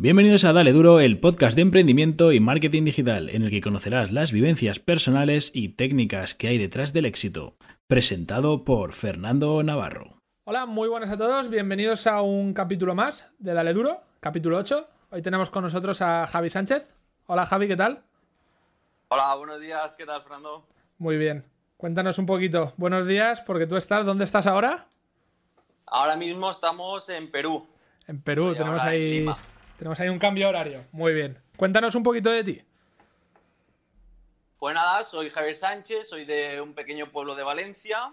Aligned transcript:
Bienvenidos 0.00 0.44
a 0.44 0.52
Dale 0.52 0.72
Duro, 0.72 1.00
el 1.00 1.18
podcast 1.18 1.56
de 1.56 1.62
emprendimiento 1.62 2.30
y 2.30 2.38
marketing 2.38 2.84
digital, 2.84 3.30
en 3.30 3.42
el 3.42 3.50
que 3.50 3.60
conocerás 3.60 4.12
las 4.12 4.30
vivencias 4.30 4.78
personales 4.78 5.50
y 5.52 5.70
técnicas 5.70 6.36
que 6.36 6.46
hay 6.46 6.56
detrás 6.56 6.92
del 6.92 7.04
éxito. 7.04 7.56
Presentado 7.88 8.62
por 8.62 8.92
Fernando 8.92 9.60
Navarro. 9.64 10.10
Hola, 10.44 10.66
muy 10.66 10.88
buenas 10.88 11.10
a 11.10 11.16
todos. 11.16 11.50
Bienvenidos 11.50 12.06
a 12.06 12.22
un 12.22 12.54
capítulo 12.54 12.94
más 12.94 13.28
de 13.40 13.52
Dale 13.52 13.74
Duro, 13.74 14.00
capítulo 14.20 14.58
8. 14.58 14.88
Hoy 15.10 15.20
tenemos 15.20 15.50
con 15.50 15.64
nosotros 15.64 16.00
a 16.00 16.28
Javi 16.28 16.48
Sánchez. 16.48 16.86
Hola 17.26 17.44
Javi, 17.44 17.66
¿qué 17.66 17.76
tal? 17.76 18.04
Hola, 19.08 19.34
buenos 19.34 19.60
días. 19.60 19.96
¿Qué 19.96 20.06
tal, 20.06 20.22
Fernando? 20.22 20.64
Muy 20.98 21.16
bien. 21.16 21.44
Cuéntanos 21.76 22.18
un 22.18 22.26
poquito. 22.26 22.72
Buenos 22.76 23.04
días, 23.04 23.40
porque 23.40 23.66
tú 23.66 23.76
estás, 23.76 24.06
¿dónde 24.06 24.26
estás 24.26 24.46
ahora? 24.46 24.86
Ahora 25.86 26.14
mismo 26.14 26.52
estamos 26.52 27.08
en 27.08 27.32
Perú. 27.32 27.66
En 28.06 28.22
Perú, 28.22 28.52
Estoy 28.52 28.58
tenemos 28.58 28.82
en 28.82 28.88
ahí, 28.88 29.10
Lima. 29.18 29.36
Tenemos 29.78 29.98
ahí 30.00 30.08
un 30.08 30.18
cambio 30.18 30.48
horario. 30.48 30.84
Muy 30.92 31.14
bien. 31.14 31.40
Cuéntanos 31.56 31.94
un 31.94 32.02
poquito 32.02 32.30
de 32.30 32.44
ti. 32.44 32.62
Pues 34.58 34.74
nada, 34.74 35.04
soy 35.04 35.30
Javier 35.30 35.56
Sánchez, 35.56 36.08
soy 36.08 36.24
de 36.24 36.60
un 36.60 36.74
pequeño 36.74 37.12
pueblo 37.12 37.36
de 37.36 37.44
Valencia. 37.44 38.12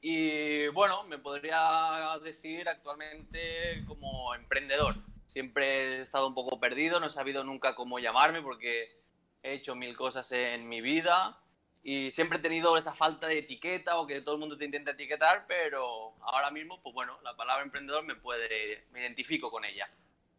Y 0.00 0.66
bueno, 0.68 1.04
me 1.04 1.18
podría 1.18 2.18
decir 2.24 2.68
actualmente 2.68 3.84
como 3.86 4.34
emprendedor. 4.34 4.96
Siempre 5.28 5.98
he 5.98 6.02
estado 6.02 6.26
un 6.26 6.34
poco 6.34 6.58
perdido, 6.58 6.98
no 6.98 7.06
he 7.06 7.10
sabido 7.10 7.44
nunca 7.44 7.76
cómo 7.76 8.00
llamarme 8.00 8.42
porque 8.42 9.00
he 9.44 9.52
hecho 9.52 9.76
mil 9.76 9.96
cosas 9.96 10.32
en 10.32 10.68
mi 10.68 10.80
vida. 10.80 11.38
Y 11.84 12.10
siempre 12.10 12.38
he 12.38 12.42
tenido 12.42 12.76
esa 12.76 12.92
falta 12.92 13.28
de 13.28 13.38
etiqueta 13.38 13.98
o 13.98 14.06
que 14.06 14.20
todo 14.20 14.34
el 14.34 14.40
mundo 14.40 14.58
te 14.58 14.64
intenta 14.64 14.90
etiquetar, 14.90 15.46
pero 15.46 16.12
ahora 16.22 16.50
mismo, 16.50 16.82
pues 16.82 16.92
bueno, 16.92 17.18
la 17.22 17.36
palabra 17.36 17.62
emprendedor 17.62 18.04
me 18.04 18.16
puede, 18.16 18.84
me 18.90 19.00
identifico 19.00 19.50
con 19.50 19.64
ella. 19.64 19.88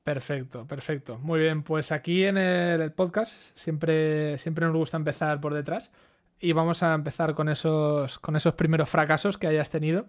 Perfecto, 0.03 0.65
perfecto. 0.65 1.19
Muy 1.19 1.39
bien, 1.39 1.63
pues 1.63 1.91
aquí 1.91 2.23
en 2.23 2.37
el, 2.37 2.91
podcast 2.91 3.33
siempre, 3.55 4.37
siempre 4.39 4.65
nos 4.65 4.75
gusta 4.75 4.97
empezar 4.97 5.39
por 5.39 5.53
detrás 5.53 5.91
y 6.39 6.53
vamos 6.53 6.81
a 6.81 6.95
empezar 6.95 7.35
con 7.35 7.49
esos, 7.49 8.17
con 8.17 8.35
esos 8.35 8.55
primeros 8.55 8.89
fracasos 8.89 9.37
que 9.37 9.47
hayas 9.47 9.69
tenido. 9.69 10.07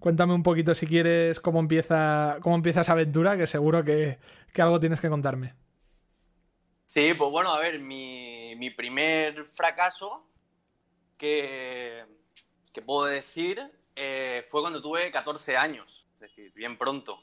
Cuéntame 0.00 0.34
un 0.34 0.42
poquito 0.42 0.74
si 0.74 0.86
quieres 0.86 1.40
cómo 1.40 1.60
empieza, 1.60 2.36
cómo 2.42 2.56
empieza 2.56 2.82
esa 2.82 2.92
aventura, 2.92 3.38
que 3.38 3.46
seguro 3.46 3.82
que, 3.82 4.18
que 4.52 4.62
algo 4.62 4.78
tienes 4.78 5.00
que 5.00 5.08
contarme. 5.08 5.54
Sí, 6.84 7.14
pues 7.14 7.30
bueno, 7.30 7.54
a 7.54 7.58
ver, 7.58 7.80
mi, 7.80 8.54
mi 8.56 8.68
primer 8.68 9.46
fracaso 9.46 10.26
que, 11.16 12.04
que 12.70 12.82
puedo 12.82 13.06
decir 13.06 13.62
eh, 13.96 14.46
fue 14.50 14.60
cuando 14.60 14.82
tuve 14.82 15.10
14 15.10 15.56
años, 15.56 16.06
es 16.14 16.20
decir, 16.20 16.52
bien 16.52 16.76
pronto. 16.76 17.18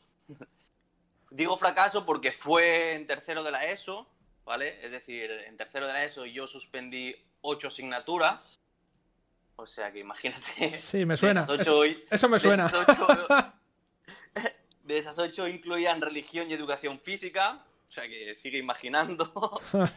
Digo 1.36 1.58
fracaso 1.58 2.06
porque 2.06 2.32
fue 2.32 2.94
en 2.94 3.08
tercero 3.08 3.42
de 3.44 3.50
la 3.50 3.66
ESO, 3.66 4.08
¿vale? 4.46 4.78
Es 4.86 4.92
decir, 4.92 5.32
en 5.32 5.58
tercero 5.58 5.88
de 5.88 5.94
la 5.94 6.04
ESO 6.06 6.26
yo 6.28 6.46
suspendí 6.46 7.16
ocho 7.42 7.70
asignaturas. 7.70 8.60
O 9.56 9.66
sea 9.66 9.92
que 9.92 10.00
imagínate. 10.00 10.78
Sí, 10.78 11.06
me 11.06 11.14
de 11.16 11.18
suena. 11.18 11.42
esas 11.42 11.60
Eso, 11.60 11.80
ocho- 11.80 12.00
eso 12.12 12.30
me 12.30 12.36
de 12.38 12.40
suena. 12.40 12.66
esas 12.68 12.88
ocho- 12.88 13.08
de 14.84 14.98
esas 14.98 15.18
ocho 15.18 15.48
incluían 15.48 16.02
religión 16.02 16.52
y 16.52 16.54
educación 16.54 17.00
física. 17.00 17.66
O 17.90 17.92
sea 17.92 18.08
que 18.08 18.36
sigue 18.36 18.60
imaginando. 18.60 19.60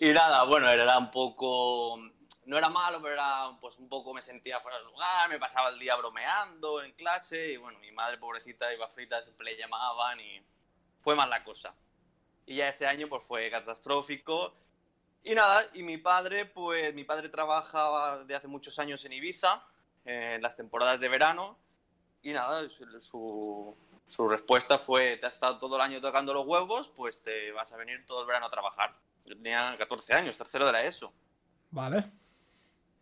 y 0.00 0.08
nada, 0.12 0.44
bueno, 0.44 0.70
era 0.70 0.96
un 0.98 1.10
poco. 1.10 1.98
No 2.46 2.58
era 2.58 2.68
malo, 2.68 3.00
pero 3.00 3.14
era 3.14 3.56
pues 3.60 3.78
un 3.78 3.88
poco 3.88 4.12
me 4.12 4.22
sentía 4.22 4.60
fuera 4.60 4.78
del 4.78 4.86
lugar, 4.86 5.28
me 5.28 5.38
pasaba 5.38 5.70
el 5.70 5.78
día 5.78 5.96
bromeando 5.96 6.82
en 6.82 6.92
clase 6.92 7.52
y 7.52 7.56
bueno, 7.56 7.78
mi 7.78 7.90
madre 7.92 8.18
pobrecita 8.18 8.72
iba 8.72 8.88
frita, 8.88 9.22
siempre 9.22 9.46
le 9.46 9.56
llamaban 9.56 10.20
y 10.20 10.44
fue 10.98 11.14
mal 11.14 11.30
la 11.30 11.42
cosa. 11.42 11.74
Y 12.46 12.56
ya 12.56 12.68
ese 12.68 12.86
año 12.86 13.08
pues 13.08 13.24
fue 13.24 13.50
catastrófico. 13.50 14.54
Y 15.22 15.34
nada, 15.34 15.70
y 15.72 15.82
mi 15.82 15.96
padre, 15.96 16.44
pues 16.44 16.94
mi 16.94 17.04
padre 17.04 17.30
trabajaba 17.30 18.24
de 18.24 18.34
hace 18.34 18.46
muchos 18.46 18.78
años 18.78 19.02
en 19.06 19.12
Ibiza, 19.14 19.64
en 20.04 20.42
las 20.42 20.54
temporadas 20.54 21.00
de 21.00 21.08
verano, 21.08 21.58
y 22.22 22.32
nada, 22.32 22.68
su, 22.68 23.74
su 24.06 24.28
respuesta 24.28 24.78
fue, 24.78 25.16
te 25.16 25.26
has 25.26 25.34
estado 25.34 25.58
todo 25.58 25.76
el 25.76 25.82
año 25.82 26.00
tocando 26.00 26.34
los 26.34 26.46
huevos, 26.46 26.90
pues 26.90 27.22
te 27.22 27.52
vas 27.52 27.72
a 27.72 27.76
venir 27.76 28.04
todo 28.06 28.20
el 28.20 28.26
verano 28.26 28.46
a 28.46 28.50
trabajar. 28.50 28.94
Yo 29.24 29.34
tenía 29.34 29.74
14 29.78 30.12
años, 30.12 30.36
tercero 30.36 30.66
de 30.66 30.72
la 30.72 30.84
ESO. 30.84 31.12
Vale. 31.70 32.10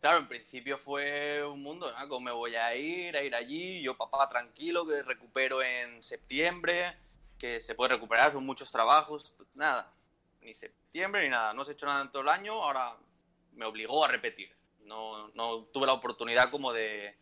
Claro, 0.03 0.19
en 0.19 0.27
principio 0.27 0.77
fue 0.79 1.45
un 1.47 1.63
mundo, 1.63 1.87
¿no? 1.97 2.09
¿Cómo 2.09 2.25
me 2.27 2.33
voy 2.33 2.57
a 2.57 2.75
ir? 2.75 3.17
A 3.17 3.23
ir 3.23 3.37
allí, 3.37 3.81
yo 3.83 3.97
papá 3.97 4.29
tranquilo, 4.29 4.85
que 4.85 5.01
recupero 5.01 5.63
en 5.63 6.03
septiembre, 6.03 6.97
que 7.39 7.61
se 7.61 7.77
puede 7.77 7.95
recuperar, 7.95 8.33
son 8.33 8.45
muchos 8.45 8.73
trabajos, 8.73 9.33
nada, 9.55 9.93
ni 10.41 10.55
septiembre 10.57 11.23
ni 11.23 11.29
nada, 11.29 11.55
no 11.55 11.65
se 11.65 11.71
ha 11.71 11.75
hecho 11.75 11.87
nada 11.87 12.03
en 12.03 12.11
todo 12.11 12.23
el 12.23 12.31
año, 12.31 12.53
ahora 12.65 12.97
me 13.53 13.65
obligó 13.65 14.05
a 14.05 14.09
repetir, 14.09 14.53
no, 14.81 15.29
no 15.35 15.67
tuve 15.73 15.87
la 15.87 15.93
oportunidad 15.93 16.51
como 16.51 16.73
de, 16.73 17.17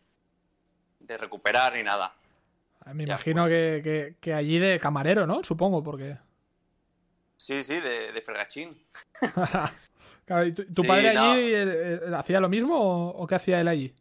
de 1.01 1.17
recuperar 1.19 1.73
ni 1.73 1.83
nada. 1.83 2.15
Me 2.95 3.05
Ya, 3.05 3.13
imagino 3.13 3.43
pues. 3.43 3.51
que, 3.53 3.81
que- 3.83 4.15
que 4.19 4.33
allí 4.33 4.57
de 4.57 4.79
camarero, 4.79 5.27
¿no? 5.27 5.43
Supongo, 5.43 5.83
porque... 5.83 6.17
Sí, 7.37 7.63
sí, 7.63 7.79
de, 7.79 8.11
de 8.11 8.21
fregachín. 8.21 8.87
Claro, 10.31 10.45
¿y 10.45 10.53
¿Tu, 10.53 10.65
tu 10.73 10.81
Sí, 10.83 10.87
padre 10.87 11.13
no. 11.13 11.31
allí 11.33 11.41
eh, 11.53 11.99
eh, 12.07 12.15
hacía 12.15 12.39
lo 12.39 12.47
mismo 12.47 12.79
o, 12.79 13.09
o 13.23 13.27
qué 13.27 13.35
hacía 13.35 13.59
él 13.59 13.67
allí? 13.67 13.93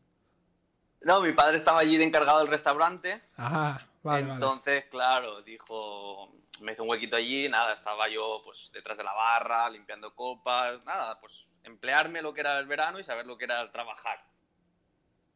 No, 1.01 1.21
mi 1.23 1.33
padre 1.33 1.57
estaba 1.57 1.81
allí 1.81 1.97
de 1.97 2.05
encargado 2.05 2.39
del 2.39 2.47
restaurante, 2.47 3.21
Ah, 3.37 3.81
vale, 4.05 4.23
vale. 4.23 4.35
Entonces, 4.35 4.85
claro, 4.91 5.43
dijo, 5.43 6.31
me 6.63 6.71
hizo 6.73 6.85
un 6.85 6.91
huequito 6.91 7.17
allí, 7.17 7.49
nada, 7.49 7.73
estaba 7.75 8.09
yo 8.09 8.41
pues 8.45 8.71
detrás 8.73 8.97
de 8.97 9.03
la 9.03 9.13
barra, 9.13 9.69
limpiando 9.71 10.15
copas, 10.15 10.85
nada, 10.87 11.19
pues 11.19 11.49
emplearme 11.65 12.23
lo 12.23 12.33
que 12.33 12.43
era 12.43 12.59
el 12.61 12.67
verano 12.67 13.01
y 13.01 13.03
saber 13.03 13.27
lo 13.27 13.37
que 13.37 13.47
era 13.47 13.61
el 13.63 13.73
trabajar. 13.73 14.23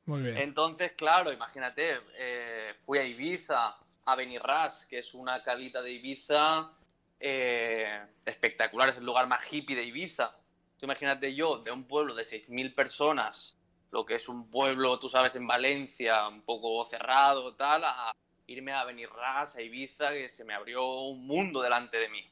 Muy 0.05 0.21
bien. 0.23 0.37
Entonces, 0.39 0.93
claro, 0.93 1.33
imagínate, 1.33 1.99
eh, 2.19 2.75
fui 2.85 2.99
a 2.99 3.05
Ibiza, 3.05 3.75
a 4.05 4.15
Benirras, 4.15 4.87
que 4.87 5.01
es 5.01 5.13
una 5.13 5.43
calita 5.43 5.83
de 5.83 5.91
Ibiza 5.91 6.71
eh, 7.19 8.01
espectacular, 8.27 8.91
es 8.91 8.99
el 8.99 9.05
lugar 9.07 9.27
más 9.27 9.51
hippie 9.53 9.75
de 9.75 9.83
Ibiza. 9.85 10.37
Tú 10.85 10.87
imagínate 10.87 11.35
yo, 11.35 11.61
de 11.61 11.71
un 11.71 11.85
pueblo 11.85 12.15
de 12.15 12.25
6.000 12.25 12.75
personas, 12.75 13.57
lo 13.91 14.05
que 14.05 14.17
es 14.17 14.29
un 14.29 14.51
pueblo, 14.51 14.99
tú 14.99 15.09
sabes, 15.09 15.35
en 15.35 15.47
Valencia, 15.47 16.29
un 16.29 16.43
poco 16.43 16.85
cerrado, 16.85 17.55
tal, 17.55 17.85
a 17.87 18.13
irme 18.47 18.71
a 18.71 18.85
Benirras, 18.85 19.57
a 19.57 19.63
Ibiza, 19.63 20.11
que 20.11 20.29
se 20.29 20.45
me 20.45 20.53
abrió 20.53 20.87
un 20.87 21.27
mundo 21.27 21.63
delante 21.63 21.97
de 21.97 22.11
mí. 22.11 22.31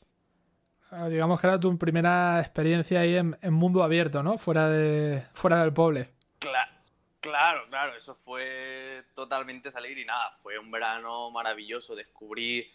Ah, 0.91 1.09
Digamos 1.09 1.41
que 1.41 1.47
era 1.47 1.59
tu 1.59 1.79
primera 1.79 2.41
experiencia 2.41 3.01
ahí 3.01 3.17
en, 3.17 3.39
en 3.41 3.55
mundo 3.55 3.83
abierto, 3.83 4.23
¿no? 4.23 4.37
Fuera, 4.37 4.69
de, 4.69 5.27
fuera 5.33 5.63
del 5.63 5.73
pueblo. 5.73 6.05
Claro, 6.39 6.73
claro, 7.21 7.63
claro, 7.71 7.97
eso 7.97 8.15
fue 8.15 9.03
totalmente 9.15 9.71
salir 9.71 9.97
y 9.97 10.05
nada, 10.05 10.31
fue 10.43 10.59
un 10.59 10.71
verano 10.71 11.31
maravilloso, 11.31 11.97
descubrí, 11.97 12.71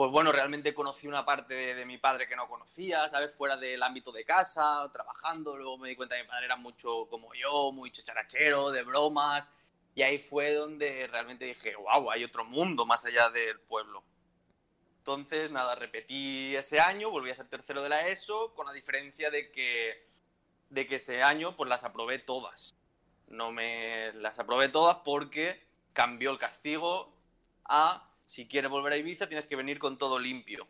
pues 0.00 0.10
bueno, 0.10 0.32
realmente 0.32 0.72
conocí 0.72 1.06
una 1.06 1.26
parte 1.26 1.52
de, 1.52 1.84
mi 1.84 1.98
padre 1.98 2.26
que 2.26 2.34
no 2.34 2.48
conocía, 2.48 3.06
¿sabes? 3.10 3.34
Fuera 3.34 3.58
del 3.58 3.82
ámbito 3.82 4.10
de 4.10 4.24
casa, 4.24 4.88
trabajando, 4.90 5.54
luego 5.54 5.76
me 5.76 5.90
di 5.90 5.94
cuenta 5.94 6.16
que 6.16 6.22
mi 6.22 6.28
padre 6.30 6.46
era 6.46 6.56
mucho 6.56 7.06
como 7.10 7.34
yo, 7.34 7.70
muy 7.70 7.90
chacharachero, 7.90 8.70
de 8.70 8.82
bromas, 8.82 9.50
y 9.94 10.00
ahí 10.00 10.18
fue 10.18 10.54
donde 10.54 11.06
realmente 11.06 11.44
dije, 11.44 11.76
wow, 11.76 12.10
hay 12.10 12.24
otro 12.24 12.46
mundo 12.46 12.86
más 12.86 13.04
allá 13.04 13.28
del 13.28 13.60
pueblo. 13.60 14.02
Entonces, 14.96 15.50
nada, 15.50 15.74
repetí 15.74 16.56
ese 16.56 16.80
año, 16.80 17.10
volví 17.10 17.30
a 17.30 17.36
ser 17.36 17.48
tercero 17.48 17.82
de 17.82 17.90
la 17.90 18.08
ESO, 18.08 18.54
con 18.54 18.64
la 18.64 18.72
diferencia 18.72 19.30
de 19.30 19.50
que, 19.52 20.08
de 20.70 20.86
que 20.86 20.96
ese 20.96 21.22
año 21.22 21.54
pues 21.58 21.68
las 21.68 21.84
aprobé 21.84 22.18
todas 22.18 22.74
no 23.28 23.52
me 23.52 24.14
las 24.14 24.38
aprobé 24.38 24.70
todas 24.70 24.96
porque 25.04 25.62
cambió 25.92 26.30
el 26.30 26.38
castigo 26.38 27.12
a 27.66 28.09
si 28.30 28.46
quieres 28.46 28.70
volver 28.70 28.92
a 28.92 28.96
Ibiza 28.96 29.26
tienes 29.26 29.46
que 29.46 29.56
venir 29.56 29.80
con 29.80 29.98
todo 29.98 30.16
limpio 30.18 30.68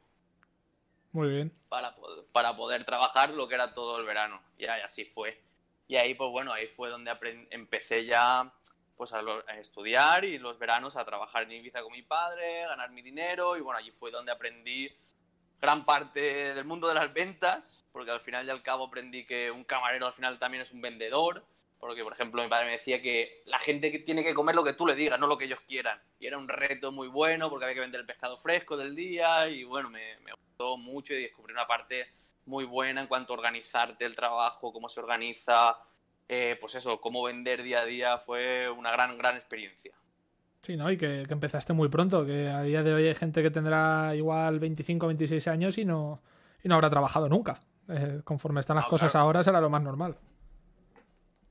Muy 1.12 1.28
bien. 1.28 1.52
para, 1.68 1.94
para 2.32 2.56
poder 2.56 2.84
trabajar 2.84 3.32
lo 3.32 3.48
que 3.48 3.54
era 3.56 3.74
todo 3.74 3.98
el 3.98 4.06
verano. 4.06 4.40
Y 4.56 4.64
así 4.64 5.04
fue. 5.04 5.38
Y 5.86 5.96
ahí, 5.96 6.14
pues 6.14 6.30
bueno, 6.30 6.54
ahí 6.54 6.68
fue 6.68 6.88
donde 6.88 7.12
empecé 7.50 8.06
ya 8.06 8.50
pues 8.96 9.12
a, 9.12 9.20
lo- 9.20 9.44
a 9.46 9.58
estudiar 9.58 10.24
y 10.24 10.38
los 10.38 10.58
veranos 10.58 10.96
a 10.96 11.04
trabajar 11.04 11.42
en 11.42 11.52
Ibiza 11.52 11.82
con 11.82 11.92
mi 11.92 12.00
padre, 12.02 12.62
ganar 12.66 12.90
mi 12.92 13.02
dinero 13.02 13.58
y 13.58 13.60
bueno, 13.60 13.78
allí 13.78 13.90
fue 13.90 14.10
donde 14.10 14.32
aprendí 14.32 14.90
gran 15.60 15.84
parte 15.84 16.54
del 16.54 16.64
mundo 16.64 16.88
de 16.88 16.94
las 16.94 17.12
ventas, 17.12 17.84
porque 17.92 18.10
al 18.10 18.22
final 18.22 18.46
y 18.46 18.50
al 18.50 18.62
cabo 18.62 18.86
aprendí 18.86 19.26
que 19.26 19.50
un 19.50 19.64
camarero 19.64 20.06
al 20.06 20.14
final 20.14 20.38
también 20.38 20.62
es 20.62 20.72
un 20.72 20.80
vendedor, 20.80 21.44
porque 21.80 22.04
por 22.04 22.12
ejemplo 22.12 22.42
mi 22.42 22.48
padre 22.48 22.66
me 22.66 22.72
decía 22.72 23.00
que 23.02 23.42
la 23.46 23.58
gente 23.58 23.90
que 23.90 23.98
tiene 24.00 24.22
que 24.22 24.34
comer 24.34 24.54
lo 24.54 24.62
que 24.62 24.74
tú 24.74 24.86
le 24.86 24.94
digas, 24.94 25.18
no 25.18 25.26
lo 25.26 25.38
que 25.38 25.46
ellos 25.46 25.60
quieran. 25.66 25.98
Y 26.20 26.26
era 26.26 26.38
un 26.38 26.46
reto 26.48 26.92
muy 26.92 27.08
bueno 27.08 27.48
porque 27.48 27.64
había 27.64 27.74
que 27.74 27.80
vender 27.80 28.00
el 28.02 28.06
pescado 28.06 28.36
fresco 28.36 28.76
del 28.76 28.94
día 28.94 29.48
y 29.48 29.64
bueno, 29.64 29.88
me, 29.90 30.18
me 30.24 30.32
gustó 30.32 30.76
mucho 30.76 31.14
y 31.14 31.22
descubrí 31.22 31.52
una 31.52 31.66
parte 31.66 32.06
muy 32.46 32.64
buena 32.64 33.00
en 33.00 33.06
cuanto 33.06 33.32
a 33.32 33.36
organizarte 33.36 34.04
el 34.04 34.14
trabajo, 34.14 34.72
cómo 34.72 34.88
se 34.88 35.00
organiza, 35.00 35.78
eh, 36.28 36.56
pues 36.60 36.74
eso, 36.74 37.00
cómo 37.00 37.22
vender 37.22 37.62
día 37.62 37.80
a 37.80 37.84
día 37.86 38.18
fue 38.18 38.68
una 38.70 38.90
gran, 38.92 39.16
gran 39.16 39.36
experiencia. 39.36 39.94
Sí, 40.62 40.76
¿no? 40.76 40.90
Y 40.90 40.98
que, 40.98 41.24
que 41.26 41.32
empezaste 41.32 41.72
muy 41.72 41.88
pronto, 41.88 42.26
que 42.26 42.48
a 42.48 42.62
día 42.62 42.82
de 42.82 42.92
hoy 42.92 43.06
hay 43.08 43.14
gente 43.14 43.42
que 43.42 43.50
tendrá 43.50 44.14
igual 44.14 44.58
25 44.58 45.06
26 45.06 45.48
años 45.48 45.78
y 45.78 45.84
no, 45.86 46.20
y 46.62 46.68
no 46.68 46.74
habrá 46.74 46.90
trabajado 46.90 47.28
nunca. 47.28 47.58
Eh, 47.88 48.20
conforme 48.24 48.60
están 48.60 48.76
las 48.76 48.84
No, 48.84 48.90
cosas 48.90 49.10
claro. 49.12 49.26
ahora 49.26 49.42
será 49.42 49.60
lo 49.60 49.70
más 49.70 49.82
normal. 49.82 50.16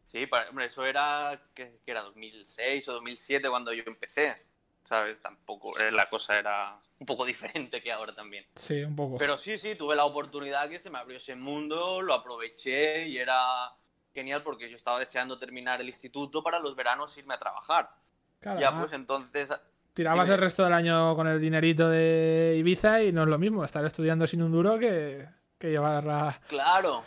Sí, 0.10 0.26
para- 0.26 0.50
hombre, 0.50 0.66
eso 0.66 0.84
era, 0.84 1.40
que 1.54 1.82
era 1.86 2.02
2006 2.02 2.90
o 2.90 2.94
2007 2.94 3.48
cuando 3.48 3.72
yo 3.74 3.84
empecé, 3.86 4.44
¿sabes? 4.82 5.22
Tampoco, 5.22 5.78
eh, 5.78 5.92
la 5.92 6.08
cosa 6.08 6.40
era 6.40 6.80
un 6.98 7.06
poco 7.06 7.26
diferente 7.28 7.80
que 7.84 7.92
ahora 7.92 8.16
también. 8.16 8.44
Sí, 8.56 8.82
un 8.82 8.96
poco. 8.96 9.18
Pero 9.20 9.38
sí, 9.38 9.60
sí, 9.60 9.76
tuve 9.76 9.96
la 9.96 10.06
oportunidad 10.06 10.68
que 10.68 10.80
se 10.80 10.90
me 10.90 10.98
abrió 10.98 11.18
ese 11.18 11.36
mundo, 11.36 12.02
lo 12.02 12.16
aproveché 12.16 13.08
y 13.08 13.20
era 13.20 13.72
genial 14.12 14.42
porque 14.42 14.68
yo 14.68 14.76
estaba 14.76 14.98
deseando 14.98 15.38
terminar 15.38 15.80
el 15.80 15.88
instituto 15.88 16.42
para 16.42 16.60
los 16.60 16.76
veranos 16.76 17.16
irme 17.20 17.36
a 17.36 17.40
trabajar. 17.40 17.92
Claro, 18.40 18.60
ya 18.60 18.76
pues 18.80 18.94
entonces... 18.94 19.54
tirabas 19.94 20.26
dime. 20.26 20.36
el 20.36 20.42
resto 20.42 20.64
del 20.64 20.74
año 20.74 21.16
con 21.16 21.28
el 21.28 21.40
dinerito 21.40 21.88
de 21.88 22.56
Ibiza 22.58 23.04
y 23.04 23.12
no 23.12 23.22
es 23.22 23.30
lo 23.30 23.38
mismo 23.38 23.64
estar 23.64 23.86
estudiando 23.86 24.26
sin 24.26 24.42
un 24.42 24.52
duro 24.52 24.80
que, 24.80 25.28
que 25.60 25.70
llevar 25.70 26.04
la, 26.04 26.42
Claro, 26.48 27.04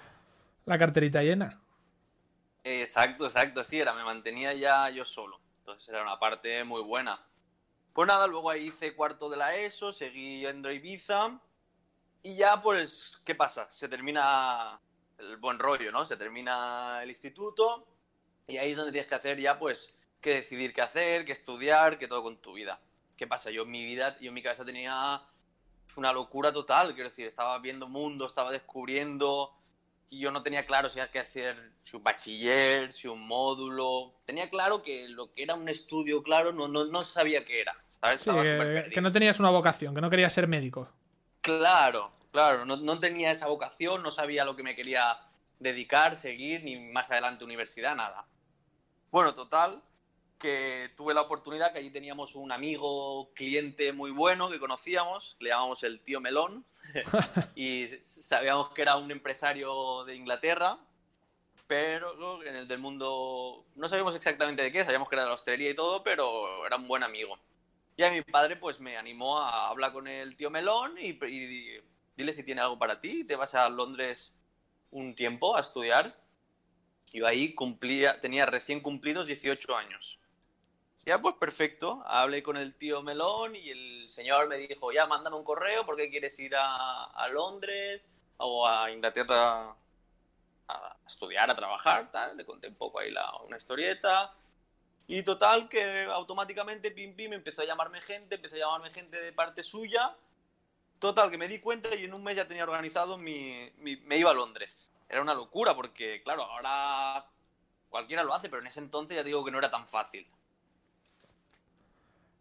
la 0.67 0.79
carterita 0.79 1.21
llena. 1.25 1.62
Exacto, 2.65 3.27
exacto, 3.27 3.61
así 3.61 3.81
era, 3.81 3.93
me 3.93 4.05
mantenía 4.05 4.53
ya 4.55 4.89
yo 4.91 5.05
solo. 5.05 5.41
Entonces 5.59 5.89
era 5.89 6.03
una 6.03 6.19
parte 6.19 6.65
muy 6.65 6.83
buena. 6.83 7.25
Pues 7.93 8.09
nada, 8.09 8.27
luego 8.27 8.51
ahí 8.51 8.69
hice 8.69 8.95
cuarto 8.95 9.29
de 9.29 9.37
la 9.37 9.57
ESO, 9.57 9.93
seguí 9.93 10.41
yendo 10.41 10.69
a 10.69 10.73
Ibiza 10.73 11.39
y 12.23 12.37
ya 12.37 12.63
pues, 12.63 13.21
¿qué 13.25 13.35
pasa? 13.35 13.71
Se 13.71 13.89
termina 13.89 14.81
el 15.19 15.37
buen 15.37 15.59
rollo, 15.59 15.93
¿no? 15.93 16.05
Se 16.07 16.17
termina 16.17 17.03
el 17.03 17.11
instituto 17.11 17.87
y 18.47 18.57
ahí 18.57 18.71
es 18.71 18.77
donde 18.77 18.93
tienes 18.93 19.09
que 19.09 19.15
hacer 19.15 19.41
ya 19.41 19.59
pues 19.59 19.99
que 20.21 20.35
decidir 20.35 20.73
qué 20.73 20.83
hacer, 20.83 21.25
qué 21.25 21.33
estudiar, 21.33 21.99
qué 21.99 22.09
todo 22.09 22.23
con 22.23 22.39
tu 22.39 22.55
vida. 22.55 22.81
¿Qué 23.17 23.27
pasa? 23.27 23.51
Yo 23.51 23.63
en 23.63 23.71
mi 23.71 23.85
vida, 23.85 24.17
yo 24.21 24.29
en 24.29 24.35
mi 24.35 24.43
cabeza 24.43 24.65
tenía 24.65 25.23
una 25.97 26.13
locura 26.13 26.53
total, 26.53 26.95
quiero 26.95 27.11
decir, 27.11 27.27
estaba 27.27 27.59
viendo 27.59 27.89
mundo, 27.89 28.27
estaba 28.27 28.51
descubriendo 28.51 29.53
y 30.13 30.19
yo 30.19 30.31
no 30.31 30.43
tenía 30.43 30.67
claro 30.67 30.91
si 30.91 31.01
había 31.01 31.11
que 31.11 31.21
hacer 31.21 31.73
si 31.81 31.97
un 31.97 32.03
bachiller, 32.03 32.93
si 32.93 33.09
un 33.09 33.27
módulo. 33.27 34.13
Tenía 34.27 34.51
claro 34.51 34.83
que 34.83 35.09
lo 35.09 35.33
que 35.33 35.43
era 35.43 35.55
un 35.55 35.71
estudio, 35.71 36.23
claro, 36.23 36.53
no, 36.53 36.69
no, 36.69 36.85
no 36.85 37.01
sabía 37.01 37.47
qué 37.47 37.63
era. 37.63 37.75
¿sabes? 37.99 38.21
Sí, 38.21 38.29
Estaba 38.29 38.91
que, 38.91 39.01
no 39.01 39.11
tenías 39.11 39.41
una 39.41 39.49
vocación, 39.49 39.95
que 39.95 40.03
no 40.03 40.11
querías 40.11 40.35
ser 40.35 40.47
médico. 40.47 40.87
Claro, 41.41 42.13
claro, 42.31 42.67
no, 42.67 42.77
no 42.77 43.01
tenía 43.01 43.31
esa 43.31 43.47
vocación, 43.47 44.03
no 44.03 44.11
sabía 44.11 44.45
lo 44.45 44.55
que 44.55 44.63
me 44.63 44.77
quería 44.77 45.17
dedicar, 45.59 46.15
seguir, 46.15 46.63
ni 46.63 46.79
más 46.79 47.11
adelante 47.11 47.45
universidad, 47.45 47.97
nada. 47.97 48.27
Bueno, 49.11 49.33
total, 49.33 49.83
que 50.43 50.91
tuve 50.97 51.15
la 51.15 51.21
oportunidad, 51.21 51.73
que 51.73 51.79
allí 51.79 51.91
teníamos 51.91 52.35
un 52.35 52.51
amigo, 52.51 53.33
cliente 53.33 53.93
muy 53.93 54.11
bueno 54.11 54.51
que 54.51 54.59
conocíamos, 54.59 55.37
le 55.39 55.51
llamábamos 55.51 55.85
el 55.85 56.01
tío 56.01 56.21
Melón, 56.21 56.67
y 57.55 57.87
sabíamos 58.03 58.71
que 58.71 58.83
era 58.83 58.97
un 58.97 59.13
empresario 59.13 60.05
de 60.05 60.17
Inglaterra, 60.17 60.79
pero 61.69 62.43
en 62.43 62.57
el 62.57 62.67
del 62.67 62.81
mundo 62.81 63.65
no 63.77 63.89
sabíamos 63.89 64.17
exactamente 64.17 64.65
de 64.65 64.73
qué, 64.73 64.85
sabíamos 64.85 65.09
que 65.09 65.15
era 65.15 65.23
de 65.23 65.29
la 65.29 65.37
hostelería 65.37 65.71
y 65.71 65.75
todo, 65.77 66.03
pero 66.03 66.67
era 66.67 66.75
un 66.75 66.89
buen 66.89 67.05
amigo. 67.05 67.39
Y 67.97 68.03
a 68.03 68.11
mi 68.11 68.23
padre 68.23 68.57
pues 68.57 68.81
me 68.81 68.97
animó 68.97 69.39
a 69.39 69.69
hablar 69.69 69.93
con 69.93 70.09
el 70.09 70.35
tío 70.35 70.51
Melón 70.51 70.99
y, 70.99 71.11
y 71.25 71.81
dile 72.17 72.33
si 72.33 72.43
tiene 72.43 72.63
algo 72.63 72.81
para 72.81 72.99
ti, 72.99 73.23
te 73.23 73.37
vas 73.37 73.55
a 73.55 73.69
Londres 73.69 74.41
un 74.91 75.15
tiempo 75.15 75.57
a 75.57 75.61
estudiar. 75.61 76.21
Yo 77.13 77.29
ahí 77.29 77.55
cumplía, 77.55 78.19
tenía 78.19 78.45
recién 78.45 78.81
cumplidos 78.81 79.27
18 79.27 79.77
años. 79.77 80.19
Ya, 81.05 81.21
pues 81.21 81.35
perfecto. 81.37 82.03
Hablé 82.07 82.43
con 82.43 82.57
el 82.57 82.75
tío 82.75 83.03
Melón 83.03 83.57
y 83.57 83.71
el 83.71 84.09
señor 84.11 84.49
me 84.49 84.57
dijo, 84.57 84.93
ya, 84.93 85.07
mándame 85.07 85.37
un 85.37 85.45
correo 85.45 85.85
porque 85.85 86.09
quieres 86.11 86.39
ir 86.39 86.55
a, 86.55 87.05
a 87.07 87.29
Londres 87.29 88.07
o 88.37 88.67
a 88.69 88.91
Inglaterra 88.91 89.75
a 90.69 90.97
estudiar, 91.07 91.51
a 91.51 91.57
trabajar, 91.57 92.11
tal. 92.13 92.37
Le 92.37 92.45
conté 92.47 92.69
un 92.69 92.77
poco 92.77 93.01
ahí 93.01 93.11
la, 93.11 93.33
una 93.43 93.57
historieta. 93.57 94.33
Y 95.09 95.23
total, 95.25 95.69
que 95.69 96.05
automáticamente, 96.05 96.91
pim, 96.93 97.15
pim, 97.17 97.33
empezó 97.33 97.63
a 97.63 97.67
llamarme 97.67 98.01
gente, 98.01 98.37
empezó 98.37 98.57
a 98.57 98.61
llamarme 98.61 98.91
gente 98.91 99.21
de 99.21 99.33
parte 99.33 99.63
suya. 99.65 100.17
Total, 101.01 101.31
que 101.31 101.39
me 101.39 101.49
di 101.49 101.61
cuenta 101.61 101.95
y 101.95 102.05
en 102.05 102.15
un 102.15 102.23
mes 102.25 102.37
ya 102.37 102.49
tenía 102.49 102.65
organizado 102.65 103.19
mi, 103.19 103.71
mi- 103.79 103.97
me 103.99 104.19
iba 104.19 104.31
a 104.31 104.35
Londres. 104.35 104.93
Era 105.09 105.23
una 105.23 105.35
locura 105.35 105.75
porque, 105.75 106.23
claro, 106.23 106.43
ahora 106.45 107.27
cualquiera 107.91 108.25
lo 108.25 108.35
hace, 108.35 108.49
pero 108.49 108.63
en 108.63 108.69
ese 108.69 108.81
entonces 108.81 109.17
ya 109.17 109.25
digo 109.25 109.45
que 109.45 109.51
no 109.51 109.59
era 109.59 109.71
tan 109.71 109.89
fácil. 109.89 110.27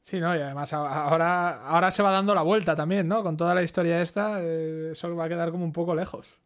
Sí, 0.03 0.19
¿no? 0.19 0.35
Y 0.35 0.41
además 0.41 0.73
ahora, 0.73 1.65
ahora 1.67 1.91
se 1.91 2.01
va 2.01 2.11
dando 2.11 2.33
la 2.33 2.41
vuelta 2.41 2.75
también, 2.75 3.07
¿no? 3.07 3.23
Con 3.23 3.37
toda 3.37 3.53
la 3.53 3.61
historia 3.61 4.01
esta, 4.01 4.41
eh, 4.41 4.89
eso 4.91 5.15
va 5.15 5.25
a 5.25 5.29
quedar 5.29 5.51
como 5.51 5.63
un 5.63 5.73
poco 5.73 5.93
lejos. 5.93 6.39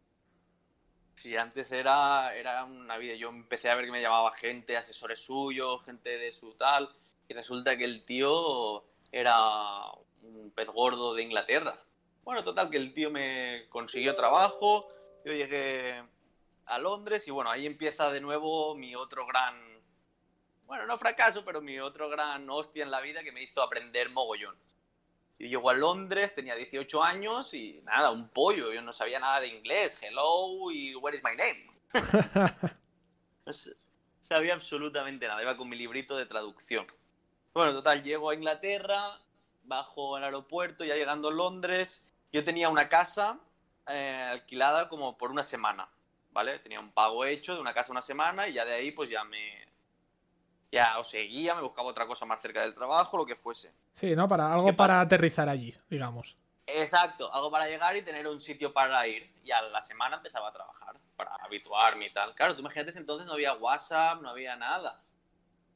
Sí, 1.14 1.36
antes 1.36 1.72
era, 1.72 2.34
era 2.36 2.64
una 2.64 2.98
vida. 2.98 3.14
Yo 3.14 3.30
empecé 3.30 3.70
a 3.70 3.74
ver 3.74 3.86
que 3.86 3.92
me 3.92 4.02
llamaba 4.02 4.32
gente, 4.32 4.76
asesores 4.76 5.24
suyos, 5.24 5.82
gente 5.84 6.18
de 6.18 6.30
su 6.32 6.54
tal, 6.54 6.90
y 7.28 7.34
resulta 7.34 7.76
que 7.76 7.84
el 7.84 8.04
tío 8.04 8.84
era 9.10 9.90
un 10.22 10.52
pez 10.54 10.68
gordo 10.68 11.14
de 11.14 11.22
Inglaterra. 11.22 11.80
Bueno, 12.22 12.42
total, 12.42 12.68
que 12.70 12.76
el 12.76 12.92
tío 12.92 13.10
me 13.10 13.66
consiguió 13.70 14.14
trabajo, 14.14 14.88
yo 15.24 15.32
llegué 15.32 16.02
a 16.66 16.78
Londres 16.78 17.26
y 17.26 17.30
bueno, 17.30 17.50
ahí 17.50 17.66
empieza 17.66 18.10
de 18.10 18.20
nuevo 18.20 18.74
mi 18.74 18.94
otro 18.94 19.26
gran, 19.26 19.75
bueno, 20.66 20.86
no 20.86 20.98
fracaso, 20.98 21.44
pero 21.44 21.60
mi 21.60 21.78
otro 21.78 22.08
gran 22.08 22.48
hostia 22.50 22.84
en 22.84 22.90
la 22.90 23.00
vida 23.00 23.22
que 23.22 23.32
me 23.32 23.42
hizo 23.42 23.62
aprender 23.62 24.10
mogollón. 24.10 24.56
Y 25.38 25.48
llego 25.48 25.68
a 25.68 25.74
Londres, 25.74 26.34
tenía 26.34 26.54
18 26.54 27.02
años 27.02 27.52
y 27.52 27.82
nada, 27.84 28.10
un 28.10 28.28
pollo. 28.28 28.72
Yo 28.72 28.80
no 28.82 28.92
sabía 28.92 29.20
nada 29.20 29.40
de 29.40 29.48
inglés. 29.48 29.98
Hello 30.00 30.70
y 30.72 30.94
where 30.94 31.16
is 31.16 31.22
my 31.22 31.36
name. 31.36 31.70
No 33.46 33.52
sabía 34.22 34.54
absolutamente 34.54 35.28
nada. 35.28 35.40
Iba 35.40 35.56
con 35.56 35.68
mi 35.68 35.76
librito 35.76 36.16
de 36.16 36.26
traducción. 36.26 36.84
Bueno, 37.54 37.72
total, 37.72 38.02
llego 38.02 38.30
a 38.30 38.34
Inglaterra, 38.34 39.20
bajo 39.62 40.16
al 40.16 40.24
aeropuerto, 40.24 40.84
ya 40.84 40.96
llegando 40.96 41.28
a 41.28 41.32
Londres. 41.32 42.12
Yo 42.32 42.42
tenía 42.42 42.68
una 42.68 42.88
casa 42.88 43.38
eh, 43.86 44.28
alquilada 44.32 44.88
como 44.88 45.16
por 45.16 45.30
una 45.30 45.44
semana, 45.44 45.88
¿vale? 46.32 46.58
Tenía 46.58 46.80
un 46.80 46.90
pago 46.90 47.24
hecho 47.24 47.54
de 47.54 47.60
una 47.60 47.72
casa 47.72 47.92
una 47.92 48.02
semana 48.02 48.48
y 48.48 48.54
ya 48.54 48.64
de 48.64 48.74
ahí 48.74 48.90
pues 48.90 49.08
ya 49.08 49.22
me... 49.24 49.65
Ya 50.72 50.98
os 50.98 51.08
seguía, 51.08 51.54
me 51.54 51.62
buscaba 51.62 51.88
otra 51.88 52.06
cosa 52.06 52.26
más 52.26 52.40
cerca 52.40 52.62
del 52.62 52.74
trabajo, 52.74 53.16
lo 53.16 53.24
que 53.24 53.36
fuese. 53.36 53.74
Sí, 53.92 54.14
¿no? 54.16 54.28
Para 54.28 54.52
algo 54.52 54.66
¿Qué 54.66 54.72
para 54.72 55.00
aterrizar 55.00 55.48
allí, 55.48 55.74
digamos. 55.88 56.36
Exacto, 56.66 57.32
algo 57.32 57.50
para 57.50 57.68
llegar 57.68 57.96
y 57.96 58.02
tener 58.02 58.26
un 58.26 58.40
sitio 58.40 58.72
para 58.72 59.06
ir. 59.06 59.32
Y 59.44 59.52
a 59.52 59.62
la 59.62 59.80
semana 59.80 60.16
empezaba 60.16 60.48
a 60.48 60.52
trabajar, 60.52 60.96
para 61.16 61.36
habituarme 61.36 62.06
y 62.06 62.12
tal. 62.12 62.34
Claro, 62.34 62.54
tú 62.54 62.60
imagínate, 62.60 62.90
ese 62.90 62.98
entonces 62.98 63.26
no 63.26 63.34
había 63.34 63.54
WhatsApp, 63.54 64.20
no 64.20 64.30
había 64.30 64.56
nada. 64.56 65.02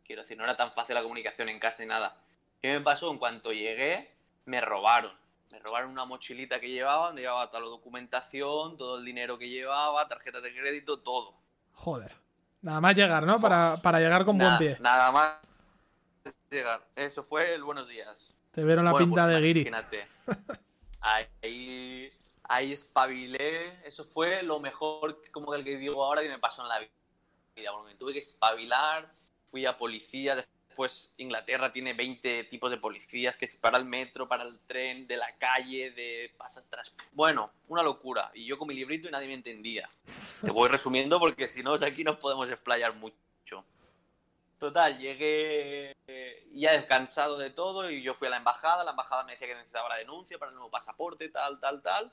Quiero 0.04 0.22
decir, 0.22 0.36
no 0.36 0.42
era 0.42 0.56
tan 0.56 0.72
fácil 0.72 0.96
la 0.96 1.02
comunicación 1.02 1.48
en 1.48 1.60
casa 1.60 1.84
y 1.84 1.86
nada. 1.86 2.16
¿Qué 2.60 2.72
me 2.72 2.80
pasó? 2.80 3.10
En 3.12 3.18
cuanto 3.18 3.52
llegué, 3.52 4.12
me 4.44 4.60
robaron. 4.60 5.12
Me 5.52 5.60
robaron 5.60 5.90
una 5.90 6.04
mochilita 6.04 6.60
que 6.60 6.68
llevaba, 6.68 7.06
donde 7.06 7.22
llevaba 7.22 7.48
toda 7.48 7.62
la 7.62 7.68
documentación, 7.68 8.76
todo 8.76 8.98
el 8.98 9.04
dinero 9.04 9.38
que 9.38 9.48
llevaba, 9.48 10.08
tarjetas 10.08 10.42
de 10.42 10.52
crédito, 10.52 11.00
todo. 11.00 11.34
Joder. 11.74 12.14
Nada 12.62 12.80
más 12.80 12.94
llegar, 12.94 13.24
¿no? 13.26 13.40
Para, 13.40 13.76
para 13.82 13.98
llegar 14.00 14.24
con 14.24 14.36
Nada- 14.36 14.58
buen 14.58 14.72
pie. 14.74 14.82
Nada 14.82 15.10
más 15.12 15.36
llegar. 16.50 16.86
Eso 16.94 17.22
fue 17.22 17.54
el 17.54 17.62
buenos 17.62 17.88
días. 17.88 18.34
Te 18.50 18.62
vieron 18.64 18.84
la 18.84 18.90
Bueno, 18.90 19.06
pinta 19.06 19.24
pues 19.26 19.34
de 19.36 19.40
guiri. 19.40 19.60
Imagínate. 19.68 20.08
Ahí, 21.00 22.10
ahí 22.44 22.72
espabilé. 22.72 23.86
Eso 23.86 24.04
fue 24.04 24.42
lo 24.42 24.60
mejor, 24.60 25.22
que- 25.22 25.30
como 25.30 25.54
el 25.54 25.64
que 25.64 25.76
digo 25.78 26.04
ahora, 26.04 26.22
que 26.22 26.28
me 26.28 26.38
pasó 26.38 26.62
en 26.62 26.68
la 26.68 26.78
vida. 26.80 26.90
Porque 27.72 27.92
me 27.92 27.94
tuve 27.94 28.12
que 28.12 28.18
espabilar, 28.18 29.10
fui 29.46 29.64
a 29.66 29.76
policía. 29.76 30.44
Después, 30.80 31.12
Inglaterra 31.18 31.70
tiene 31.70 31.92
20 31.92 32.44
tipos 32.44 32.70
de 32.70 32.78
policías, 32.78 33.36
que 33.36 33.46
si 33.46 33.58
para 33.58 33.76
el 33.76 33.84
metro, 33.84 34.26
para 34.26 34.44
el 34.44 34.58
tren, 34.60 35.06
de 35.06 35.18
la 35.18 35.36
calle, 35.36 35.90
de 35.90 36.32
pasa 36.38 36.60
atrás. 36.60 36.94
Bueno, 37.12 37.52
una 37.68 37.82
locura. 37.82 38.30
Y 38.32 38.46
yo 38.46 38.56
con 38.56 38.66
mi 38.66 38.72
librito 38.72 39.06
y 39.06 39.10
nadie 39.10 39.26
me 39.26 39.34
entendía. 39.34 39.90
Te 40.42 40.50
voy 40.50 40.70
resumiendo 40.70 41.20
porque 41.20 41.48
si 41.48 41.62
no, 41.62 41.74
aquí 41.74 42.02
nos 42.02 42.16
podemos 42.16 42.50
explayar 42.50 42.94
mucho. 42.94 43.62
Total, 44.56 44.98
llegué 44.98 45.94
eh, 46.06 46.48
ya 46.54 46.72
descansado 46.72 47.36
de 47.36 47.50
todo 47.50 47.90
y 47.90 48.00
yo 48.02 48.14
fui 48.14 48.28
a 48.28 48.30
la 48.30 48.38
embajada. 48.38 48.82
La 48.82 48.92
embajada 48.92 49.24
me 49.24 49.32
decía 49.32 49.48
que 49.48 49.56
necesitaba 49.56 49.90
la 49.90 49.96
denuncia 49.96 50.38
para 50.38 50.48
el 50.48 50.54
nuevo 50.54 50.70
pasaporte, 50.70 51.28
tal, 51.28 51.60
tal, 51.60 51.82
tal. 51.82 52.10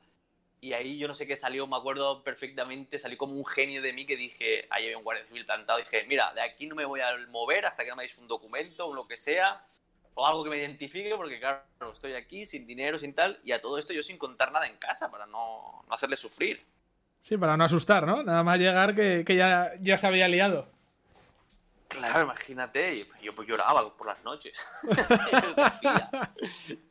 Y 0.60 0.74
ahí 0.74 0.98
yo 0.98 1.08
no 1.08 1.14
sé 1.14 1.28
qué 1.28 1.38
salió, 1.38 1.68
me 1.68 1.78
acuerdo 1.78 2.24
perfectamente, 2.24 2.98
salí 2.98 3.16
como 3.16 3.34
un 3.34 3.46
genio 3.46 3.82
de 3.82 3.94
mí 3.94 4.08
que 4.08 4.18
dije, 4.18 4.68
ahí 4.72 4.86
había 4.86 4.98
un 4.98 5.04
guardia 5.04 5.26
civil 5.26 5.46
plantado, 5.46 5.78
dije, 5.78 6.06
mira, 6.08 6.34
de 6.34 6.42
aquí 6.42 6.66
no 6.66 6.76
me 6.76 6.86
voy 6.86 7.00
a 7.00 7.16
mover 7.30 7.66
hasta 7.68 7.84
que 7.84 7.92
no 7.92 7.96
me 7.96 8.04
deis 8.04 8.18
un 8.18 8.28
documento 8.28 8.88
o 8.88 8.94
lo 8.94 9.08
que 9.08 9.18
sea, 9.18 9.64
o 10.16 10.26
algo 10.26 10.44
que 10.44 10.50
me 10.50 10.58
identifique, 10.58 11.14
porque 11.16 11.40
claro, 11.40 11.62
estoy 11.92 12.14
aquí 12.14 12.46
sin 12.46 12.66
dinero, 12.66 12.98
sin 12.98 13.14
tal, 13.14 13.40
y 13.44 13.52
a 13.52 13.62
todo 13.62 13.78
esto 13.78 13.94
yo 13.94 14.02
sin 14.02 14.18
contar 14.18 14.52
nada 14.52 14.66
en 14.66 14.78
casa 14.78 15.12
para 15.12 15.28
no, 15.28 15.84
no 15.88 15.94
hacerle 15.94 16.18
sufrir. 16.18 16.66
Sí, 17.22 17.38
para 17.38 17.56
no 17.56 17.64
asustar, 17.64 18.08
¿no? 18.08 18.24
Nada 18.24 18.42
más 18.42 18.58
llegar 18.58 18.96
que, 18.96 19.24
que 19.26 19.36
ya, 19.36 19.74
ya 19.80 19.98
se 20.00 20.08
había 20.08 20.28
liado. 20.28 20.68
Claro, 21.88 22.24
imagínate, 22.24 23.08
yo 23.22 23.36
pues 23.36 23.48
lloraba 23.48 23.96
por 23.96 24.08
las 24.08 24.24
noches. 24.24 24.68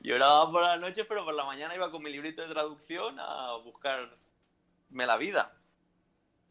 lloraba 0.00 0.50
por 0.50 0.62
las 0.62 0.78
noches, 0.80 1.06
pero 1.08 1.24
por 1.24 1.34
la 1.34 1.44
mañana 1.44 1.74
iba 1.74 1.90
con 1.90 2.02
mi 2.02 2.10
librito 2.10 2.42
de 2.42 2.48
traducción 2.48 3.18
a 3.18 3.56
buscarme 3.56 4.10
la 4.90 5.16
vida. 5.16 5.52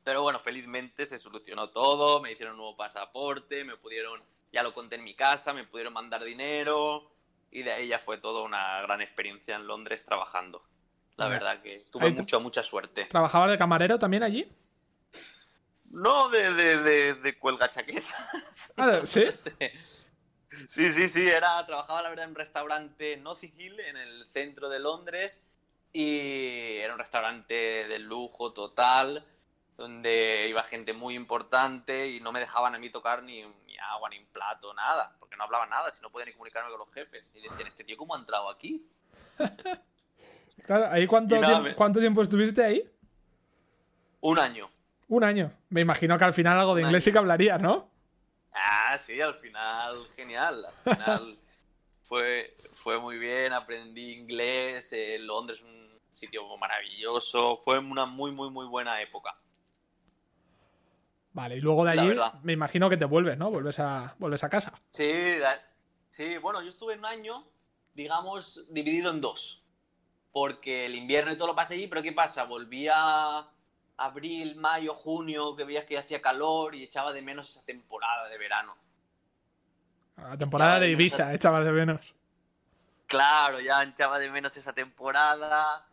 Pero 0.04 0.22
bueno, 0.22 0.40
felizmente 0.40 1.06
se 1.06 1.20
solucionó 1.20 1.70
todo, 1.70 2.22
me 2.22 2.32
hicieron 2.32 2.54
un 2.54 2.60
nuevo 2.60 2.78
pasaporte, 2.78 3.64
me 3.66 3.76
pudieron, 3.76 4.22
ya 4.54 4.64
lo 4.64 4.74
conté 4.74 4.96
en 4.96 5.04
mi 5.04 5.16
casa, 5.16 5.54
me 5.54 5.66
pudieron 5.66 5.94
mandar 5.94 6.24
dinero 6.24 7.12
y 7.52 7.64
de 7.64 7.74
ahí 7.74 7.88
ya 7.88 8.00
fue 8.00 8.18
todo 8.18 8.44
una 8.44 8.82
gran 8.82 9.02
experiencia 9.02 9.56
en 9.56 9.68
Londres 9.68 10.06
trabajando. 10.06 10.64
La 11.18 11.28
verdad 11.28 11.62
que 11.62 11.86
tuve 11.92 12.12
mucha, 12.12 12.38
mucha 12.38 12.64
suerte. 12.64 13.06
¿Trabajaba 13.06 13.48
de 13.48 13.58
camarero 13.58 13.98
también 13.98 14.24
allí? 14.24 14.50
No, 15.90 16.30
de, 16.30 16.54
de, 16.54 17.16
de, 17.16 17.40
cuelga 17.40 17.70
chaquetas. 17.70 18.74
Ah, 18.78 19.02
¿sí? 19.04 19.26
sí, 20.68 20.92
sí, 20.92 21.08
sí. 21.08 21.28
Era, 21.28 21.66
trabajaba 21.66 22.02
la 22.02 22.10
verdad 22.10 22.26
en 22.26 22.32
un 22.32 22.36
restaurante 22.36 23.18
Notting 23.18 23.54
Hill, 23.58 23.80
en 23.80 23.98
el 23.98 24.28
centro 24.28 24.70
de 24.70 24.80
Londres. 24.80 25.46
Y 25.94 26.78
era 26.78 26.94
un 26.94 27.00
restaurante 27.00 27.54
de 27.54 28.00
lujo 28.00 28.54
total, 28.54 29.26
donde 29.78 30.48
iba 30.50 30.62
gente 30.64 30.94
muy 30.94 31.16
importante 31.16 32.10
y 32.10 32.20
no 32.20 32.32
me 32.32 32.40
dejaban 32.40 32.76
a 32.76 32.80
mí 32.80 32.90
tocar 32.90 33.24
ni, 33.24 33.42
ni 33.66 33.78
agua, 33.92 34.10
ni 34.10 34.20
un 34.20 34.26
plato, 34.28 34.74
nada. 34.74 35.16
Porque 35.20 35.36
no 35.36 35.44
hablaba 35.44 35.66
nada, 35.66 35.92
si 35.92 36.02
no 36.02 36.12
podía 36.12 36.26
ni 36.26 36.34
comunicarme 36.34 36.70
con 36.70 36.80
los 36.80 36.94
jefes. 36.94 37.34
Y 37.36 37.42
decían, 37.42 37.68
¿este 37.68 37.84
tío 37.84 37.98
cómo 37.98 38.16
ha 38.16 38.20
entrado 38.20 38.50
aquí? 38.50 38.86
claro, 40.66 40.90
¿ahí 40.92 41.08
cuánto, 41.08 41.40
cuánto 41.76 42.00
tiempo 42.00 42.22
estuviste 42.22 42.64
ahí? 42.64 42.90
Un 44.22 44.40
año. 44.40 44.70
Un 45.08 45.24
año. 45.24 45.54
Me 45.70 45.82
imagino 45.82 46.18
que 46.18 46.26
al 46.26 46.34
final 46.34 46.60
algo 46.60 46.76
de 46.76 46.82
inglés 46.82 47.04
sí 47.04 47.12
que 47.12 47.18
hablaría, 47.18 47.58
¿no? 47.58 47.90
Ah, 48.58 48.98
sí, 48.98 49.20
al 49.22 49.36
final, 49.36 50.08
genial. 50.16 50.66
Al 50.66 50.96
final 50.96 51.38
fue, 52.04 52.56
fue 52.74 53.00
muy 53.00 53.18
bien, 53.18 53.54
aprendí 53.54 54.14
inglés. 54.14 54.94
Eh, 54.94 55.18
Londres 55.20 55.60
es 55.60 55.66
un 55.66 56.00
sitio 56.14 56.44
maravilloso. 56.58 57.56
Fue 57.58 57.80
una 57.80 58.06
muy, 58.06 58.32
muy, 58.32 58.50
muy 58.50 58.66
buena 58.66 59.02
época. 59.02 59.38
Vale, 61.34 61.58
y 61.58 61.62
luego 61.62 61.86
de 61.86 61.92
allí 61.92 62.20
me 62.42 62.54
imagino 62.54 62.90
que 62.90 62.98
te 62.98 63.06
vuelves, 63.06 63.38
¿no? 63.38 63.52
Vuelves 63.52 63.80
a, 63.80 64.16
vuelves 64.18 64.44
a 64.44 64.50
casa. 64.50 64.74
Sí, 64.90 65.12
sí, 66.10 66.38
bueno, 66.40 66.64
yo 66.64 66.70
estuve 66.70 66.98
un 66.98 67.06
año, 67.06 67.48
digamos, 67.94 68.66
dividido 68.74 69.12
en 69.12 69.22
dos. 69.22 69.64
Porque 70.32 70.88
el 70.88 70.96
invierno 70.96 71.32
y 71.32 71.38
todo 71.38 71.50
lo 71.50 71.56
pasé 71.56 71.76
allí, 71.76 71.88
pero 71.88 72.02
¿qué 72.02 72.12
pasa? 72.12 72.46
Volví 72.46 72.88
a 72.92 73.48
abril, 73.98 74.56
mayo, 74.56 74.94
junio, 74.94 75.56
que 75.56 75.64
veías 75.64 75.86
que 75.86 75.98
hacía 75.98 76.22
calor 76.22 76.76
y 76.76 76.84
echaba 76.84 77.12
de 77.14 77.22
menos 77.22 77.50
esa 77.50 77.66
temporada 77.66 78.30
de 78.30 78.38
verano. 78.38 78.76
La 80.18 80.38
temporada 80.38 80.80
de 80.80 80.90
Ibiza, 80.90 81.34
echaba 81.34 81.62
de 81.62 81.72
menos. 81.72 82.14
Claro, 83.06 83.60
ya 83.60 83.84
echaba 83.84 84.20
de 84.20 84.30
menos 84.30 84.56
esa 84.58 84.74
temporada 84.74 85.88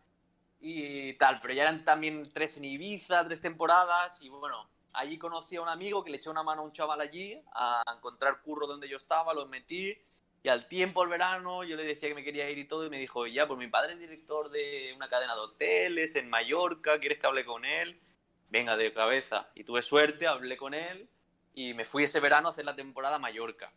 y 0.60 1.12
tal, 1.14 1.40
pero 1.40 1.54
ya 1.54 1.62
eran 1.62 1.84
también 1.84 2.30
tres 2.32 2.56
en 2.56 2.64
Ibiza, 2.64 3.24
tres 3.24 3.40
temporadas 3.40 4.20
y 4.22 4.28
bueno, 4.28 4.68
allí 4.94 5.18
conocí 5.18 5.56
a 5.56 5.62
un 5.62 5.68
amigo 5.68 6.02
que 6.02 6.10
le 6.10 6.16
echó 6.16 6.30
una 6.30 6.42
mano 6.42 6.62
a 6.62 6.64
un 6.64 6.72
chaval 6.72 7.00
allí 7.00 7.40
a 7.54 7.82
encontrar 7.94 8.40
curro 8.40 8.66
donde 8.66 8.88
yo 8.88 8.96
estaba, 8.96 9.34
lo 9.34 9.46
metí 9.46 9.96
y 10.44 10.50
al 10.50 10.68
tiempo, 10.68 11.02
el 11.02 11.08
verano, 11.08 11.64
yo 11.64 11.74
le 11.74 11.84
decía 11.84 12.10
que 12.10 12.14
me 12.14 12.22
quería 12.22 12.50
ir 12.50 12.58
y 12.58 12.66
todo, 12.66 12.84
y 12.84 12.90
me 12.90 12.98
dijo, 12.98 13.26
ya, 13.26 13.48
pues 13.48 13.58
mi 13.58 13.66
padre 13.66 13.94
es 13.94 13.98
director 13.98 14.50
de 14.50 14.92
una 14.94 15.08
cadena 15.08 15.34
de 15.34 15.40
hoteles 15.40 16.16
en 16.16 16.28
Mallorca, 16.28 17.00
¿quieres 17.00 17.18
que 17.18 17.26
hable 17.26 17.46
con 17.46 17.64
él? 17.64 17.98
Venga, 18.50 18.76
de 18.76 18.92
cabeza. 18.92 19.48
Y 19.54 19.64
tuve 19.64 19.80
suerte, 19.80 20.26
hablé 20.26 20.58
con 20.58 20.74
él, 20.74 21.08
y 21.54 21.72
me 21.72 21.86
fui 21.86 22.04
ese 22.04 22.20
verano 22.20 22.48
a 22.48 22.50
hacer 22.50 22.66
la 22.66 22.76
temporada 22.76 23.16
a 23.16 23.18
Mallorca. 23.18 23.72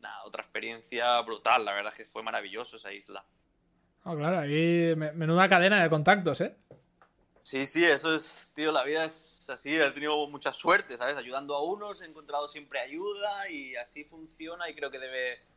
Nada, 0.00 0.24
otra 0.24 0.42
experiencia 0.42 1.20
brutal, 1.20 1.66
la 1.66 1.74
verdad 1.74 1.92
es 1.92 1.98
que 1.98 2.06
fue 2.06 2.22
maravilloso 2.22 2.78
esa 2.78 2.94
isla. 2.94 3.22
Oh, 4.04 4.16
claro, 4.16 4.38
ahí 4.38 4.96
menuda 4.96 5.50
cadena 5.50 5.82
de 5.82 5.90
contactos, 5.90 6.40
¿eh? 6.40 6.56
Sí, 7.42 7.66
sí, 7.66 7.84
eso 7.84 8.14
es, 8.14 8.50
tío, 8.54 8.72
la 8.72 8.84
vida 8.84 9.04
es 9.04 9.44
así, 9.50 9.76
he 9.76 9.90
tenido 9.90 10.26
mucha 10.28 10.54
suerte, 10.54 10.96
¿sabes? 10.96 11.16
Ayudando 11.16 11.54
a 11.54 11.62
unos, 11.62 12.00
he 12.00 12.06
encontrado 12.06 12.48
siempre 12.48 12.80
ayuda 12.80 13.50
y 13.50 13.76
así 13.76 14.04
funciona 14.04 14.70
y 14.70 14.74
creo 14.74 14.90
que 14.90 14.98
debe 14.98 15.55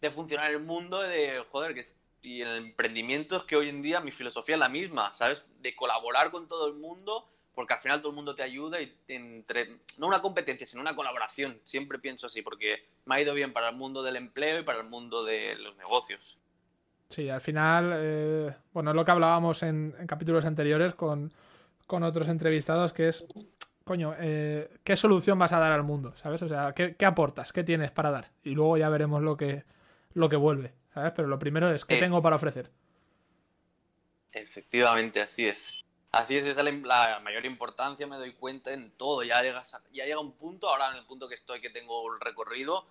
de 0.00 0.10
funcionar 0.10 0.50
el 0.50 0.60
mundo 0.60 1.00
de, 1.00 1.44
joder, 1.50 1.74
que 1.74 1.84
y 2.26 2.42
el 2.42 2.56
emprendimiento 2.56 3.36
es 3.36 3.44
que 3.44 3.54
hoy 3.54 3.68
en 3.68 3.82
día 3.82 4.00
mi 4.00 4.10
filosofía 4.10 4.56
es 4.56 4.60
la 4.60 4.68
misma, 4.68 5.14
¿sabes? 5.14 5.44
De 5.60 5.76
colaborar 5.76 6.32
con 6.32 6.48
todo 6.48 6.66
el 6.66 6.74
mundo, 6.74 7.28
porque 7.54 7.74
al 7.74 7.80
final 7.80 8.00
todo 8.00 8.10
el 8.10 8.16
mundo 8.16 8.34
te 8.34 8.42
ayuda 8.42 8.80
y 8.80 8.92
entre, 9.06 9.78
no 9.98 10.08
una 10.08 10.20
competencia, 10.20 10.66
sino 10.66 10.82
una 10.82 10.96
colaboración. 10.96 11.60
Siempre 11.62 12.00
pienso 12.00 12.26
así, 12.26 12.42
porque 12.42 12.84
me 13.04 13.14
ha 13.14 13.20
ido 13.20 13.32
bien 13.32 13.52
para 13.52 13.68
el 13.68 13.76
mundo 13.76 14.02
del 14.02 14.16
empleo 14.16 14.58
y 14.58 14.64
para 14.64 14.80
el 14.80 14.88
mundo 14.88 15.24
de 15.24 15.54
los 15.54 15.76
negocios. 15.76 16.40
Sí, 17.08 17.28
al 17.28 17.40
final, 17.40 17.92
eh, 17.94 18.56
bueno, 18.72 18.90
es 18.90 18.96
lo 18.96 19.04
que 19.04 19.12
hablábamos 19.12 19.62
en, 19.62 19.94
capítulos 20.08 20.44
anteriores 20.44 20.96
con, 20.96 21.32
con, 21.86 22.02
otros 22.02 22.26
entrevistados, 22.26 22.92
que 22.92 23.06
es, 23.06 23.24
coño, 23.84 24.16
eh, 24.18 24.68
¿qué 24.82 24.96
solución 24.96 25.38
vas 25.38 25.52
a 25.52 25.60
dar 25.60 25.70
al 25.70 25.84
mundo? 25.84 26.12
¿Sabes? 26.16 26.42
O 26.42 26.48
sea, 26.48 26.72
¿qué, 26.72 26.96
¿qué 26.96 27.06
aportas? 27.06 27.52
¿Qué 27.52 27.62
tienes 27.62 27.92
para 27.92 28.10
dar? 28.10 28.32
Y 28.42 28.50
luego 28.50 28.76
ya 28.76 28.88
veremos 28.88 29.22
lo 29.22 29.36
que, 29.36 29.62
lo 30.16 30.30
que 30.30 30.36
vuelve, 30.36 30.72
¿sabes? 30.94 31.12
Pero 31.14 31.28
lo 31.28 31.38
primero 31.38 31.70
es, 31.70 31.84
¿qué 31.84 31.98
tengo 31.98 32.22
para 32.22 32.36
ofrecer? 32.36 32.70
Efectivamente, 34.32 35.20
así 35.20 35.46
es. 35.46 35.74
Así 36.10 36.38
es, 36.38 36.46
esa 36.46 36.62
es 36.62 36.84
la 36.84 37.20
mayor 37.20 37.44
importancia, 37.44 38.06
me 38.06 38.16
doy 38.16 38.32
cuenta 38.32 38.72
en 38.72 38.90
todo. 38.92 39.22
Ya, 39.22 39.42
llegas 39.42 39.76
ya 39.92 40.06
llega 40.06 40.18
un 40.18 40.32
punto, 40.32 40.70
ahora 40.70 40.90
en 40.90 40.96
el 40.96 41.04
punto 41.04 41.28
que 41.28 41.34
estoy, 41.34 41.60
que 41.60 41.68
tengo 41.68 42.14
el 42.14 42.20
recorrido, 42.20 42.86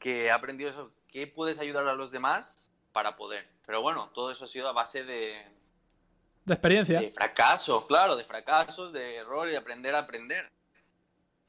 que 0.00 0.24
he 0.24 0.30
aprendido 0.32 0.68
eso, 0.68 0.90
que 1.06 1.28
puedes 1.28 1.60
ayudar 1.60 1.86
a 1.86 1.94
los 1.94 2.10
demás 2.10 2.72
para 2.92 3.14
poder. 3.14 3.46
Pero 3.64 3.80
bueno, 3.80 4.10
todo 4.12 4.32
eso 4.32 4.44
ha 4.44 4.48
sido 4.48 4.68
a 4.68 4.72
base 4.72 5.04
de... 5.04 5.40
De 6.44 6.54
experiencia. 6.54 7.00
De 7.00 7.12
fracasos, 7.12 7.86
claro, 7.86 8.16
de 8.16 8.24
fracasos, 8.24 8.92
de 8.92 9.16
errores, 9.16 9.52
de 9.52 9.58
aprender 9.58 9.94
a 9.94 10.00
aprender. 10.00 10.50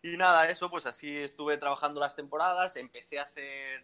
Y 0.04 0.18
nada, 0.18 0.48
eso 0.50 0.70
pues 0.70 0.86
así 0.86 1.18
estuve 1.18 1.58
trabajando 1.58 2.00
las 2.00 2.16
temporadas, 2.16 2.76
empecé 2.76 3.18
a 3.18 3.24
hacer 3.24 3.84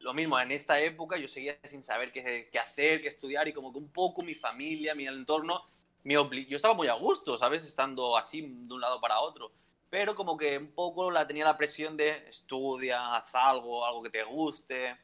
lo 0.00 0.12
mismo, 0.12 0.38
en 0.38 0.52
esta 0.52 0.80
época 0.80 1.16
yo 1.16 1.28
seguía 1.28 1.58
sin 1.64 1.82
saber 1.82 2.12
qué, 2.12 2.50
hacer, 2.62 3.00
qué 3.00 3.08
estudiar 3.08 3.48
y 3.48 3.52
como 3.52 3.72
que 3.72 3.78
un 3.78 3.90
poco 3.90 4.24
mi 4.24 4.34
familia, 4.34 4.94
mi 4.94 5.06
entorno, 5.06 5.62
me 6.02 6.14
yo 6.14 6.56
estaba 6.56 6.74
muy 6.74 6.88
a 6.88 6.94
gusto, 6.94 7.38
¿sabes? 7.38 7.64
Estando 7.64 8.16
así 8.16 8.42
de 8.42 8.74
un 8.74 8.80
lado 8.80 9.00
para 9.00 9.20
otro. 9.20 9.52
Pero 9.88 10.14
como 10.14 10.36
que 10.36 10.58
un 10.58 10.72
poco 10.72 11.10
la 11.10 11.26
tenía 11.26 11.44
la 11.44 11.56
presión 11.56 11.96
de 11.96 12.10
estudia, 12.28 13.14
haz 13.14 13.34
algo, 13.34 13.86
algo 13.86 14.02
que 14.02 14.10
te 14.10 14.24
guste. 14.24 14.98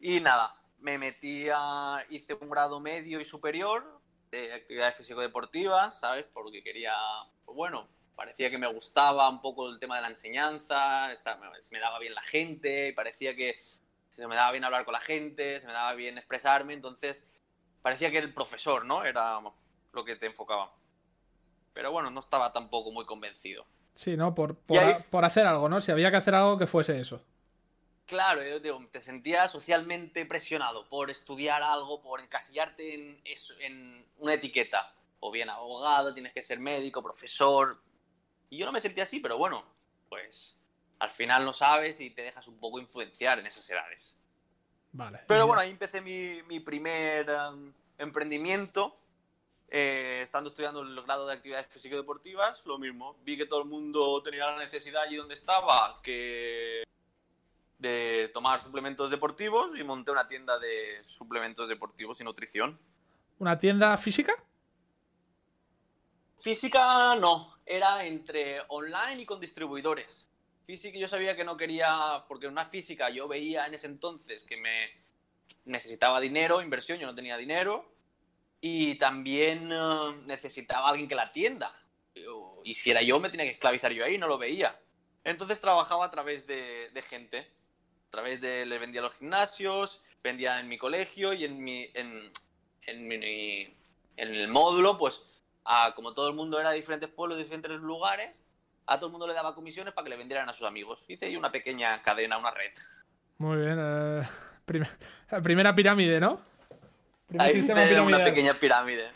Y 0.00 0.20
nada, 0.20 0.54
me 0.80 0.98
metí 0.98 1.46
a, 1.48 2.04
hice 2.10 2.34
un 2.34 2.50
grado 2.50 2.80
medio 2.80 3.20
y 3.20 3.24
superior 3.24 4.00
de 4.30 4.52
actividades 4.52 4.96
físico-deportivas, 4.96 6.00
¿sabes? 6.00 6.26
Porque 6.32 6.62
quería, 6.62 6.94
pues 7.44 7.56
bueno, 7.56 7.88
parecía 8.14 8.50
que 8.50 8.58
me 8.58 8.66
gustaba 8.66 9.28
un 9.28 9.40
poco 9.40 9.68
el 9.68 9.78
tema 9.78 9.96
de 9.96 10.02
la 10.02 10.08
enseñanza, 10.08 11.10
se 11.16 11.70
me 11.72 11.80
daba 11.80 11.98
bien 11.98 12.14
la 12.14 12.22
gente, 12.22 12.92
parecía 12.94 13.34
que 13.34 13.62
se 14.10 14.26
me 14.26 14.36
daba 14.36 14.52
bien 14.52 14.64
hablar 14.64 14.84
con 14.84 14.92
la 14.92 15.00
gente, 15.00 15.60
se 15.60 15.66
me 15.66 15.72
daba 15.72 15.94
bien 15.94 16.18
expresarme, 16.18 16.74
entonces 16.74 17.26
parecía 17.80 18.10
que 18.10 18.18
el 18.18 18.32
profesor, 18.32 18.84
¿no? 18.84 19.04
Era 19.04 19.38
lo 19.92 20.04
que 20.04 20.16
te 20.16 20.26
enfocaba. 20.26 20.72
Pero 21.72 21.90
bueno, 21.90 22.10
no 22.10 22.20
estaba 22.20 22.52
tampoco 22.52 22.92
muy 22.92 23.06
convencido. 23.06 23.66
Sí, 23.94 24.16
¿no? 24.16 24.34
Por, 24.34 24.56
por, 24.56 25.24
hacer 25.24 25.46
algo, 25.46 25.68
¿no? 25.68 25.80
Si 25.80 25.90
había 25.90 26.10
que 26.10 26.16
hacer 26.16 26.34
algo 26.34 26.58
que 26.58 26.66
fuese 26.66 27.00
eso. 27.00 27.22
Claro, 28.06 28.42
yo 28.42 28.60
digo, 28.60 28.80
te 28.90 29.00
sentías 29.00 29.50
socialmente 29.50 30.26
presionado 30.26 30.88
por 30.88 31.10
estudiar 31.10 31.62
algo, 31.62 32.02
por 32.02 32.20
encasillarte 32.20 32.94
en, 32.94 33.20
eso, 33.24 33.54
en 33.60 34.04
una 34.18 34.34
etiqueta. 34.34 34.94
O 35.20 35.30
bien 35.30 35.50
abogado, 35.50 36.12
tienes 36.12 36.32
que 36.32 36.42
ser 36.42 36.58
médico, 36.58 37.02
profesor, 37.02 37.80
y 38.52 38.58
yo 38.58 38.66
no 38.66 38.72
me 38.72 38.80
sentía 38.80 39.04
así, 39.04 39.18
pero 39.18 39.38
bueno, 39.38 39.64
pues 40.10 40.58
al 40.98 41.10
final 41.10 41.42
no 41.42 41.54
sabes 41.54 41.98
y 42.02 42.10
te 42.10 42.20
dejas 42.20 42.46
un 42.48 42.58
poco 42.58 42.78
influenciar 42.78 43.38
en 43.38 43.46
esas 43.46 43.68
edades. 43.70 44.14
Vale. 44.92 45.20
Pero 45.26 45.46
bueno, 45.46 45.62
ahí 45.62 45.70
empecé 45.70 46.02
mi, 46.02 46.60
primer 46.60 47.30
um, 47.30 47.72
emprendimiento. 47.96 48.94
Eh, 49.70 50.20
estando 50.22 50.50
estudiando 50.50 50.82
el 50.82 51.00
grado 51.00 51.26
de 51.26 51.32
actividades 51.32 51.66
físico-deportivas, 51.68 52.66
lo 52.66 52.78
mismo. 52.78 53.16
Vi 53.24 53.38
que 53.38 53.46
todo 53.46 53.62
el 53.62 53.68
mundo 53.70 54.22
tenía 54.22 54.50
la 54.50 54.58
necesidad 54.58 55.04
allí 55.04 55.16
donde 55.16 55.32
estaba 55.32 55.98
que 56.02 56.84
de 57.78 58.30
tomar 58.34 58.60
suplementos 58.60 59.10
deportivos 59.10 59.70
y 59.78 59.82
monté 59.82 60.10
una 60.10 60.28
tienda 60.28 60.58
de 60.58 61.02
suplementos 61.06 61.66
deportivos 61.70 62.20
y 62.20 62.24
nutrición. 62.24 62.78
¿Una 63.38 63.56
tienda 63.56 63.96
física? 63.96 64.34
Física 66.42 67.14
no, 67.14 67.56
era 67.64 68.04
entre 68.04 68.62
online 68.66 69.22
y 69.22 69.24
con 69.24 69.38
distribuidores. 69.38 70.28
Física 70.64 70.98
yo 70.98 71.06
sabía 71.06 71.36
que 71.36 71.44
no 71.44 71.56
quería, 71.56 72.24
porque 72.26 72.48
una 72.48 72.64
física 72.64 73.10
yo 73.10 73.28
veía 73.28 73.64
en 73.66 73.74
ese 73.74 73.86
entonces 73.86 74.42
que 74.42 74.56
me 74.56 74.90
necesitaba 75.66 76.18
dinero, 76.18 76.60
inversión, 76.60 76.98
yo 76.98 77.06
no 77.06 77.14
tenía 77.14 77.36
dinero, 77.36 77.88
y 78.60 78.96
también 78.96 79.70
eh, 79.72 80.22
necesitaba 80.26 80.88
alguien 80.88 81.08
que 81.08 81.14
la 81.14 81.22
atienda. 81.22 81.80
Y 82.64 82.74
si 82.74 82.90
era 82.90 83.02
yo, 83.02 83.20
me 83.20 83.30
tenía 83.30 83.46
que 83.46 83.52
esclavizar 83.52 83.92
yo 83.92 84.04
ahí, 84.04 84.18
no 84.18 84.26
lo 84.26 84.36
veía. 84.36 84.76
Entonces 85.22 85.60
trabajaba 85.60 86.06
a 86.06 86.10
través 86.10 86.48
de, 86.48 87.04
gente. 87.08 87.38
A 88.08 88.10
través 88.10 88.40
de. 88.40 88.66
Le 88.66 88.78
vendía 88.78 89.00
a 89.00 89.04
los 89.04 89.14
gimnasios, 89.14 90.02
vendía 90.24 90.58
en 90.58 90.68
mi 90.68 90.76
colegio 90.76 91.34
y 91.34 91.44
en 91.44 91.62
mi. 91.62 91.88
En, 91.94 92.32
en, 92.86 93.06
mi, 93.06 93.14
en 93.14 94.34
el 94.34 94.48
módulo, 94.48 94.98
pues, 94.98 95.22
a, 95.64 95.94
como 95.94 96.14
todo 96.14 96.28
el 96.28 96.34
mundo 96.34 96.58
era 96.60 96.70
de 96.70 96.76
diferentes 96.76 97.08
pueblos, 97.08 97.38
de 97.38 97.44
diferentes 97.44 97.70
lugares, 97.80 98.44
a 98.86 98.96
todo 98.96 99.06
el 99.06 99.12
mundo 99.12 99.26
le 99.26 99.34
daba 99.34 99.54
comisiones 99.54 99.94
para 99.94 100.04
que 100.04 100.10
le 100.10 100.16
vendieran 100.16 100.48
a 100.48 100.52
sus 100.52 100.66
amigos. 100.66 101.04
Hice 101.08 101.26
ahí 101.26 101.36
una 101.36 101.52
pequeña 101.52 102.02
cadena, 102.02 102.38
una 102.38 102.50
red. 102.50 102.72
Muy 103.38 103.58
bien. 103.58 103.76
eh, 103.80 104.22
prim- 104.64 104.84
primera 105.42 105.74
pirámide, 105.74 106.20
¿no? 106.20 106.40
Primer 107.28 107.46
Ahí 107.46 107.58
hice 107.58 107.72
una 107.72 108.24
pequeña 108.24 108.54
pirámide. 108.54 109.10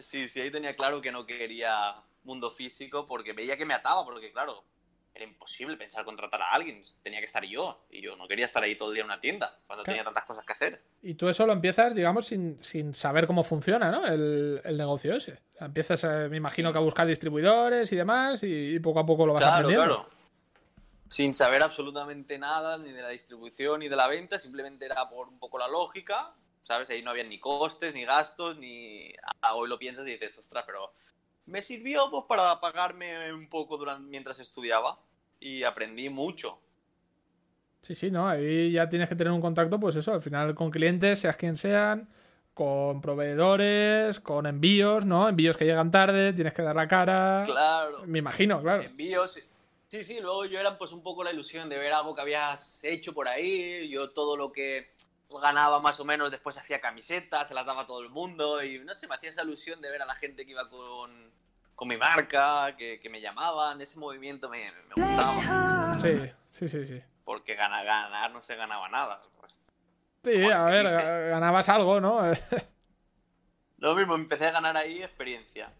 Sí, 0.00 0.28
sí, 0.28 0.40
ahí 0.40 0.50
tenía 0.50 0.74
claro 0.74 1.00
que 1.00 1.12
no 1.12 1.24
quería 1.24 1.94
mundo 2.24 2.50
físico 2.50 3.06
porque 3.06 3.32
veía 3.32 3.56
que 3.56 3.64
me 3.64 3.74
ataba, 3.74 4.04
porque 4.04 4.32
claro, 4.32 4.64
era 5.14 5.24
imposible 5.24 5.76
pensar 5.76 6.04
contratar 6.04 6.42
a 6.42 6.50
alguien, 6.50 6.82
tenía 7.02 7.20
que 7.20 7.26
estar 7.26 7.44
yo, 7.44 7.86
y 7.88 8.02
yo 8.02 8.16
no 8.16 8.26
quería 8.26 8.46
estar 8.46 8.62
ahí 8.64 8.76
todo 8.76 8.88
el 8.88 8.94
día 8.94 9.02
en 9.02 9.06
una 9.06 9.20
tienda, 9.20 9.58
cuando 9.66 9.84
Claro. 9.84 9.94
tenía 9.94 10.04
tantas 10.04 10.24
cosas 10.24 10.44
que 10.44 10.52
hacer. 10.52 10.82
Y 11.02 11.14
tú 11.14 11.28
eso 11.28 11.46
lo 11.46 11.52
empiezas, 11.52 11.94
digamos, 11.94 12.26
sin, 12.26 12.60
sin 12.62 12.94
saber 12.94 13.26
cómo 13.28 13.44
funciona, 13.44 13.90
¿no? 13.92 14.04
El, 14.06 14.60
el 14.64 14.76
negocio 14.76 15.14
ese. 15.14 15.38
Empiezas, 15.60 16.02
eh, 16.02 16.28
me 16.28 16.36
imagino, 16.38 16.72
que 16.72 16.78
a 16.78 16.82
buscar 16.82 17.06
distribuidores 17.06 17.92
y 17.92 17.96
demás, 17.96 18.42
y, 18.42 18.74
y 18.74 18.78
poco 18.80 18.98
a 19.00 19.06
poco 19.06 19.24
lo 19.24 19.34
vas 19.34 19.44
Claro, 19.44 19.68
aprendiendo. 19.68 19.84
claro. 20.02 20.10
Sin 21.08 21.32
saber 21.34 21.62
absolutamente 21.62 22.36
nada, 22.38 22.76
ni 22.78 22.90
de 22.90 23.02
la 23.02 23.10
distribución 23.10 23.80
ni 23.80 23.88
de 23.88 23.94
la 23.96 24.08
venta, 24.08 24.38
simplemente 24.38 24.86
era 24.86 25.08
por 25.08 25.28
un 25.28 25.38
poco 25.38 25.58
la 25.58 25.68
lógica, 25.68 26.32
¿sabes? 26.64 26.90
Ahí 26.90 27.02
no 27.02 27.10
había 27.12 27.22
ni 27.22 27.38
costes, 27.38 27.94
ni 27.94 28.04
gastos, 28.04 28.56
ni... 28.56 29.12
Ah, 29.42 29.54
hoy 29.54 29.68
lo 29.68 29.78
piensas 29.78 30.06
y 30.08 30.12
dices, 30.12 30.36
ostras, 30.38 30.64
pero 30.66 30.92
me 31.46 31.62
sirvió 31.62 32.10
pues 32.10 32.24
para 32.28 32.60
pagarme 32.60 33.32
un 33.32 33.48
poco 33.48 33.76
durante, 33.76 34.08
mientras 34.08 34.38
estudiaba 34.40 34.98
y 35.40 35.62
aprendí 35.62 36.08
mucho. 36.08 36.58
Sí, 37.82 37.94
sí, 37.94 38.10
¿no? 38.10 38.28
Ahí 38.28 38.72
ya 38.72 38.88
tienes 38.88 39.08
que 39.08 39.14
tener 39.14 39.32
un 39.32 39.42
contacto, 39.42 39.78
pues 39.78 39.94
eso, 39.96 40.14
al 40.14 40.22
final 40.22 40.54
con 40.54 40.70
clientes, 40.70 41.20
seas 41.20 41.36
quien 41.36 41.56
sean, 41.56 42.08
con 42.54 43.02
proveedores, 43.02 44.20
con 44.20 44.46
envíos, 44.46 45.04
¿no? 45.04 45.28
Envíos 45.28 45.56
que 45.56 45.66
llegan 45.66 45.90
tarde, 45.90 46.32
tienes 46.32 46.54
que 46.54 46.62
dar 46.62 46.76
la 46.76 46.88
cara. 46.88 47.44
Claro. 47.44 48.06
Me 48.06 48.20
imagino, 48.20 48.62
claro. 48.62 48.82
envíos. 48.82 49.38
Sí, 49.88 50.02
sí, 50.02 50.18
luego 50.18 50.46
yo 50.46 50.58
era 50.58 50.78
pues 50.78 50.92
un 50.92 51.02
poco 51.02 51.22
la 51.22 51.32
ilusión 51.32 51.68
de 51.68 51.78
ver 51.78 51.92
algo 51.92 52.14
que 52.14 52.22
habías 52.22 52.82
hecho 52.84 53.12
por 53.12 53.28
ahí. 53.28 53.88
Yo 53.90 54.10
todo 54.10 54.36
lo 54.36 54.50
que 54.50 54.92
ganaba 55.40 55.80
más 55.80 56.00
o 56.00 56.04
menos 56.04 56.30
después 56.30 56.56
hacía 56.56 56.80
camisetas, 56.80 57.48
se 57.48 57.54
las 57.54 57.66
daba 57.66 57.82
a 57.82 57.86
todo 57.86 58.00
el 58.00 58.08
mundo 58.08 58.62
y 58.62 58.78
no 58.78 58.94
sé, 58.94 59.08
me 59.08 59.14
hacía 59.14 59.30
esa 59.30 59.42
ilusión 59.42 59.80
de 59.80 59.90
ver 59.90 60.02
a 60.02 60.06
la 60.06 60.14
gente 60.14 60.44
que 60.44 60.52
iba 60.52 60.68
con, 60.68 61.32
con 61.74 61.88
mi 61.88 61.96
marca, 61.96 62.74
que, 62.76 63.00
que 63.00 63.08
me 63.08 63.20
llamaban, 63.20 63.80
ese 63.80 63.98
movimiento 63.98 64.48
me, 64.48 64.70
me 64.96 65.02
gustaba. 65.04 65.94
Sí, 65.94 66.16
sí, 66.50 66.68
sí, 66.68 66.86
sí. 66.86 67.02
Porque 67.24 67.54
ganar, 67.54 67.84
ganar 67.84 68.30
no 68.32 68.42
se 68.42 68.54
ganaba 68.56 68.88
nada. 68.88 69.22
pues. 69.40 69.58
Sí, 70.22 70.44
a 70.50 70.66
¿qué 70.66 70.72
ver, 70.72 70.82
dice? 70.84 71.28
ganabas 71.30 71.68
algo, 71.68 72.00
¿no? 72.00 72.20
Lo 73.78 73.94
mismo, 73.94 74.14
empecé 74.14 74.46
a 74.46 74.52
ganar 74.52 74.76
ahí 74.76 75.02
experiencia. 75.02 75.72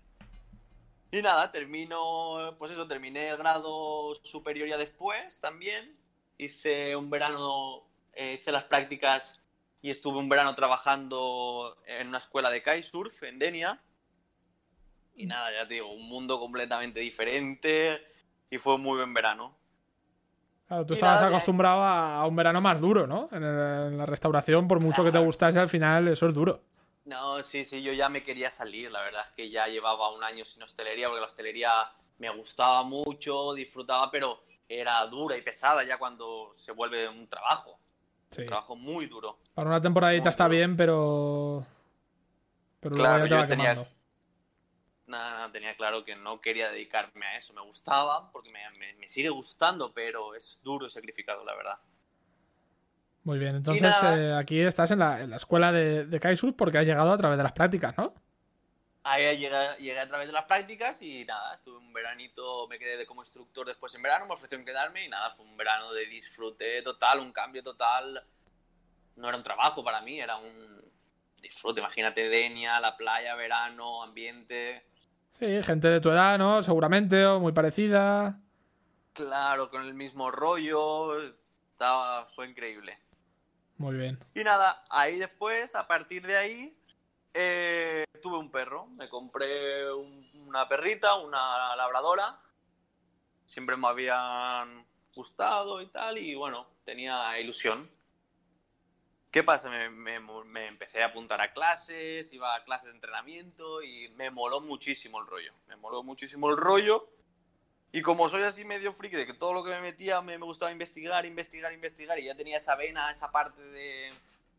Y 1.10 1.22
nada, 1.22 1.52
termino, 1.52 2.56
pues 2.58 2.72
eso, 2.72 2.88
terminé 2.88 3.28
el 3.28 3.36
grado 3.36 4.14
superior 4.24 4.68
ya 4.68 4.76
después 4.76 5.40
también. 5.40 5.96
Hice 6.36 6.96
un 6.96 7.08
verano, 7.08 7.84
eh, 8.14 8.34
hice 8.34 8.50
las 8.50 8.64
prácticas 8.64 9.40
y 9.80 9.90
estuve 9.90 10.18
un 10.18 10.28
verano 10.28 10.54
trabajando 10.56 11.78
en 11.86 12.08
una 12.08 12.18
escuela 12.18 12.50
de 12.50 12.62
kitesurf 12.62 13.22
en 13.22 13.38
Denia. 13.38 13.80
Y 15.16 15.26
nada, 15.26 15.52
ya 15.52 15.66
te 15.68 15.74
digo, 15.74 15.92
un 15.92 16.08
mundo 16.08 16.38
completamente 16.40 17.00
diferente 17.00 18.04
y 18.50 18.58
fue 18.58 18.74
un 18.76 18.82
muy 18.82 18.96
buen 18.98 19.14
verano. 19.14 19.56
Claro, 20.66 20.86
tú 20.86 20.94
Y 20.94 20.96
estabas 20.96 21.20
nada, 21.20 21.28
acostumbrado 21.28 21.82
a 21.82 22.20
a 22.22 22.26
un 22.26 22.34
verano 22.36 22.60
más 22.60 22.80
duro, 22.80 23.06
¿no? 23.06 23.28
En, 23.32 23.42
el- 23.44 23.86
en 23.92 23.98
la 23.98 24.06
restauración, 24.06 24.66
por 24.66 24.80
mucho 24.80 25.04
que 25.04 25.12
te 25.12 25.18
gustase, 25.18 25.58
al 25.58 25.68
final 25.68 26.08
eso 26.08 26.26
es 26.26 26.34
duro. 26.34 26.62
No, 27.04 27.42
sí, 27.42 27.64
sí, 27.66 27.82
yo 27.82 27.92
ya 27.92 28.08
me 28.08 28.22
quería 28.22 28.50
salir, 28.50 28.90
la 28.90 29.02
verdad 29.02 29.26
es 29.28 29.34
que 29.34 29.50
ya 29.50 29.66
llevaba 29.68 30.10
un 30.14 30.24
año 30.24 30.44
sin 30.44 30.62
hostelería, 30.62 31.08
porque 31.08 31.20
la 31.20 31.26
hostelería 31.26 31.70
me 32.18 32.30
gustaba 32.30 32.82
mucho, 32.82 33.52
disfrutaba, 33.52 34.10
pero 34.10 34.42
era 34.66 35.04
dura 35.06 35.36
y 35.36 35.42
pesada 35.42 35.84
ya 35.84 35.98
cuando 35.98 36.48
se 36.54 36.72
vuelve 36.72 37.06
un 37.08 37.28
trabajo, 37.28 37.78
Sí. 38.30 38.40
un 38.40 38.46
trabajo 38.46 38.74
muy 38.74 39.06
duro. 39.06 39.38
Para 39.52 39.68
una 39.68 39.80
temporadita 39.82 40.24
Muy 40.24 40.30
está 40.30 40.44
duro. 40.44 40.56
bien, 40.56 40.76
pero. 40.76 41.66
Pero 42.80 42.94
luego 42.96 43.04
Claro, 43.10 43.24
ya 43.26 43.28
te 43.28 43.30
yo 43.30 43.36
va 43.36 43.48
tenía-. 43.48 43.74
Nada, 45.06 45.30
nada, 45.30 45.52
tenía 45.52 45.74
claro 45.76 46.04
que 46.04 46.14
no 46.14 46.40
quería 46.42 46.70
dedicarme 46.70 47.24
a 47.26 47.36
eso, 47.38 47.54
me 47.54 47.62
gustaba, 47.62 48.30
porque 48.32 48.50
me, 48.50 48.70
me- 48.72 48.92
me 48.94 49.08
sigue 49.08 49.30
gustando, 49.30 49.92
pero 49.94 50.34
es 50.34 50.60
duro 50.62 50.86
y 50.86 50.90
sacrificado, 50.90 51.42
la 51.44 51.54
verdad. 51.54 51.78
Muy 53.24 53.38
bien, 53.38 53.56
entonces 53.56 54.02
eh, 54.02 54.32
aquí 54.38 54.60
estás 54.60 54.90
en 54.90 54.98
la, 54.98 55.20
en 55.22 55.30
la 55.30 55.36
escuela 55.36 55.72
de, 55.72 56.04
de 56.06 56.20
kitesurf 56.20 56.54
porque 56.56 56.78
has 56.78 56.84
llegado 56.84 57.10
a 57.12 57.16
través 57.16 57.38
de 57.38 57.42
las 57.42 57.52
prácticas, 57.52 57.96
¿no? 57.96 58.12
Ahí 59.06 59.36
llegué, 59.36 59.76
llegué 59.78 60.00
a 60.00 60.08
través 60.08 60.26
de 60.28 60.32
las 60.32 60.44
prácticas 60.46 61.02
y 61.02 61.24
nada, 61.26 61.54
estuve 61.54 61.76
un 61.76 61.92
veranito, 61.92 62.66
me 62.68 62.78
quedé 62.78 63.04
como 63.04 63.20
instructor 63.22 63.66
después 63.66 63.94
en 63.94 64.00
verano, 64.02 64.24
me 64.26 64.32
ofrecieron 64.32 64.64
quedarme 64.64 65.04
y 65.04 65.08
nada, 65.08 65.34
fue 65.34 65.44
un 65.44 65.56
verano 65.58 65.92
de 65.92 66.06
disfrute 66.06 66.80
total, 66.82 67.20
un 67.20 67.30
cambio 67.32 67.62
total. 67.62 68.24
No 69.16 69.28
era 69.28 69.36
un 69.38 69.44
trabajo 69.44 69.84
para 69.84 70.00
mí, 70.02 70.20
era 70.20 70.36
un 70.38 70.82
disfrute. 71.38 71.80
Imagínate 71.80 72.28
Denia, 72.28 72.80
la 72.80 72.96
playa, 72.96 73.34
verano, 73.36 74.02
ambiente. 74.02 74.86
Sí, 75.38 75.62
gente 75.62 75.88
de 75.88 76.00
tu 76.00 76.10
edad, 76.10 76.38
¿no? 76.38 76.62
Seguramente, 76.62 77.24
o 77.26 77.40
muy 77.40 77.52
parecida. 77.52 78.40
Claro, 79.12 79.68
con 79.70 79.82
el 79.84 79.94
mismo 79.94 80.30
rollo. 80.30 81.20
Estaba, 81.72 82.26
fue 82.34 82.48
increíble. 82.48 82.98
Muy 83.78 83.96
bien. 83.96 84.18
Y 84.34 84.44
nada, 84.44 84.84
ahí 84.90 85.18
después, 85.18 85.74
a 85.74 85.86
partir 85.88 86.24
de 86.26 86.36
ahí, 86.36 86.78
eh, 87.34 88.04
tuve 88.22 88.38
un 88.38 88.50
perro. 88.50 88.86
Me 88.86 89.08
compré 89.08 89.92
un- 89.92 90.30
una 90.46 90.68
perrita, 90.68 91.16
una 91.16 91.74
labradora. 91.74 92.38
Siempre 93.46 93.76
me 93.76 93.88
habían 93.88 94.86
gustado 95.14 95.82
y 95.82 95.86
tal, 95.88 96.18
y 96.18 96.34
bueno, 96.34 96.66
tenía 96.84 97.38
ilusión. 97.40 97.90
¿Qué 99.34 99.42
pasa? 99.42 99.68
Me, 99.68 100.68
empecé 100.68 101.02
a 101.02 101.06
apuntar 101.06 101.40
a 101.40 101.52
clases, 101.52 102.32
iba 102.32 102.54
a 102.54 102.62
clases 102.62 102.90
de 102.90 102.94
entrenamiento 102.94 103.82
y 103.82 104.08
me 104.10 104.30
moló 104.30 104.60
muchísimo 104.60 105.20
el 105.20 105.26
rollo. 105.26 105.52
Me 105.66 105.74
moló 105.74 106.04
muchísimo 106.04 106.50
el 106.50 106.56
rollo. 106.56 107.08
Y 107.90 108.00
como 108.00 108.28
soy 108.28 108.44
así 108.44 108.64
medio 108.64 108.92
friki, 108.92 109.16
de 109.16 109.26
que 109.26 109.34
todo 109.34 109.52
lo 109.52 109.64
que 109.64 109.70
me 109.70 109.80
metía 109.80 110.22
me, 110.22 110.36
gustaba 110.36 110.70
investigar, 110.70 111.26
investigar, 111.26 111.72
investigar, 111.72 112.16
y 112.20 112.26
ya 112.26 112.36
tenía 112.36 112.58
esa 112.58 112.76
vena, 112.76 113.10
esa 113.10 113.32
parte 113.32 113.60
de, 113.60 114.12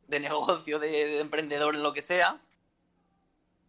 de 0.09 0.19
negocio, 0.19 0.77
de, 0.77 0.89
de 0.89 1.19
emprendedor 1.21 1.73
en 1.73 1.81
lo 1.81 1.93
que 1.93 2.01
sea, 2.01 2.41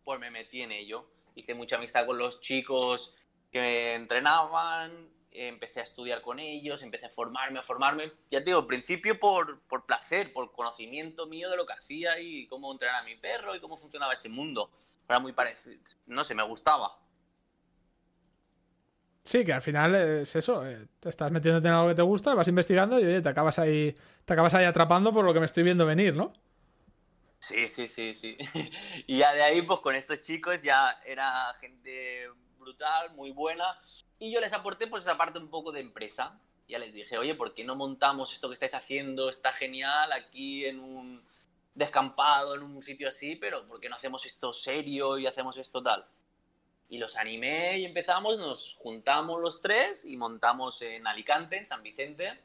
pues 0.03 0.19
me 0.19 0.33
metí 0.33 0.63
en 0.63 0.73
ello. 0.73 1.07
Hice 1.37 1.55
mucha 1.55 1.77
amistad 1.77 2.05
con 2.05 2.19
los 2.19 2.41
chicos 2.41 3.15
que 3.53 3.95
entrenaban, 3.95 5.09
empecé 5.37 5.81
a 5.81 5.85
estudiar 5.85 6.23
con 6.23 6.39
ellos, 6.39 6.83
empecé 6.83 7.07
a 7.07 7.11
formarme, 7.11 7.59
a 7.59 7.63
formarme. 7.63 8.13
Ya 8.31 8.41
te 8.41 8.47
digo, 8.47 8.61
al 8.61 8.67
principio 8.67 9.19
por, 9.19 9.61
por 9.63 9.87
placer, 9.87 10.33
por 10.33 10.53
conocimiento 10.53 11.27
mío 11.27 11.51
de 11.51 11.57
lo 11.57 11.67
que 11.67 11.75
hacía 11.75 12.19
y 12.21 12.47
cómo 12.47 12.73
entrenar 12.73 13.03
a 13.03 13.05
mi 13.05 13.17
perro 13.17 13.55
y 13.55 13.61
cómo 13.61 13.77
funcionaba 13.77 14.15
ese 14.15 14.29
mundo. 14.29 14.71
Era 15.09 15.19
muy 15.21 15.33
parecido, 15.33 15.77
no 16.07 16.25
sé, 16.25 16.35
me 16.35 16.43
gustaba. 16.43 16.99
Sí, 19.25 19.45
que 19.45 19.53
al 19.53 19.63
final 19.63 19.95
es 19.95 20.37
eso. 20.37 20.65
eh, 20.67 20.87
te 21.01 21.09
estás 21.11 21.31
metiéndote 21.33 21.67
en 21.69 21.75
algo 21.75 21.89
que 21.89 21.95
te 21.97 22.03
gusta, 22.03 22.35
vas 22.35 22.47
investigando 22.49 22.99
y 23.01 23.05
oye, 23.05 23.21
te 23.21 23.29
acabas 23.29 23.59
ahí, 23.59 23.95
te 24.25 24.33
acabas 24.33 24.55
ahí 24.55 24.65
atrapando 24.65 25.13
por 25.13 25.25
lo 25.25 25.35
que 25.35 25.41
me 25.41 25.47
estoy 25.47 25.65
viendo 25.65 25.85
venir, 25.85 26.15
¿no? 26.15 26.33
Sí, 27.41 27.69
sí, 27.69 27.89
sí, 27.89 28.15
sí. 28.15 28.37
Y 29.07 29.19
ya 29.19 29.33
de 29.35 29.43
ahí, 29.43 29.63
pues 29.63 29.81
con 29.81 29.95
estos 29.95 30.21
chicos 30.21 30.63
ya 30.63 31.01
era 31.05 31.55
gente 31.61 32.29
brutal, 32.67 33.15
muy 33.15 33.31
buena. 33.31 33.79
Y 34.19 34.33
yo 34.33 34.41
les 34.41 34.53
aporté 34.53 34.89
pues 34.89 35.05
esa 35.05 35.17
parte 35.17 35.39
un 35.39 35.49
poco 35.49 35.71
de 35.71 35.81
empresa. 35.81 36.41
Ya 36.69 36.81
les 36.81 36.93
dije, 36.93 37.17
oye, 37.17 37.37
¿por 37.37 37.55
qué 37.55 37.63
no 37.63 37.77
montamos 37.77 38.33
esto 38.33 38.49
que 38.49 38.55
estáis 38.55 38.75
haciendo? 38.75 39.31
Está 39.31 39.53
genial 39.53 40.11
aquí 40.13 40.65
en 40.65 40.81
un 40.81 41.25
descampado, 41.77 42.57
en 42.57 42.63
un 42.63 42.83
sitio 42.83 43.09
así, 43.09 43.37
pero 43.37 43.69
¿por 43.69 43.79
qué 43.79 43.89
no 43.89 43.95
hacemos 43.95 44.27
esto 44.27 44.53
serio 44.53 45.17
y 45.17 45.29
hacemos 45.29 45.57
esto 45.59 45.81
tal? 45.81 46.05
Y 46.89 46.99
los 46.99 47.17
animé 47.17 47.79
y 47.79 47.85
empezamos, 47.85 48.37
nos 48.39 48.75
juntamos 48.81 49.41
los 49.41 49.61
tres 49.61 50.05
y 50.05 50.17
montamos 50.17 50.83
en 50.83 51.07
Alicante, 51.07 51.59
en 51.59 51.67
San 51.67 51.85
Vicente, 51.85 52.41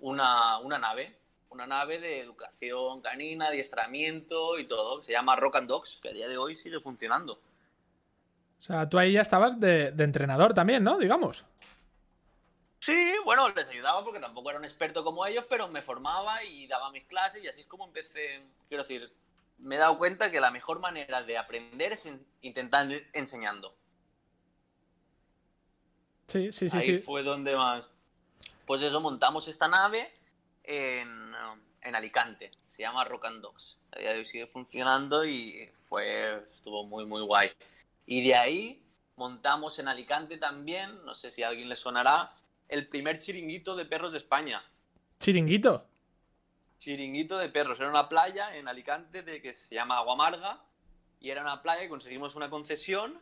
una, 0.00 0.58
una 0.58 0.78
nave 0.78 1.16
una 1.50 1.68
nave 1.68 2.00
de 2.00 2.18
educación 2.18 3.00
canina, 3.00 3.46
adiestramiento 3.46 4.58
y 4.58 4.66
todo. 4.66 5.02
Se 5.04 5.12
llama 5.12 5.36
Rock 5.36 5.56
and 5.56 5.68
Dogs, 5.68 6.00
que 6.02 6.08
a 6.08 6.12
día 6.12 6.26
de 6.26 6.36
hoy 6.36 6.56
sigue 6.56 6.80
funcionando. 6.80 7.38
O 8.64 8.66
sea, 8.66 8.88
tú 8.88 8.98
ahí 8.98 9.12
ya 9.12 9.20
estabas 9.20 9.60
de, 9.60 9.92
de 9.92 10.04
entrenador 10.04 10.54
también, 10.54 10.82
¿no? 10.82 10.96
Digamos. 10.96 11.44
Sí, 12.78 13.12
bueno, 13.22 13.46
les 13.50 13.68
ayudaba 13.68 14.02
porque 14.02 14.20
tampoco 14.20 14.48
era 14.48 14.58
un 14.58 14.64
experto 14.64 15.04
como 15.04 15.26
ellos, 15.26 15.44
pero 15.50 15.68
me 15.68 15.82
formaba 15.82 16.42
y 16.42 16.66
daba 16.66 16.90
mis 16.90 17.04
clases 17.04 17.44
y 17.44 17.46
así 17.46 17.60
es 17.60 17.66
como 17.66 17.84
empecé. 17.84 18.42
Quiero 18.68 18.82
decir, 18.82 19.12
me 19.58 19.74
he 19.74 19.78
dado 19.78 19.98
cuenta 19.98 20.30
que 20.30 20.40
la 20.40 20.50
mejor 20.50 20.80
manera 20.80 21.22
de 21.22 21.36
aprender 21.36 21.92
es 21.92 22.06
in- 22.06 22.26
intentar 22.40 22.90
ir 22.90 23.06
enseñando. 23.12 23.74
Sí, 26.26 26.50
sí, 26.50 26.70
sí, 26.70 26.76
Ahí 26.78 26.86
sí. 26.96 27.02
fue 27.02 27.22
donde 27.22 27.54
más. 27.54 27.84
Pues 28.64 28.80
eso, 28.80 28.98
montamos 29.02 29.46
esta 29.46 29.68
nave 29.68 30.10
en, 30.62 31.34
en 31.82 31.94
Alicante. 31.94 32.50
Se 32.66 32.80
llama 32.80 33.04
Rock 33.04 33.26
and 33.26 33.42
Dogs. 33.42 33.76
A 33.92 33.98
día 33.98 34.12
de 34.14 34.20
hoy 34.20 34.24
sigue 34.24 34.46
funcionando 34.46 35.22
y 35.26 35.70
fue, 35.86 36.42
estuvo 36.56 36.86
muy, 36.86 37.04
muy 37.04 37.20
guay. 37.20 37.50
Y 38.06 38.26
de 38.26 38.34
ahí 38.34 38.82
montamos 39.16 39.78
en 39.78 39.88
Alicante 39.88 40.36
también, 40.38 41.04
no 41.04 41.14
sé 41.14 41.30
si 41.30 41.42
a 41.42 41.48
alguien 41.48 41.68
le 41.68 41.76
sonará, 41.76 42.32
el 42.68 42.88
primer 42.88 43.18
chiringuito 43.18 43.76
de 43.76 43.84
perros 43.84 44.12
de 44.12 44.18
España. 44.18 44.62
¿Chiringuito? 45.20 45.86
Chiringuito 46.78 47.38
de 47.38 47.48
perros. 47.48 47.78
Era 47.80 47.90
una 47.90 48.08
playa 48.08 48.56
en 48.56 48.68
Alicante 48.68 49.22
de 49.22 49.40
que 49.40 49.54
se 49.54 49.74
llama 49.74 49.98
Aguamarga 49.98 50.62
y 51.20 51.30
era 51.30 51.42
una 51.42 51.62
playa 51.62 51.84
y 51.84 51.88
conseguimos 51.88 52.34
una 52.34 52.50
concesión 52.50 53.20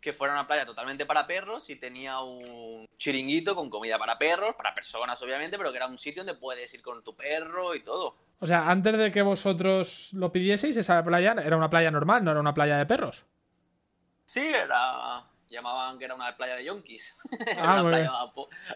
que 0.00 0.12
fuera 0.12 0.34
una 0.34 0.46
playa 0.46 0.64
totalmente 0.64 1.06
para 1.06 1.26
perros 1.26 1.70
y 1.70 1.76
tenía 1.76 2.20
un 2.20 2.86
chiringuito 2.96 3.56
con 3.56 3.68
comida 3.68 3.98
para 3.98 4.18
perros, 4.18 4.54
para 4.56 4.74
personas 4.74 5.20
obviamente, 5.22 5.58
pero 5.58 5.70
que 5.70 5.76
era 5.76 5.86
un 5.86 5.98
sitio 5.98 6.24
donde 6.24 6.38
puedes 6.38 6.72
ir 6.74 6.82
con 6.82 7.02
tu 7.02 7.16
perro 7.16 7.74
y 7.74 7.82
todo. 7.82 8.16
O 8.38 8.46
sea, 8.46 8.70
antes 8.70 8.96
de 8.96 9.10
que 9.10 9.22
vosotros 9.22 10.10
lo 10.12 10.30
pidieseis, 10.30 10.76
esa 10.76 11.02
playa 11.02 11.34
era 11.44 11.56
una 11.56 11.70
playa 11.70 11.90
normal, 11.90 12.24
no 12.24 12.30
era 12.30 12.40
una 12.40 12.54
playa 12.54 12.78
de 12.78 12.86
perros. 12.86 13.24
Sí, 14.28 14.46
era. 14.46 15.24
Llamaban 15.48 15.98
que 15.98 16.04
era 16.04 16.14
una 16.14 16.36
playa 16.36 16.56
de 16.56 16.64
yonkis. 16.64 17.18
Ah, 17.58 17.80
una 17.80 17.88
playa 17.88 18.12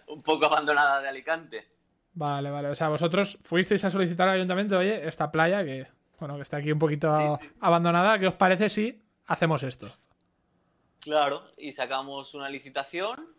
un 0.06 0.22
poco 0.22 0.46
abandonada 0.46 1.02
de 1.02 1.08
Alicante. 1.10 1.68
Vale, 2.14 2.50
vale. 2.50 2.68
O 2.68 2.74
sea, 2.74 2.88
vosotros 2.88 3.38
fuisteis 3.44 3.84
a 3.84 3.90
solicitar 3.90 4.26
al 4.30 4.36
ayuntamiento, 4.36 4.78
oye, 4.78 5.06
esta 5.06 5.30
playa 5.30 5.62
que, 5.62 5.86
bueno, 6.18 6.36
que 6.36 6.42
está 6.42 6.56
aquí 6.56 6.72
un 6.72 6.78
poquito 6.78 7.12
Sí, 7.38 7.44
sí. 7.44 7.50
abandonada, 7.60 8.18
¿qué 8.18 8.28
os 8.28 8.34
parece 8.34 8.70
si 8.70 9.02
hacemos 9.26 9.62
esto? 9.62 9.94
Claro, 11.00 11.44
y 11.58 11.72
sacamos 11.72 12.32
una 12.32 12.48
licitación. 12.48 13.36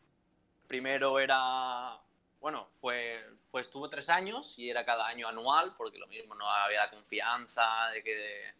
Primero 0.67 1.19
era. 1.19 1.97
Bueno, 2.39 2.67
fue, 2.80 3.26
fue 3.49 3.62
estuvo 3.62 3.89
tres 3.89 4.10
años 4.10 4.60
y 4.60 4.69
era 4.69 4.86
cada 4.86 5.08
año 5.08 5.28
anual, 5.28 5.73
porque 5.76 5.97
lo 5.97 6.06
mismo 6.06 6.36
no 6.36 6.47
había 6.47 6.82
la 6.86 6.91
confianza 6.91 7.89
de 7.91 8.04
que. 8.04 8.54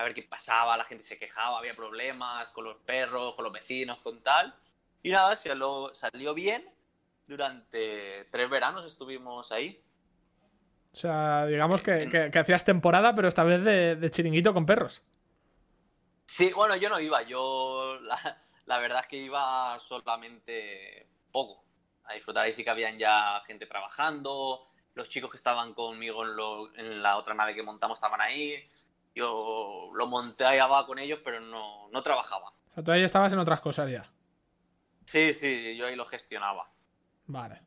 A 0.00 0.04
ver 0.04 0.14
qué 0.14 0.22
pasaba, 0.22 0.76
la 0.76 0.84
gente 0.84 1.04
se 1.04 1.18
quejaba, 1.18 1.58
había 1.58 1.74
problemas 1.74 2.50
con 2.50 2.64
los 2.64 2.76
perros, 2.78 3.34
con 3.34 3.44
los 3.44 3.52
vecinos, 3.52 3.98
con 3.98 4.22
tal. 4.22 4.54
Y 5.02 5.10
nada, 5.10 5.36
salió, 5.36 5.90
salió 5.94 6.34
bien. 6.34 6.68
Durante 7.26 8.24
tres 8.30 8.50
veranos 8.50 8.84
estuvimos 8.84 9.52
ahí. 9.52 9.80
O 10.92 10.96
sea, 10.96 11.46
digamos 11.46 11.80
que, 11.82 12.08
que- 12.10 12.30
que 12.32 12.38
hacías 12.38 12.64
temporada, 12.64 13.14
pero 13.14 13.28
esta 13.28 13.44
vez 13.44 13.62
de, 13.62 13.94
de 13.96 14.10
chiringuito 14.10 14.52
con 14.52 14.66
perros. 14.66 15.02
Sí, 16.26 16.52
bueno, 16.52 16.76
yo 16.76 16.88
no 16.88 16.98
iba, 17.00 17.22
yo 17.22 17.98
la, 18.02 18.38
la 18.66 18.78
verdad 18.78 19.00
es 19.00 19.06
que 19.06 19.16
iba 19.18 19.78
solamente 19.78 21.06
poco 21.30 21.64
a 22.04 22.14
disfrutar. 22.14 22.44
Ahí 22.44 22.52
sí 22.52 22.64
que 22.64 22.70
habían 22.70 22.98
ya 22.98 23.40
gente 23.46 23.66
trabajando, 23.66 24.66
los 24.94 25.08
chicos 25.08 25.30
que 25.30 25.36
estaban 25.36 25.74
conmigo 25.74 26.24
en, 26.24 26.36
lo- 26.36 26.74
en 26.76 27.02
la 27.02 27.16
otra 27.16 27.34
nave 27.34 27.54
que 27.54 27.62
montamos 27.62 27.98
estaban 27.98 28.20
ahí. 28.20 28.54
Yo 29.14 29.90
lo 29.94 30.06
monté 30.06 30.44
ahí 30.44 30.58
abajo 30.58 30.88
con 30.88 30.98
ellos, 30.98 31.20
pero 31.24 31.40
no, 31.40 31.88
no 31.90 32.02
trabajaba. 32.02 32.50
O 32.50 32.74
sea, 32.74 32.84
tú 32.84 32.92
ahí 32.92 33.02
estabas 33.02 33.32
en 33.32 33.38
otras 33.38 33.60
cosas 33.60 33.90
ya. 33.90 34.10
Sí, 35.04 35.34
sí, 35.34 35.76
yo 35.76 35.86
ahí 35.86 35.96
lo 35.96 36.04
gestionaba. 36.04 36.70
Vale. 37.26 37.62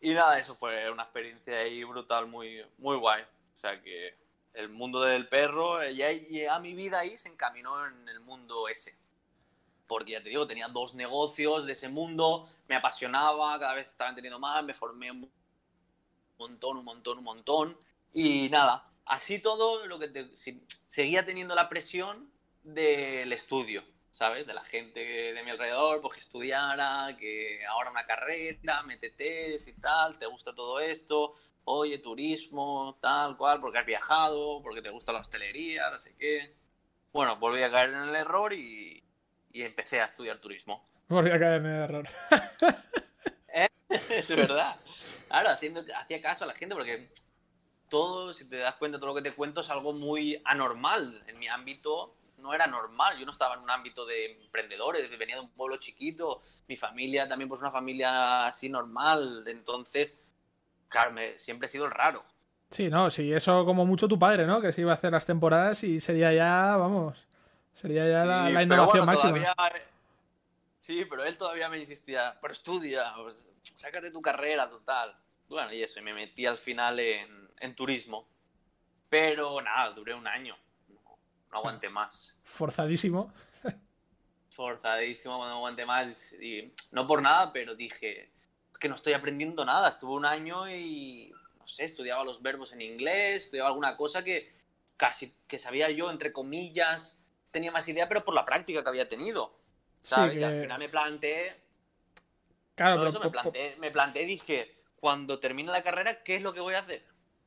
Y 0.00 0.14
nada, 0.14 0.38
eso 0.38 0.54
fue 0.54 0.90
una 0.90 1.02
experiencia 1.02 1.58
ahí 1.58 1.84
brutal, 1.84 2.26
muy, 2.26 2.64
muy 2.78 2.96
guay. 2.96 3.22
O 3.22 3.56
sea 3.56 3.80
que 3.82 4.16
el 4.54 4.70
mundo 4.70 5.02
del 5.02 5.28
perro, 5.28 5.82
ya, 5.90 6.10
ya 6.12 6.58
mi 6.60 6.74
vida 6.74 7.00
ahí 7.00 7.18
se 7.18 7.28
encaminó 7.28 7.86
en 7.86 8.08
el 8.08 8.20
mundo 8.20 8.68
ese. 8.68 8.96
Porque 9.86 10.12
ya 10.12 10.22
te 10.22 10.30
digo, 10.30 10.46
tenía 10.46 10.68
dos 10.68 10.94
negocios 10.94 11.66
de 11.66 11.72
ese 11.72 11.88
mundo, 11.88 12.48
me 12.66 12.74
apasionaba, 12.74 13.58
cada 13.58 13.74
vez 13.74 13.88
estaba 13.88 14.10
entendiendo 14.10 14.38
más, 14.38 14.64
me 14.64 14.74
formé 14.74 15.10
un 15.10 15.30
montón, 16.38 16.78
un 16.78 16.84
montón, 16.84 17.18
un 17.18 17.24
montón. 17.24 17.78
Y 18.12 18.48
nada, 18.48 18.90
así 19.06 19.38
todo, 19.38 19.86
lo 19.86 19.98
que 19.98 20.08
te- 20.08 20.36
si- 20.36 20.62
seguía 20.88 21.24
teniendo 21.24 21.54
la 21.54 21.68
presión 21.68 22.30
del 22.62 23.32
estudio, 23.32 23.84
¿sabes? 24.12 24.46
De 24.46 24.54
la 24.54 24.64
gente 24.64 25.00
de 25.32 25.42
mi 25.42 25.50
alrededor, 25.50 26.00
pues 26.00 26.14
que 26.14 26.20
estudiara, 26.20 27.16
que 27.18 27.64
ahora 27.66 27.90
una 27.90 28.06
carrera, 28.06 28.82
métete 28.82 29.56
y 29.66 29.72
tal, 29.80 30.18
te 30.18 30.26
gusta 30.26 30.54
todo 30.54 30.80
esto, 30.80 31.34
oye, 31.64 31.98
turismo, 31.98 32.98
tal 33.00 33.36
cual, 33.36 33.60
porque 33.60 33.78
has 33.78 33.86
viajado, 33.86 34.62
porque 34.62 34.82
te 34.82 34.90
gusta 34.90 35.12
la 35.12 35.20
hostelería, 35.20 35.90
no 35.90 36.00
sé 36.00 36.14
qué. 36.18 36.54
Bueno, 37.12 37.36
volví 37.36 37.62
a 37.62 37.70
caer 37.70 37.90
en 37.90 38.08
el 38.08 38.14
error 38.14 38.52
y, 38.52 39.02
y 39.52 39.62
empecé 39.62 40.00
a 40.00 40.04
estudiar 40.06 40.38
turismo. 40.38 40.84
Volví 41.08 41.30
a 41.30 41.38
caer 41.38 41.60
en 41.60 41.66
el 41.66 41.82
error. 41.82 42.08
es 44.10 44.28
verdad. 44.28 44.76
Claro, 45.28 45.48
haciendo, 45.50 45.84
hacía 45.96 46.20
caso 46.20 46.44
a 46.44 46.48
la 46.48 46.54
gente 46.54 46.74
porque 46.74 47.08
todo, 47.88 48.32
si 48.32 48.48
te 48.48 48.58
das 48.58 48.74
cuenta, 48.76 48.98
todo 48.98 49.08
lo 49.08 49.14
que 49.14 49.22
te 49.22 49.32
cuento 49.34 49.60
es 49.60 49.70
algo 49.70 49.92
muy 49.92 50.40
anormal. 50.44 51.22
En 51.26 51.38
mi 51.38 51.48
ámbito 51.48 52.14
no 52.38 52.52
era 52.54 52.66
normal. 52.66 53.18
Yo 53.18 53.26
no 53.26 53.32
estaba 53.32 53.54
en 53.54 53.60
un 53.60 53.70
ámbito 53.70 54.04
de 54.06 54.32
emprendedores, 54.42 55.08
venía 55.18 55.36
de 55.36 55.42
un 55.42 55.50
pueblo 55.50 55.76
chiquito. 55.76 56.42
Mi 56.68 56.76
familia 56.76 57.28
también, 57.28 57.48
pues 57.48 57.60
una 57.60 57.70
familia 57.70 58.46
así 58.46 58.68
normal. 58.68 59.44
Entonces, 59.46 60.24
claro, 60.88 61.12
me- 61.12 61.38
siempre 61.38 61.66
he 61.66 61.70
sido 61.70 61.84
el 61.86 61.90
raro. 61.92 62.24
Sí, 62.70 62.88
no, 62.88 63.08
sí, 63.10 63.32
eso 63.32 63.64
como 63.64 63.86
mucho 63.86 64.08
tu 64.08 64.18
padre, 64.18 64.44
¿no? 64.46 64.60
Que 64.60 64.72
se 64.72 64.80
iba 64.80 64.90
a 64.90 64.94
hacer 64.96 65.12
las 65.12 65.24
temporadas 65.24 65.84
y 65.84 66.00
sería 66.00 66.32
ya, 66.32 66.76
vamos, 66.76 67.16
sería 67.74 68.02
ya 68.08 68.24
la, 68.24 68.46
Sí, 68.48 68.52
la 68.52 68.58
pero 68.58 68.62
innovación 68.62 69.06
bueno, 69.06 69.20
máxima. 69.22 69.54
todavía- 69.54 69.82
Sí, 70.80 71.04
pero 71.04 71.24
él 71.24 71.36
todavía 71.36 71.68
me 71.68 71.78
insistía, 71.78 72.38
pero 72.40 72.52
estudia, 72.52 73.12
pues, 73.16 73.52
sácate 73.62 74.10
tu 74.10 74.20
carrera, 74.22 74.68
total. 74.68 75.16
Bueno, 75.48 75.72
y 75.72 75.82
eso, 75.82 75.98
y 75.98 76.02
me 76.02 76.14
metí 76.14 76.46
al 76.46 76.58
final 76.58 76.98
en, 77.00 77.45
en 77.60 77.74
turismo. 77.74 78.28
Pero 79.08 79.60
nada, 79.60 79.90
duré 79.92 80.14
un 80.14 80.26
año. 80.26 80.56
No, 80.88 81.18
no 81.50 81.58
aguanté 81.58 81.88
más. 81.88 82.36
Forzadísimo. 82.44 83.32
Forzadísimo, 84.50 85.44
no 85.46 85.56
aguanté 85.56 85.84
más. 85.86 86.32
Y 86.34 86.72
no 86.92 87.06
por 87.06 87.22
nada, 87.22 87.52
pero 87.52 87.74
dije, 87.74 88.32
es 88.72 88.78
que 88.78 88.88
no 88.88 88.94
estoy 88.94 89.12
aprendiendo 89.12 89.64
nada. 89.64 89.88
Estuve 89.88 90.12
un 90.12 90.24
año 90.24 90.68
y, 90.68 91.32
no 91.58 91.68
sé, 91.68 91.84
estudiaba 91.84 92.24
los 92.24 92.42
verbos 92.42 92.72
en 92.72 92.80
inglés, 92.80 93.44
estudiaba 93.44 93.68
alguna 93.68 93.96
cosa 93.96 94.24
que 94.24 94.54
casi 94.96 95.36
que 95.46 95.58
sabía 95.58 95.90
yo, 95.90 96.10
entre 96.10 96.32
comillas, 96.32 97.22
tenía 97.50 97.70
más 97.70 97.86
idea, 97.88 98.08
pero 98.08 98.24
por 98.24 98.34
la 98.34 98.44
práctica 98.44 98.82
que 98.82 98.88
había 98.88 99.08
tenido. 99.08 99.54
Sí, 100.00 100.14
¿Sabes? 100.14 100.38
Y 100.38 100.42
al 100.42 100.56
final 100.56 100.78
me 100.78 100.88
planteé, 100.88 101.66
Claro, 102.76 102.96
pero 102.96 103.08
eso, 103.08 103.20
me 103.20 103.30
planteé, 103.30 103.76
me 103.78 103.90
planteé 103.90 104.22
y 104.24 104.26
dije, 104.26 104.70
cuando 104.96 105.40
termine 105.40 105.72
la 105.72 105.82
carrera, 105.82 106.22
¿qué 106.22 106.36
es 106.36 106.42
lo 106.42 106.52
que 106.52 106.60
voy 106.60 106.74
a 106.74 106.80
hacer? 106.80 107.02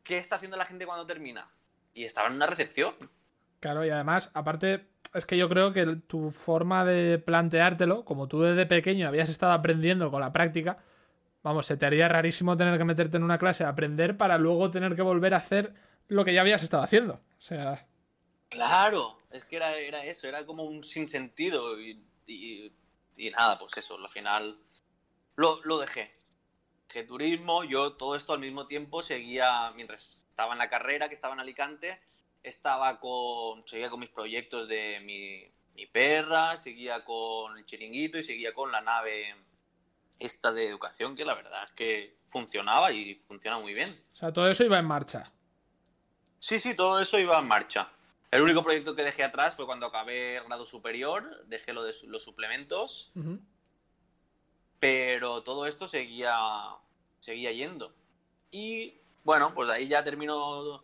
¿Qué 0.10 0.18
está 0.18 0.38
haciendo 0.38 0.58
la 0.58 0.66
gente 0.66 0.88
cuando 0.88 1.06
termina? 1.06 1.48
Y 1.94 2.04
estaba 2.04 2.30
en 2.30 2.34
una 2.34 2.48
recepción. 2.48 2.96
Claro, 3.60 3.86
y 3.86 3.92
además, 3.92 4.32
aparte, 4.34 4.88
es 5.14 5.28
que 5.28 5.38
yo 5.38 5.48
creo 5.48 5.72
que 5.72 5.86
tu 6.08 6.32
forma 6.32 6.84
de 6.84 7.20
planteártelo, 7.20 8.06
como 8.06 8.28
tú 8.28 8.42
desde 8.42 8.66
pequeño 8.66 9.08
habías 9.08 9.30
estado 9.30 9.52
aprendiendo 9.52 10.10
con 10.10 10.22
la 10.22 10.34
práctica, 10.34 10.80
vamos, 11.44 11.68
se 11.68 11.78
te 11.78 11.86
haría 11.86 12.08
rarísimo 12.08 12.58
tener 12.58 12.80
que 12.80 12.86
meterte 12.86 13.18
en 13.18 13.24
una 13.24 13.38
clase 13.38 13.64
a 13.64 13.70
aprender 13.70 14.18
para 14.18 14.40
luego 14.40 14.72
tener 14.72 14.96
que 14.96 15.04
volver 15.04 15.36
a 15.36 15.38
hacer 15.38 15.76
lo 16.08 16.26
que 16.26 16.34
ya 16.34 16.42
habías 16.42 16.64
estado 16.64 16.82
haciendo. 16.82 17.14
O 17.14 17.42
sea, 17.42 17.86
Claro, 18.50 19.20
es 19.30 19.46
que 19.46 19.58
era, 19.58 19.78
era 19.78 20.04
eso, 20.04 20.28
era 20.28 20.44
como 20.44 20.64
un 20.64 20.84
sinsentido 20.84 21.80
y, 21.80 22.04
y, 22.26 22.74
y 23.16 23.30
nada, 23.30 23.60
pues 23.60 23.78
eso, 23.78 23.96
al 23.96 24.10
final 24.10 24.58
lo, 25.36 25.62
lo 25.66 25.78
dejé. 25.78 26.19
Dejé 26.90 27.04
turismo, 27.04 27.64
yo 27.64 27.94
todo 27.94 28.16
esto 28.16 28.34
al 28.34 28.40
mismo 28.40 28.66
tiempo 28.66 29.04
seguía, 29.04 29.72
mientras 29.76 30.26
estaba 30.28 30.54
en 30.54 30.60
la 30.60 30.72
carrera, 30.72 31.08
que 31.08 31.14
estaba 31.14 31.36
en 31.36 31.40
Alicante, 31.40 32.02
estaba 32.42 33.00
con, 33.00 33.68
seguía 33.68 33.92
con 33.92 34.00
mis 34.00 34.10
proyectos 34.10 34.68
de 34.68 35.00
mi, 35.02 35.46
mi 35.76 35.86
perra, 35.86 36.58
seguía 36.58 37.06
con 37.06 37.60
el 37.60 37.66
chiringuito 37.66 38.18
y 38.18 38.24
seguía 38.24 38.56
con 38.56 38.72
la 38.72 38.82
nave 38.82 39.36
esta 40.18 40.52
de 40.52 40.68
educación, 40.68 41.16
que 41.16 41.26
la 41.26 41.36
verdad 41.36 41.64
es 41.64 41.72
que 41.74 42.18
funcionaba 42.28 42.92
y 42.92 43.16
funciona 43.28 43.60
muy 43.60 43.76
bien. 43.76 44.04
o 44.12 44.16
sea, 44.16 44.34
todo 44.34 44.50
eso 44.50 44.64
iba 44.64 44.80
en 44.80 44.86
marcha. 44.86 45.32
Sí, 46.40 46.58
sí, 46.58 46.74
todo 46.74 47.00
eso 47.00 47.20
iba 47.20 47.38
en 47.38 47.48
marcha. 47.48 47.92
El 48.32 48.42
único 48.42 48.64
proyecto 48.64 48.96
que 48.96 49.04
dejé 49.04 49.24
atrás 49.24 49.56
fue 49.56 49.68
cuando 49.68 49.86
acabé 49.86 50.38
el 50.38 50.46
grado 50.46 50.66
superior, 50.66 51.46
dejé 51.46 51.72
lo 51.72 51.84
de 51.84 51.94
los 52.08 52.24
suplementos. 52.24 53.12
Pero 54.80 55.44
todo 55.44 55.66
esto 55.66 55.88
seguía, 55.88 56.38
seguía 57.20 57.52
yendo. 57.52 57.94
Y 58.52 59.00
bueno, 59.24 59.54
pues 59.54 59.68
de 59.70 59.76
ahí 59.76 59.88
ya 59.88 60.04
termino, 60.04 60.84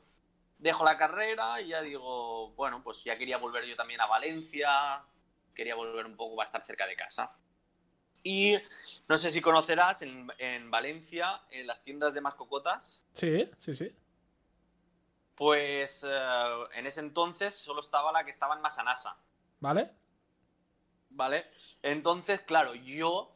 dejo 0.57 0.83
la 0.83 0.97
carrera 0.97 1.61
y 1.61 1.69
ya 1.69 1.81
digo, 1.81 2.51
bueno, 2.51 2.83
pues 2.83 3.03
ya 3.03 3.17
quería 3.17 3.37
volver 3.37 3.65
yo 3.65 3.75
también 3.75 4.01
a 4.01 4.05
Valencia, 4.05 5.03
quería 5.53 5.75
volver 5.75 6.05
un 6.05 6.15
poco 6.17 6.41
a 6.41 6.45
estar 6.45 6.63
cerca 6.65 6.85
de 6.85 6.95
casa. 6.95 7.35
Y 8.23 8.55
no 9.07 9.17
sé 9.17 9.29
si 9.31 9.39
conocerás, 9.39 10.01
en, 10.01 10.27
en 10.39 10.71
Valencia, 10.71 11.43
en 11.49 11.67
las 11.67 11.83
tiendas 11.83 12.13
de 12.13 12.21
mascocotas, 12.21 13.03
Sí, 13.13 13.49
sí, 13.59 13.75
sí. 13.75 13.95
pues 15.35 16.03
eh, 16.09 16.63
en 16.73 16.87
ese 16.87 17.01
entonces 17.01 17.55
solo 17.55 17.81
estaba 17.81 18.11
la 18.11 18.23
que 18.25 18.31
estaba 18.31 18.55
en 18.55 18.61
Masanasa. 18.61 19.17
¿Vale? 19.59 19.91
¿Vale? 21.11 21.45
Entonces, 21.83 22.41
claro, 22.41 22.73
yo 22.73 23.34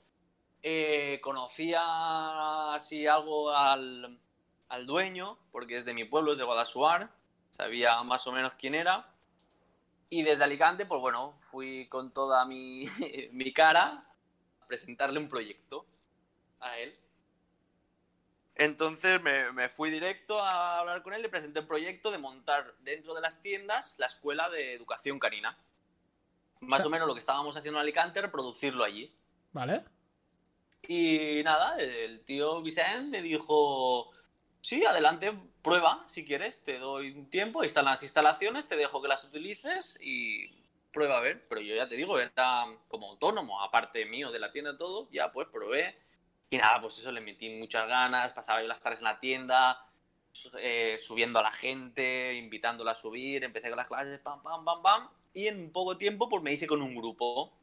eh, 0.62 1.20
conocía 1.22 2.74
así 2.74 3.08
algo 3.08 3.52
al, 3.52 4.20
al 4.68 4.86
dueño, 4.86 5.38
porque 5.52 5.78
es 5.78 5.86
de 5.86 5.94
mi 5.94 6.06
pueblo, 6.06 6.34
es 6.34 6.38
de 6.38 6.44
Guadalajara, 6.44 7.12
sabía 7.52 8.02
más 8.04 8.28
o 8.28 8.32
menos 8.32 8.54
quién 8.58 8.76
era. 8.76 9.14
Y 10.10 10.24
desde 10.24 10.44
Alicante, 10.44 10.86
pues 10.86 11.00
bueno, 11.02 11.38
fui 11.42 11.88
con 11.88 12.12
toda 12.12 12.46
mi, 12.46 12.84
mi 13.32 13.54
cara 13.54 14.06
a 14.62 14.66
presentarle 14.66 15.20
un 15.20 15.30
proyecto 15.30 15.86
a 16.60 16.78
él. 16.78 16.98
Entonces 18.56 19.22
me, 19.22 19.54
me, 19.54 19.70
fui 19.70 19.90
directo 19.90 20.42
a 20.42 20.80
hablar 20.80 21.02
con 21.02 21.14
él, 21.14 21.22
le 21.22 21.30
presenté 21.30 21.60
el 21.60 21.68
proyecto 21.68 22.12
de 22.12 22.18
montar 22.18 22.76
dentro 22.82 23.14
de 23.14 23.22
las 23.22 23.42
tiendas 23.42 23.96
la 23.98 24.08
escuela 24.08 24.50
de 24.50 24.74
educación 24.74 25.18
canina. 25.18 25.58
Más 26.60 26.86
o 26.86 26.90
menos 26.90 27.08
lo 27.08 27.14
que 27.14 27.22
estábamos 27.22 27.56
haciendo 27.56 27.80
en 27.80 27.84
Alicante, 27.84 28.22
reproducirlo 28.22 28.84
allí. 28.84 29.16
Vale. 29.54 29.86
Y 30.88 31.42
nada, 31.44 31.78
el 31.78 32.24
tío 32.26 32.62
Vicente 32.62 33.02
me 33.10 33.22
dijo, 33.22 34.12
sí, 34.62 34.84
adelante, 34.86 35.34
prueba 35.62 36.04
si 36.08 36.26
quieres, 36.26 36.64
te 36.64 36.80
doy 36.80 37.12
un 37.12 37.30
tiempo, 37.30 37.62
ahí 37.62 37.68
están 37.68 37.86
las 37.86 38.04
instalaciones, 38.04 38.68
te 38.68 38.78
dejo 38.78 39.02
que 39.02 39.08
las 39.08 39.24
utilices 39.24 39.98
y 40.02 40.60
prueba 40.92 41.18
a 41.18 41.22
ver. 41.22 41.48
Pero 41.48 41.62
yo 41.62 41.76
ya 41.76 41.88
te 41.88 41.96
digo, 41.96 42.20
era 42.20 42.66
como 42.88 43.10
autónomo, 43.12 43.62
aparte 43.62 44.06
mío 44.06 44.32
de 44.32 44.40
la 44.40 44.52
tienda 44.52 44.78
todo, 44.78 45.10
ya 45.12 45.32
pues 45.32 45.48
probé. 45.50 45.96
Y 46.50 46.58
nada, 46.58 46.82
pues 46.82 46.98
eso 46.98 47.12
le 47.12 47.22
metí 47.22 47.50
muchas 47.50 47.88
ganas, 47.88 48.34
pasaba 48.34 48.62
yo 48.62 48.68
las 48.68 48.82
tardes 48.82 49.00
en 49.00 49.06
la 49.06 49.20
tienda, 49.20 49.86
eh, 50.60 50.96
subiendo 50.98 51.40
a 51.40 51.44
la 51.44 51.52
gente, 51.52 52.36
invitándola 52.36 52.92
a 52.92 52.96
subir, 52.96 53.44
empecé 53.44 53.70
con 53.70 53.78
las 53.78 53.88
clases, 53.88 54.20
pam, 54.20 54.42
pam, 54.42 54.66
pam, 54.66 54.82
pam. 54.82 55.10
Y 55.34 55.48
en 55.48 55.72
poco 55.72 55.98
tiempo 55.98 56.28
pues 56.28 56.42
me 56.42 56.52
hice 56.54 56.66
con 56.66 56.82
un 56.82 56.96
grupo. 56.96 57.54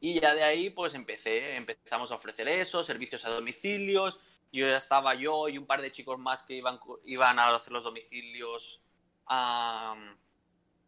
Y 0.00 0.20
ya 0.20 0.34
de 0.34 0.44
ahí 0.44 0.70
pues 0.70 0.94
empecé, 0.94 1.56
empezamos 1.56 2.12
a 2.12 2.14
ofrecer 2.14 2.48
eso, 2.48 2.84
servicios 2.84 3.24
a 3.24 3.30
domicilios, 3.30 4.20
yo 4.52 4.66
ya 4.68 4.76
estaba 4.76 5.14
yo 5.14 5.48
y 5.48 5.58
un 5.58 5.66
par 5.66 5.82
de 5.82 5.92
chicos 5.92 6.18
más 6.18 6.42
que 6.42 6.54
iban, 6.54 6.78
iban 7.04 7.38
a 7.38 7.48
hacer 7.48 7.72
los 7.72 7.84
domicilios 7.84 8.80
a, 9.26 9.96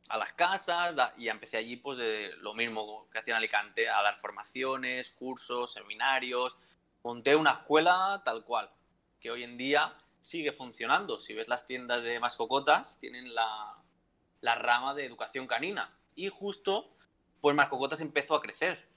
a 0.09 0.19
las 0.19 0.33
casas 0.33 0.95
y 1.19 1.29
empecé 1.29 1.57
allí 1.57 1.77
pues 1.77 1.99
de 1.99 2.33
lo 2.41 2.55
mismo 2.55 3.09
que 3.11 3.19
hacía 3.19 3.35
en 3.35 3.39
Alicante, 3.39 3.89
a 3.89 4.03
dar 4.03 4.17
formaciones, 4.17 5.11
cursos, 5.11 5.73
seminarios. 5.73 6.57
Monté 7.03 7.37
una 7.37 7.53
escuela 7.53 8.23
tal 8.25 8.45
cual, 8.45 8.71
que 9.21 9.31
hoy 9.31 9.45
en 9.45 9.57
día 9.57 9.95
sigue 10.23 10.53
funcionando. 10.53 11.21
Si 11.21 11.35
ves 11.35 11.49
las 11.49 11.67
tiendas 11.67 12.03
de 12.03 12.19
mascocotas, 12.19 12.99
tienen 12.99 13.35
la, 13.35 13.77
la 14.41 14.55
rama 14.55 14.95
de 14.95 15.05
educación 15.05 15.47
canina. 15.47 15.97
Y 16.15 16.29
justo, 16.29 16.95
pues 17.41 17.55
mascocotas 17.55 18.01
empezó 18.01 18.35
a 18.35 18.43
crecer. 18.43 18.90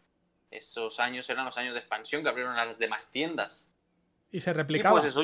Esos 0.58 1.00
años 1.00 1.30
eran 1.30 1.46
los 1.46 1.58
años 1.58 1.74
de 1.74 1.80
expansión 1.80 2.22
que 2.24 2.30
abrieron 2.30 2.56
las 2.56 2.78
demás 2.78 3.12
tiendas. 3.12 3.68
Y 4.32 4.40
se 4.40 4.54
replicaba. 4.54 5.00
Y 5.00 5.02
pues 5.02 5.06
eso, 5.06 5.24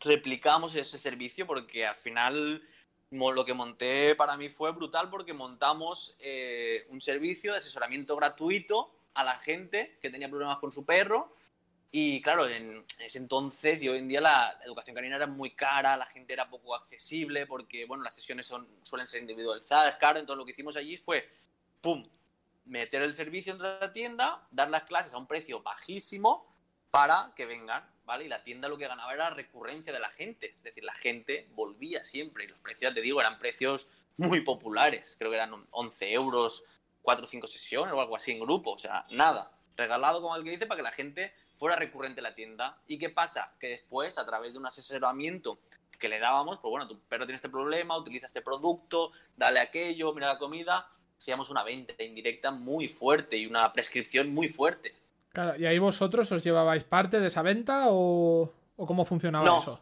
replicamos 0.00 0.74
ese 0.74 0.98
servicio 0.98 1.46
porque 1.46 1.86
al 1.86 1.96
final 1.96 2.62
lo 3.10 3.44
que 3.44 3.52
monté 3.52 4.14
para 4.14 4.36
mí 4.36 4.48
fue 4.48 4.72
brutal 4.72 5.10
porque 5.10 5.34
montamos 5.34 6.16
eh, 6.18 6.86
un 6.88 7.00
servicio 7.00 7.52
de 7.52 7.58
asesoramiento 7.58 8.16
gratuito 8.16 8.94
a 9.14 9.22
la 9.22 9.36
gente 9.38 9.98
que 10.00 10.10
tenía 10.10 10.28
problemas 10.28 10.58
con 10.58 10.72
su 10.72 10.86
perro. 10.86 11.36
Y 11.90 12.22
claro, 12.22 12.48
en 12.48 12.86
ese 13.00 13.18
entonces 13.18 13.82
y 13.82 13.88
hoy 13.90 13.98
en 13.98 14.08
día 14.08 14.22
la, 14.22 14.58
educación 14.64 14.96
canina 14.96 15.16
era 15.16 15.26
muy 15.26 15.50
cara, 15.50 15.94
la 15.98 16.06
gente 16.06 16.32
era 16.32 16.48
poco 16.48 16.74
accesible 16.74 17.46
porque, 17.46 17.84
bueno, 17.84 18.02
las 18.02 18.14
sesiones 18.14 18.46
son, 18.46 18.66
suelen 18.82 19.06
ser 19.06 19.20
individualizadas, 19.20 19.98
claro. 19.98 20.18
Entonces 20.18 20.38
lo 20.38 20.46
que 20.46 20.52
hicimos 20.52 20.76
allí 20.76 20.96
fue, 20.96 21.28
¡pum!, 21.82 22.08
meter 22.72 23.02
el 23.02 23.14
servicio 23.14 23.56
de 23.56 23.62
la 23.80 23.92
tienda, 23.92 24.46
dar 24.50 24.70
las 24.70 24.84
clases 24.84 25.14
a 25.14 25.18
un 25.18 25.26
precio 25.26 25.62
bajísimo 25.62 26.46
para 26.90 27.32
que 27.36 27.46
vengan 27.46 27.84
¿vale? 28.04 28.24
Y 28.24 28.28
la 28.28 28.42
tienda 28.42 28.68
lo 28.68 28.78
que 28.78 28.88
ganaba 28.88 29.12
era 29.12 29.30
la 29.30 29.36
recurrencia 29.36 29.92
de 29.92 30.00
la 30.00 30.10
gente. 30.10 30.54
Es 30.56 30.62
decir, 30.62 30.84
la 30.84 30.94
gente 30.94 31.48
volvía 31.52 32.04
siempre. 32.04 32.44
Y 32.44 32.48
los 32.48 32.58
precios, 32.58 32.90
ya 32.90 32.94
te 32.94 33.00
digo, 33.00 33.20
eran 33.20 33.38
precios 33.38 33.88
muy 34.16 34.40
populares. 34.40 35.16
Creo 35.18 35.30
que 35.30 35.36
eran 35.36 35.66
11 35.70 36.12
euros, 36.12 36.64
4 37.02 37.24
o 37.24 37.26
5 37.26 37.46
sesiones 37.46 37.94
o 37.94 38.00
algo 38.00 38.16
así 38.16 38.32
en 38.32 38.40
grupo. 38.40 38.72
O 38.72 38.78
sea, 38.78 39.06
nada. 39.10 39.52
Regalado, 39.76 40.20
como 40.20 40.36
el 40.36 40.44
que 40.44 40.50
dice, 40.50 40.66
para 40.66 40.76
que 40.76 40.82
la 40.82 40.92
gente 40.92 41.34
fuera 41.56 41.76
recurrente 41.76 42.20
a 42.20 42.24
la 42.24 42.34
tienda. 42.34 42.78
¿Y 42.86 42.98
qué 42.98 43.10
pasa? 43.10 43.54
Que 43.58 43.68
después, 43.68 44.18
a 44.18 44.26
través 44.26 44.52
de 44.52 44.58
un 44.58 44.66
asesoramiento 44.66 45.60
que 45.98 46.08
le 46.08 46.18
dábamos, 46.18 46.58
pues 46.58 46.70
bueno, 46.70 46.88
tu 46.88 47.00
perro 47.00 47.26
tiene 47.26 47.36
este 47.36 47.48
problema, 47.48 47.96
utiliza 47.96 48.26
este 48.26 48.42
producto, 48.42 49.12
dale 49.36 49.60
aquello, 49.60 50.12
mira 50.12 50.26
la 50.26 50.38
comida, 50.38 50.90
hacíamos 51.22 51.50
una 51.50 51.62
venta 51.62 51.94
indirecta 52.02 52.50
muy 52.50 52.88
fuerte 52.88 53.36
y 53.36 53.46
una 53.46 53.72
prescripción 53.72 54.34
muy 54.34 54.48
fuerte. 54.48 54.92
Claro, 55.32 55.54
¿y 55.56 55.64
ahí 55.64 55.78
vosotros 55.78 56.30
os 56.32 56.42
llevabais 56.42 56.82
parte 56.82 57.20
de 57.20 57.28
esa 57.28 57.42
venta 57.42 57.84
o, 57.90 58.52
cómo 58.76 59.04
funcionaba 59.04 59.46
eso? 59.46 59.80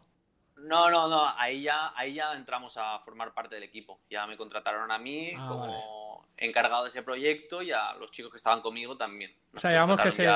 No, 0.57 0.91
no, 0.91 1.09
no, 1.09 1.27
ahí 1.37 1.63
ya, 1.63 1.93
ahí 1.95 2.13
ya 2.13 2.33
entramos 2.33 2.77
a 2.77 2.99
formar 2.99 3.33
parte 3.33 3.55
del 3.55 3.63
equipo. 3.63 4.01
Ya 4.07 4.27
me 4.27 4.37
contrataron 4.37 4.91
a 4.91 4.99
mí 4.99 5.31
ah, 5.35 5.47
como 5.49 6.27
encargado 6.37 6.83
de 6.83 6.91
ese 6.91 7.01
proyecto 7.01 7.63
y 7.63 7.71
a 7.71 7.93
los 7.95 8.11
chicos 8.11 8.29
que 8.31 8.37
estaban 8.37 8.61
conmigo 8.61 8.95
también. 8.95 9.35
o 9.55 9.59
sea, 9.59 9.71
digamos 9.71 9.99
que 9.99 10.11
se, 10.11 10.27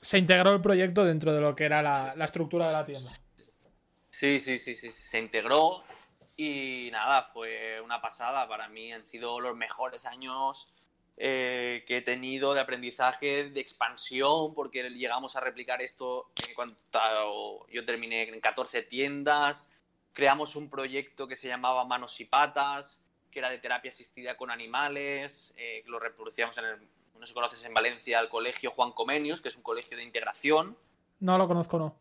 se, 0.00 0.18
integró 0.18 0.54
el 0.54 0.62
proyecto 0.62 1.04
dentro 1.04 1.34
de 1.34 1.42
lo 1.42 1.54
que 1.54 1.64
era 1.64 1.82
la, 1.82 2.14
la 2.16 2.24
estructura 2.24 2.68
de 2.68 2.72
la 2.72 2.86
tienda. 2.86 3.10
Sí, 4.08 4.40
sí, 4.40 4.58
sí, 4.58 4.74
sí, 4.74 4.90
se 4.90 5.18
integró 5.18 5.84
y 6.36 6.88
nada, 6.92 7.22
fue 7.22 7.80
una 7.80 8.00
pasada. 8.00 8.46
Para 8.48 8.68
mí 8.68 8.92
han 8.92 9.04
sido 9.04 9.40
los 9.40 9.56
mejores 9.56 10.06
años 10.06 10.72
eh, 11.16 11.84
que 11.86 11.98
he 11.98 12.02
tenido 12.02 12.52
de 12.52 12.60
aprendizaje, 12.60 13.48
de 13.48 13.60
expansión, 13.60 14.54
porque 14.54 14.90
llegamos 14.90 15.36
a 15.36 15.40
replicar 15.40 15.80
esto 15.80 16.30
en 16.46 16.54
cuanto 16.54 17.66
yo 17.68 17.84
terminé 17.86 18.28
en 18.28 18.40
14 18.40 18.82
tiendas, 18.82 19.72
creamos 20.12 20.56
un 20.56 20.68
proyecto 20.68 21.26
que 21.26 21.36
se 21.36 21.48
llamaba 21.48 21.84
Manos 21.84 22.20
y 22.20 22.26
Patas, 22.26 23.02
que 23.30 23.38
era 23.38 23.48
de 23.48 23.58
terapia 23.58 23.90
asistida 23.90 24.36
con 24.36 24.50
animales, 24.50 25.54
eh, 25.56 25.82
lo 25.86 25.98
reproducíamos 25.98 26.58
en 26.58 26.64
no 27.18 27.24
sé 27.24 27.32
conoces 27.32 27.64
en 27.64 27.72
Valencia, 27.72 28.20
el 28.20 28.28
colegio 28.28 28.70
Juan 28.70 28.92
Comenius, 28.92 29.40
que 29.40 29.48
es 29.48 29.56
un 29.56 29.62
colegio 29.62 29.96
de 29.96 30.02
integración. 30.02 30.76
No 31.20 31.38
lo 31.38 31.48
conozco, 31.48 31.78
no. 31.78 31.94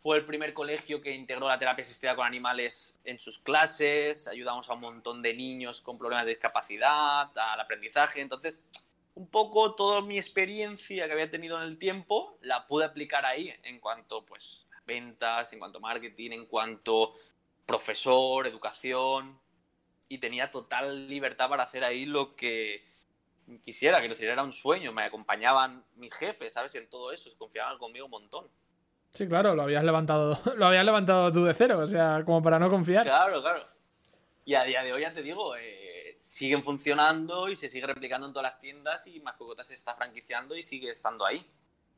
Fue 0.00 0.16
el 0.16 0.24
primer 0.24 0.54
colegio 0.54 1.00
que 1.02 1.10
integró 1.10 1.48
la 1.48 1.58
terapia 1.58 1.82
asistida 1.82 2.14
con 2.14 2.24
animales 2.24 3.00
en 3.02 3.18
sus 3.18 3.40
clases, 3.40 4.28
ayudamos 4.28 4.70
a 4.70 4.74
un 4.74 4.80
montón 4.80 5.22
de 5.22 5.34
niños 5.34 5.80
con 5.80 5.98
problemas 5.98 6.24
de 6.24 6.30
discapacidad, 6.30 7.36
al 7.36 7.60
aprendizaje. 7.60 8.20
Entonces, 8.20 8.62
un 9.14 9.28
poco 9.28 9.74
toda 9.74 10.00
mi 10.02 10.16
experiencia 10.16 11.06
que 11.06 11.12
había 11.12 11.28
tenido 11.28 11.60
en 11.60 11.64
el 11.64 11.78
tiempo 11.78 12.38
la 12.42 12.68
pude 12.68 12.84
aplicar 12.84 13.26
ahí 13.26 13.52
en 13.64 13.80
cuanto 13.80 14.24
pues 14.24 14.68
ventas, 14.86 15.52
en 15.52 15.58
cuanto 15.58 15.80
marketing, 15.80 16.30
en 16.30 16.46
cuanto 16.46 17.14
profesor, 17.66 18.46
educación 18.46 19.40
y 20.08 20.18
tenía 20.18 20.48
total 20.48 21.08
libertad 21.08 21.48
para 21.48 21.64
hacer 21.64 21.82
ahí 21.82 22.06
lo 22.06 22.36
que 22.36 22.84
quisiera, 23.64 24.00
que 24.00 24.24
era 24.24 24.44
un 24.44 24.52
sueño, 24.52 24.92
me 24.92 25.02
acompañaban 25.02 25.84
mis 25.96 26.14
jefes, 26.14 26.54
¿sabes? 26.54 26.74
En 26.76 26.88
todo 26.88 27.10
eso, 27.10 27.36
confiaban 27.36 27.78
conmigo 27.78 28.04
un 28.04 28.12
montón. 28.12 28.48
Sí, 29.12 29.26
claro, 29.26 29.54
lo 29.54 29.62
habías 29.62 29.84
levantado, 29.84 30.38
lo 30.56 30.66
habías 30.66 30.84
levantado 30.84 31.32
tú 31.32 31.44
de 31.44 31.54
cero, 31.54 31.80
o 31.80 31.86
sea, 31.86 32.22
como 32.24 32.42
para 32.42 32.58
no 32.58 32.70
confiar. 32.70 33.04
Claro, 33.04 33.40
claro. 33.40 33.64
Y 34.44 34.54
a 34.54 34.64
día 34.64 34.82
de 34.82 34.92
hoy 34.92 35.02
ya 35.02 35.12
te 35.12 35.22
digo, 35.22 35.56
eh, 35.56 36.18
siguen 36.20 36.62
funcionando 36.62 37.48
y 37.48 37.56
se 37.56 37.68
sigue 37.68 37.86
replicando 37.86 38.26
en 38.26 38.32
todas 38.32 38.52
las 38.52 38.60
tiendas 38.60 39.06
y 39.06 39.20
Mascocotas 39.20 39.68
se 39.68 39.74
está 39.74 39.94
franquiciando 39.94 40.56
y 40.56 40.62
sigue 40.62 40.90
estando 40.90 41.26
ahí. 41.26 41.38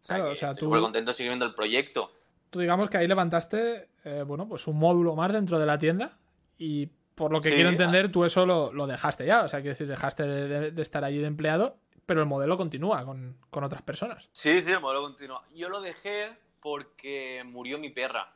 O 0.01 0.05
sea, 0.05 0.17
claro, 0.17 0.33
o 0.33 0.35
sea 0.35 0.51
estoy 0.51 0.69
tú... 0.69 0.81
contento 0.81 1.13
sigue 1.13 1.29
viendo 1.29 1.45
el 1.45 1.55
proyecto. 1.55 2.13
Tú 2.51 2.59
digamos 2.59 2.91
que 2.91 2.99
ahí 2.99 3.07
levantaste, 3.07 3.89
eh, 4.05 4.25
bueno, 4.27 4.49
pues 4.49 4.67
un 4.67 4.79
módulo 4.79 5.15
más 5.15 5.33
dentro 5.33 5.59
de 5.59 5.67
la 5.67 5.79
tienda 5.79 6.19
y 6.59 6.89
por 7.15 7.31
lo 7.31 7.41
que 7.41 7.55
quiero 7.55 7.69
entender, 7.69 8.11
tú 8.11 8.25
eso 8.25 8.47
lo, 8.47 8.73
lo, 8.73 8.87
dejaste 8.87 9.27
ya, 9.27 9.43
o 9.43 9.49
sea, 9.49 9.63
que 9.63 9.75
si 9.75 9.85
dejaste 9.85 10.23
de, 10.25 10.71
de, 10.71 10.83
estar 10.83 11.05
allí 11.05 11.19
de 11.19 11.27
empleado, 11.27 11.77
pero 12.07 12.21
el 12.21 12.27
modelo 12.27 12.57
continúa 12.57 13.05
con, 13.05 13.37
con 13.51 13.63
otras 13.63 13.83
personas. 13.83 14.29
Sí, 14.33 14.63
sí, 14.63 14.73
el 14.73 14.81
modelo 14.81 15.03
continúa. 15.03 15.43
Yo 15.55 15.69
lo 15.69 15.83
dejé 15.83 16.31
porque 16.61 17.43
murió 17.47 17.79
mi 17.79 17.91
perra. 17.91 18.33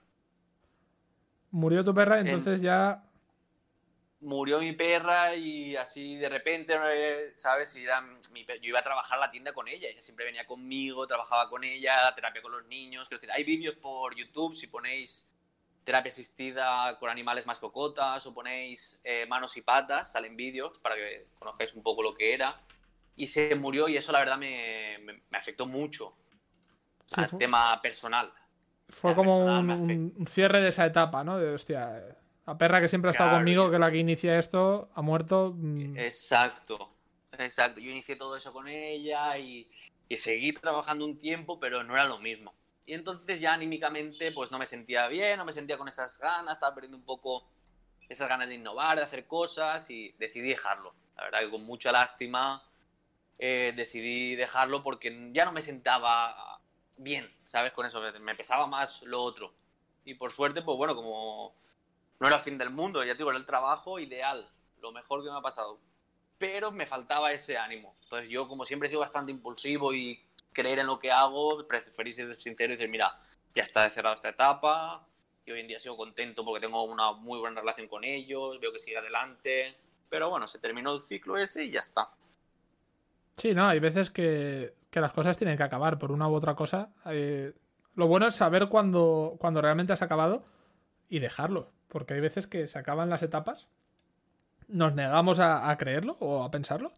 Murió 1.51 1.85
tu 1.85 1.95
perra, 1.95 2.21
entonces 2.21 2.61
ya. 2.61 3.05
Murió 4.21 4.59
mi 4.59 4.73
perra 4.73 5.37
y 5.37 5.77
así 5.77 6.17
de 6.17 6.29
repente, 6.29 6.75
¿sabes? 7.37 7.75
yo 7.75 8.59
iba 8.63 8.79
a 8.81 8.83
trabajar 8.83 9.19
la 9.19 9.31
tienda 9.31 9.53
con 9.53 9.69
ella. 9.69 9.89
Ella 9.89 10.01
siempre 10.01 10.25
venía 10.25 10.47
conmigo, 10.47 11.07
trabajaba 11.07 11.49
con 11.49 11.63
ella, 11.63 12.13
terapia 12.15 12.41
con 12.43 12.53
los 12.53 12.67
niños. 12.67 13.07
Quiero 13.07 13.21
decir, 13.21 13.33
hay 13.33 13.45
vídeos 13.45 13.77
por 13.77 14.17
YouTube 14.17 14.55
si 14.55 14.67
ponéis 14.67 15.29
terapia 15.85 16.09
asistida 16.09 16.99
con 16.99 17.11
animales 17.11 17.45
más 17.45 17.59
cocotas 17.59 18.27
o 18.27 18.33
ponéis 18.33 19.01
eh, 19.05 19.27
manos 19.27 19.55
y 19.59 19.61
patas, 19.61 20.13
salen 20.13 20.35
vídeos 20.35 20.79
para 20.79 20.95
que 20.97 21.27
conozcáis 21.39 21.75
un 21.75 21.83
poco 21.83 22.03
lo 22.03 22.15
que 22.15 22.33
era. 22.33 22.63
Y 23.15 23.27
se 23.27 23.55
murió 23.55 23.89
y 23.89 23.99
eso 23.99 24.11
la 24.11 24.21
verdad 24.21 24.39
me, 24.39 24.99
me 25.31 25.39
afectó 25.39 25.67
mucho 25.67 26.17
al 27.13 27.39
tema 27.39 27.81
personal. 27.83 28.33
Fue 28.89 29.15
como 29.15 29.45
un, 29.45 30.27
cierre 30.29 30.61
de 30.61 30.69
esa 30.69 30.87
etapa, 30.87 31.25
¿no? 31.25 31.39
De 31.39 31.53
hostia, 31.53 32.17
la 32.47 32.59
perra 32.59 32.81
que 32.81 32.89
siempre 32.89 33.09
ha 33.09 33.13
estado 33.13 33.37
conmigo, 33.37 33.71
que 33.71 33.79
la 33.79 33.91
que 33.91 33.99
inicia 33.99 34.39
esto, 34.39 34.91
ha 34.95 35.03
muerto. 35.03 35.55
Mm. 35.57 35.97
Exacto, 35.99 36.95
Exacto, 37.39 37.81
yo 37.81 37.91
inicié 37.91 38.17
todo 38.17 38.37
eso 38.37 38.53
con 38.53 38.69
ella 38.69 39.37
y, 39.39 39.71
y 40.09 40.17
seguí 40.17 40.53
trabajando 40.53 41.05
un 41.05 41.19
tiempo, 41.19 41.59
pero 41.59 41.83
no 41.83 41.95
era 41.95 42.05
lo 42.05 42.19
mismo. 42.19 42.55
Y 42.87 42.95
entonces 42.95 43.41
ya 43.41 43.55
anímicamente 43.55 44.31
pues 44.33 44.51
no 44.51 44.59
me 44.59 44.67
sentía 44.67 45.09
bien, 45.09 45.39
no 45.39 45.45
me 45.45 45.53
sentía 45.53 45.79
con 45.79 45.89
esas 45.89 46.19
ganas, 46.19 46.55
estaba 46.55 46.75
perdiendo 46.75 46.99
un 46.99 47.05
poco 47.05 47.49
esas 48.09 48.29
ganas 48.29 48.49
de 48.49 48.57
innovar, 48.57 48.99
de 48.99 49.05
hacer 49.05 49.27
cosas 49.27 49.89
y 49.91 50.15
decidí 50.19 50.49
dejarlo. 50.49 50.95
La 51.17 51.25
verdad 51.25 51.41
que 51.41 51.51
con 51.51 51.65
mucha 51.65 51.93
lástima 51.93 52.63
eh, 53.39 53.73
decidí 53.75 54.37
dejarlo 54.37 54.83
porque 54.83 55.31
ya 55.33 55.45
no 55.45 55.53
me 55.53 55.63
sentaba 55.63 56.54
bien, 56.97 57.33
¿sabes? 57.47 57.73
Con 57.73 57.87
eso, 57.87 58.01
me 58.21 58.35
pesaba 58.35 58.67
más 58.67 59.03
lo 59.03 59.23
otro. 59.23 59.53
Y 60.05 60.15
por 60.15 60.33
suerte, 60.33 60.63
pues 60.63 60.77
bueno, 60.77 60.95
como 60.95 61.55
no 62.21 62.27
era 62.27 62.37
el 62.37 62.43
fin 62.43 62.59
del 62.59 62.71
mundo, 62.71 63.03
ya 63.05 63.13
te 63.13 63.19
digo, 63.19 63.31
era 63.31 63.39
el 63.39 63.47
trabajo 63.47 63.99
ideal, 63.99 64.49
lo 64.81 64.93
mejor 64.93 65.23
que 65.23 65.31
me 65.31 65.37
ha 65.37 65.43
pasado. 65.43 65.79
Pero 66.39 66.71
me 66.73 66.87
faltaba 66.87 67.33
ese 67.33 67.57
ánimo. 67.57 67.97
Entonces 68.03 68.29
yo, 68.29 68.49
como 68.49 68.65
siempre 68.65 68.87
he 68.87 68.91
sido 68.91 69.01
bastante 69.01 69.33
impulsivo 69.33 69.95
y 69.95 70.23
creer 70.53 70.81
en 70.81 70.87
lo 70.87 70.99
que 70.99 71.11
hago, 71.11 71.67
preferí 71.67 72.15
ser 72.15 72.35
sincero 72.41 72.73
y 72.73 72.77
decir, 72.77 72.91
mira, 72.91 73.19
ya 73.55 73.63
está 73.63 73.89
cerrada 73.91 74.15
esta 74.15 74.31
etapa, 74.31 75.07
y 75.47 75.53
hoy 75.53 75.61
en 75.61 75.69
día 75.69 75.79
sigo 75.79 75.97
contento 75.97 76.45
porque 76.45 76.61
tengo 76.61 76.83
una 76.85 77.13
muy 77.13 77.39
buena 77.39 77.61
relación 77.61 77.89
con 77.89 78.05
ellos, 78.05 78.59
veo 78.61 78.73
que 78.73 78.79
sigue 78.79 78.97
adelante, 78.97 79.77
pero 80.09 80.31
bueno, 80.31 80.49
se 80.49 80.59
terminó 80.59 80.95
el 80.95 81.01
ciclo 81.01 81.37
ese 81.37 81.65
y 81.65 81.71
ya 81.71 81.81
está. 81.81 82.11
Sí, 83.37 83.55
no, 83.55 83.69
hay 83.69 83.81
veces 83.81 84.11
que, 84.11 84.75
que 84.91 85.01
las 85.01 85.13
cosas 85.13 85.37
tienen 85.37 85.57
que 85.57 85.63
acabar 85.63 85.99
por 85.99 86.13
una 86.13 86.29
u 86.29 86.35
otra 86.35 86.55
cosa. 86.55 86.91
Eh, 87.07 87.53
lo 87.95 88.07
bueno 88.07 88.27
es 88.27 88.35
saber 88.35 88.69
cuándo, 88.69 89.37
cuando 89.39 89.61
realmente 89.61 89.93
has 89.93 90.03
acabado 90.03 90.45
y 91.09 91.19
dejarlo, 91.19 91.71
porque 91.89 92.15
hay 92.15 92.21
veces 92.21 92.47
que 92.47 92.67
se 92.67 92.79
acaban 92.79 93.11
las 93.11 93.23
etapas, 93.23 93.69
nos 94.69 94.95
negamos 94.95 95.41
a, 95.41 95.71
a 95.71 95.77
creerlo 95.79 96.17
o 96.21 96.45
a 96.45 96.51
pensarlo. 96.51 96.93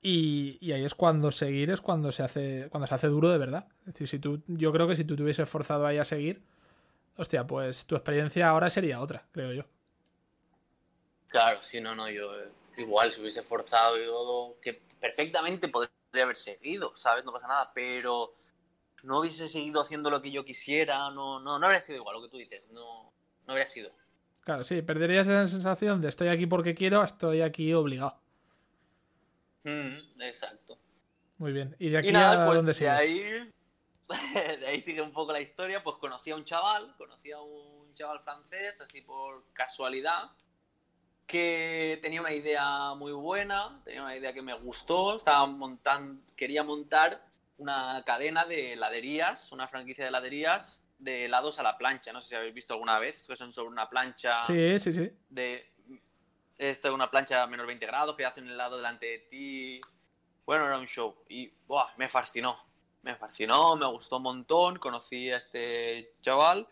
Y, 0.00 0.58
y, 0.60 0.72
ahí 0.72 0.84
es 0.84 0.94
cuando 0.94 1.32
seguir 1.32 1.70
es 1.70 1.80
cuando 1.80 2.12
se 2.12 2.22
hace 2.22 2.68
cuando 2.70 2.86
se 2.86 2.94
hace 2.94 3.08
duro 3.08 3.30
de 3.30 3.38
verdad. 3.38 3.66
Es 3.80 3.94
decir, 3.94 4.08
si 4.08 4.18
tú, 4.20 4.42
yo 4.46 4.72
creo 4.72 4.86
que 4.86 4.94
si 4.94 5.04
tú 5.04 5.16
te 5.16 5.24
hubieses 5.24 5.48
forzado 5.48 5.86
ahí 5.86 5.98
a 5.98 6.04
seguir, 6.04 6.42
hostia, 7.16 7.46
pues 7.46 7.84
tu 7.86 7.96
experiencia 7.96 8.48
ahora 8.48 8.70
sería 8.70 9.00
otra, 9.00 9.26
creo 9.32 9.52
yo. 9.52 9.64
Claro, 11.26 11.58
sí, 11.62 11.80
no, 11.80 11.94
no, 11.94 12.08
yo 12.08 12.32
eh, 12.38 12.48
igual 12.82 13.12
si 13.12 13.20
hubiese 13.20 13.42
forzado 13.42 13.96
yo 13.98 14.56
que 14.60 14.82
perfectamente 15.00 15.68
podría 15.68 15.90
haber 16.22 16.36
seguido, 16.36 16.94
¿sabes? 16.96 17.24
No 17.24 17.32
pasa 17.32 17.48
nada, 17.48 17.70
pero 17.74 18.34
no 19.02 19.20
hubiese 19.20 19.48
seguido 19.48 19.80
haciendo 19.80 20.10
lo 20.10 20.20
que 20.20 20.30
yo 20.30 20.44
quisiera, 20.44 21.10
no, 21.10 21.40
no, 21.40 21.58
no 21.58 21.66
habría 21.66 21.80
sido 21.80 21.98
igual 21.98 22.16
lo 22.16 22.22
que 22.22 22.30
tú 22.30 22.36
dices, 22.36 22.64
no, 22.70 23.12
no 23.46 23.52
habría 23.52 23.66
sido. 23.66 23.90
Claro, 24.40 24.64
sí, 24.64 24.80
perderías 24.82 25.26
esa 25.26 25.46
sensación 25.46 26.00
de 26.00 26.08
estoy 26.08 26.28
aquí 26.28 26.46
porque 26.46 26.74
quiero, 26.74 27.04
estoy 27.04 27.42
aquí 27.42 27.72
obligado. 27.74 28.18
Mm, 29.64 30.22
exacto. 30.22 30.78
Muy 31.36 31.52
bien. 31.52 31.76
¿Y 31.78 31.90
de 31.90 31.98
aquí 31.98 32.08
y 32.08 32.12
nada, 32.12 32.42
a 32.42 32.46
pues, 32.46 32.56
dónde 32.56 32.70
de 32.70 32.74
sigues? 32.74 32.92
ahí, 32.92 33.52
de 34.60 34.66
ahí 34.66 34.80
sigue 34.80 35.02
un 35.02 35.12
poco 35.12 35.32
la 35.32 35.40
historia, 35.40 35.82
pues 35.82 35.96
conocí 35.96 36.30
a 36.30 36.36
un 36.36 36.44
chaval, 36.44 36.94
conocí 36.96 37.30
a 37.30 37.40
un 37.40 37.94
chaval 37.94 38.20
francés, 38.20 38.80
así 38.80 39.02
por 39.02 39.44
casualidad, 39.52 40.30
que 41.28 41.98
tenía 42.02 42.20
una 42.20 42.32
idea 42.32 42.94
muy 42.94 43.12
buena, 43.12 43.80
tenía 43.84 44.02
una 44.02 44.16
idea 44.16 44.32
que 44.32 44.42
me 44.42 44.54
gustó, 44.54 45.16
estaba 45.18 45.46
montando, 45.46 46.22
quería 46.34 46.64
montar 46.64 47.22
una 47.58 48.02
cadena 48.06 48.46
de 48.46 48.72
heladerías, 48.72 49.52
una 49.52 49.68
franquicia 49.68 50.04
de 50.04 50.08
heladerías 50.08 50.82
de 50.98 51.26
helados 51.26 51.58
a 51.58 51.62
la 51.62 51.76
plancha. 51.76 52.12
No 52.12 52.20
sé 52.22 52.30
si 52.30 52.34
habéis 52.34 52.54
visto 52.54 52.72
alguna 52.72 52.98
vez, 52.98 53.26
que 53.28 53.36
son 53.36 53.52
sobre 53.52 53.68
una 53.68 53.88
plancha 53.88 54.42
Sí, 54.44 54.78
sí, 54.78 54.92
sí. 54.92 55.12
de 55.28 55.70
esta 56.56 56.92
una 56.92 57.10
plancha 57.10 57.42
a 57.42 57.46
menos 57.46 57.66
20 57.66 57.86
grados 57.86 58.16
que 58.16 58.24
hace 58.24 58.40
un 58.40 58.48
helado 58.48 58.76
delante 58.76 59.06
de 59.06 59.18
ti. 59.18 59.80
Bueno, 60.46 60.66
era 60.66 60.78
un 60.78 60.86
show 60.86 61.14
y 61.28 61.52
buah, 61.66 61.92
me 61.98 62.08
fascinó. 62.08 62.56
Me 63.02 63.14
fascinó, 63.14 63.76
me 63.76 63.86
gustó 63.86 64.16
un 64.16 64.24
montón, 64.24 64.78
conocí 64.78 65.30
a 65.30 65.36
este 65.36 66.16
chaval 66.20 66.66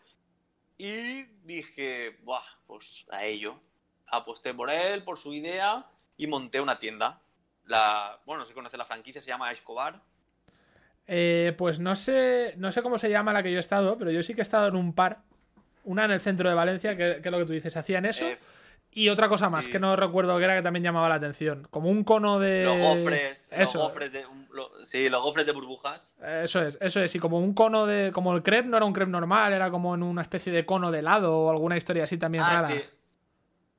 y 0.77 1.23
dije, 1.45 2.19
buah, 2.23 2.43
pues 2.67 3.05
a 3.11 3.25
ello. 3.25 3.61
Aposté 4.09 4.55
por 4.55 4.71
él, 4.71 5.03
por 5.03 5.19
su 5.19 5.33
idea 5.35 5.87
y 6.17 6.27
monté 6.27 6.61
una 6.61 6.79
tienda. 6.79 7.21
La, 7.65 8.19
bueno, 8.27 8.39
no 8.41 8.45
sé 8.45 8.51
si 8.51 8.55
conoce 8.55 8.77
la 8.77 8.85
franquicia, 8.85 9.21
se 9.21 9.29
llama 9.29 9.51
Escobar. 9.51 10.01
Eh, 11.09 11.55
pues 11.57 11.79
no 11.79 11.95
sé, 11.95 12.55
no 12.57 12.73
sé 12.73 12.83
cómo 12.83 12.99
se 12.99 13.09
llama 13.11 13.33
la 13.33 13.43
que 13.43 13.51
yo 13.51 13.59
he 13.59 13.61
estado, 13.61 13.97
pero 13.99 14.11
yo 14.11 14.23
sí 14.23 14.35
que 14.35 14.41
he 14.41 14.43
estado 14.43 14.69
en 14.69 14.77
un 14.77 14.93
par. 14.95 15.19
Una 15.85 16.05
en 16.05 16.11
el 16.11 16.21
centro 16.21 16.49
de 16.49 16.55
Valencia, 16.57 16.97
que, 16.97 17.21
que 17.23 17.29
es 17.29 17.33
lo 17.33 17.39
que 17.39 17.45
tú 17.47 17.53
dices, 17.53 17.77
hacían 17.77 18.07
eso. 18.07 18.25
Eh, 18.25 18.39
y 18.91 19.09
otra 19.09 19.29
cosa 19.29 19.49
más, 19.51 19.67
sí. 19.67 19.71
que 19.71 19.79
no 19.79 19.95
recuerdo 19.95 20.37
que 20.39 20.45
era 20.45 20.57
que 20.57 20.63
también 20.63 20.83
llamaba 20.83 21.09
la 21.09 21.17
atención. 21.17 21.69
Como 21.71 21.91
un 21.91 22.03
cono 22.03 22.41
de. 22.41 22.65
los 22.65 22.79
gofres, 22.79 23.49
Eso. 23.53 23.79
los 23.79 23.89
gofres 23.89 24.13
de, 24.13 24.25
lo- 24.53 24.85
sí, 24.85 25.09
los 25.09 25.23
gofres 25.23 25.45
de 25.47 25.53
burbujas. 25.53 26.17
Eso 26.43 26.63
es, 26.63 26.79
eso 26.81 27.01
es. 27.03 27.15
Y 27.15 27.19
como 27.21 27.39
un 27.39 27.53
cono 27.55 27.87
de. 27.87 28.11
Como 28.13 28.35
el 28.35 28.43
crepe 28.43 28.69
no 28.69 28.77
era 28.79 28.87
un 28.87 28.93
crepe 28.95 29.11
normal, 29.13 29.53
era 29.53 29.71
como 29.71 29.95
en 29.95 30.03
una 30.03 30.23
especie 30.23 30.53
de 30.53 30.65
cono 30.67 30.91
de 30.91 31.01
helado 31.01 31.37
o 31.39 31.51
alguna 31.51 31.77
historia 31.77 32.05
así 32.05 32.17
también 32.19 32.43
Ah, 32.45 32.53
rara. 32.63 32.69
sí. 32.69 32.83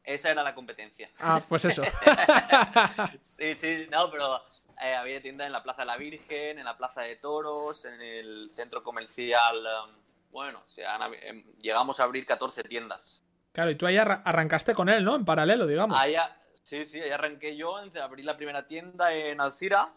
Esa 0.07 0.31
era 0.31 0.41
la 0.41 0.55
competencia. 0.55 1.09
Ah, 1.21 1.41
pues 1.49 1.65
eso. 1.65 1.83
Sí, 3.23 3.53
sí, 3.55 3.87
no, 3.91 4.09
pero 4.09 4.41
eh, 4.81 4.95
había 4.95 5.21
tiendas 5.21 5.47
en 5.47 5.51
la 5.51 5.61
Plaza 5.61 5.81
de 5.81 5.87
la 5.87 5.97
Virgen, 5.97 6.57
en 6.59 6.63
la 6.65 6.77
Plaza 6.77 7.01
de 7.01 7.17
Toros, 7.17 7.83
en 7.85 8.01
el 8.01 8.51
centro 8.55 8.81
comercial. 8.81 9.57
um, 9.85 9.91
bueno, 10.31 10.63
o 10.65 10.69
sea, 10.69 10.97
em, 11.23 11.43
llegamos 11.59 11.99
a 11.99 12.03
abrir 12.05 12.25
14 12.25 12.63
tiendas. 12.63 13.21
claro, 13.51 13.69
y 13.71 13.75
tú 13.75 13.85
ahí 13.85 13.97
arra- 13.97 14.21
arrancaste 14.23 14.73
con 14.73 14.87
él, 14.87 15.03
¿no? 15.03 15.15
En 15.17 15.25
paralelo, 15.25 15.67
digamos. 15.67 15.99
Ahí, 15.99 16.15
sí, 16.63 16.85
sí, 16.85 17.01
ahí 17.01 17.09
arranqué 17.11 17.57
yo, 17.57 17.75
abrí 18.01 18.23
la 18.23 18.37
primera 18.37 18.65
tienda 18.65 19.13
en 19.13 19.41
Alcira, 19.41 19.91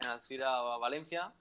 en 0.00 0.08
Alcira, 0.08 0.50
Valencia. 0.78 1.32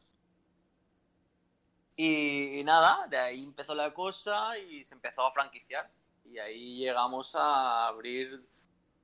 Y, 1.98 2.60
y 2.60 2.64
nada, 2.64 3.08
de 3.10 3.18
ahí 3.18 3.44
empezó 3.44 3.74
la 3.76 3.94
cosa 3.94 4.58
y 4.58 4.86
se 4.86 4.94
empezó 4.96 5.26
a 5.28 5.32
franquiciar. 5.32 5.90
Y 6.26 6.40
ahí 6.40 6.78
llegamos 6.78 7.36
a 7.36 7.88
abrir 7.88 8.46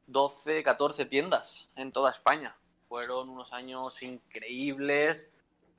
12, 0.07 0.63
14 0.63 1.05
tiendas 1.05 1.69
en 1.75 1.91
toda 1.91 2.11
España. 2.11 2.55
Fueron 2.87 3.29
unos 3.29 3.53
años 3.53 4.01
increíbles 4.03 5.31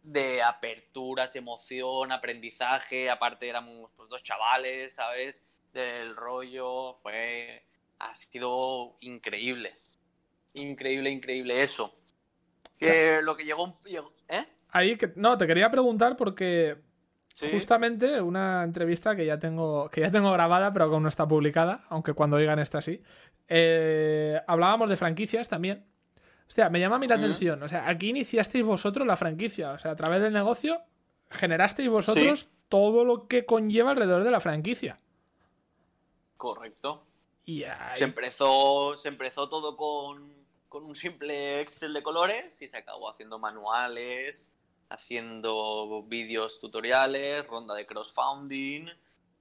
de 0.02 0.42
aperturas, 0.42 1.36
emoción, 1.36 2.12
aprendizaje. 2.12 3.10
Aparte 3.10 3.48
éramos 3.48 3.90
pues, 3.96 4.08
dos 4.08 4.22
chavales, 4.22 4.94
¿sabes? 4.94 5.44
Del 5.72 6.16
rollo. 6.16 6.94
Fue... 6.94 7.66
Ha 7.98 8.14
sido 8.14 8.96
increíble. 9.00 9.76
Increíble, 10.54 11.10
increíble 11.10 11.62
eso. 11.62 11.94
Que 12.78 13.20
lo 13.22 13.36
que 13.36 13.44
llegó 13.44 13.64
un... 13.64 13.76
¿Eh? 14.28 14.46
Ahí, 14.70 14.96
que, 14.96 15.12
no, 15.16 15.36
te 15.36 15.46
quería 15.46 15.70
preguntar 15.70 16.16
porque 16.16 16.78
Sí. 17.34 17.48
justamente 17.50 18.20
una 18.20 18.62
entrevista 18.62 19.16
que 19.16 19.24
ya 19.24 19.38
tengo 19.38 19.88
que 19.90 20.02
ya 20.02 20.10
tengo 20.10 20.30
grabada, 20.32 20.72
pero 20.72 20.88
que 20.88 20.94
aún 20.94 21.02
no 21.02 21.08
está 21.08 21.26
publicada, 21.26 21.84
aunque 21.88 22.12
cuando 22.12 22.36
oigan 22.36 22.58
esta 22.58 22.82
sí. 22.82 23.02
eh, 23.48 24.40
hablábamos 24.46 24.88
de 24.88 24.96
franquicias 24.96 25.48
también. 25.48 25.84
Hostia, 26.46 26.68
me 26.68 26.80
llama 26.80 26.96
a 26.96 26.98
mí 26.98 27.06
la 27.08 27.14
atención. 27.14 27.62
O 27.62 27.68
sea, 27.68 27.88
aquí 27.88 28.10
iniciasteis 28.10 28.64
vosotros 28.64 29.06
la 29.06 29.16
franquicia. 29.16 29.72
O 29.72 29.78
sea, 29.78 29.92
a 29.92 29.96
través 29.96 30.20
del 30.20 30.32
negocio 30.34 30.80
generasteis 31.30 31.88
vosotros 31.88 32.40
Sí. 32.40 32.48
todo 32.68 33.04
lo 33.06 33.26
que 33.26 33.46
conlleva 33.46 33.92
alrededor 33.92 34.22
de 34.24 34.30
la 34.30 34.40
franquicia. 34.40 34.98
Correcto. 36.36 37.04
Y 37.44 37.64
ahí- 37.64 37.96
Se 37.96 38.04
empezó, 38.04 38.96
se 38.96 39.08
empezó 39.08 39.48
todo 39.48 39.76
con, 39.76 40.30
con 40.68 40.84
un 40.84 40.94
simple 40.94 41.60
Excel 41.60 41.92
de 41.94 42.02
colores 42.02 42.60
y 42.62 42.68
se 42.68 42.76
acabó 42.76 43.10
haciendo 43.10 43.38
manuales, 43.38 44.52
haciendo 44.88 46.02
vídeos 46.06 46.60
tutoriales, 46.60 47.46
ronda 47.46 47.74
de 47.74 47.86
crowdfunding, 47.86 48.86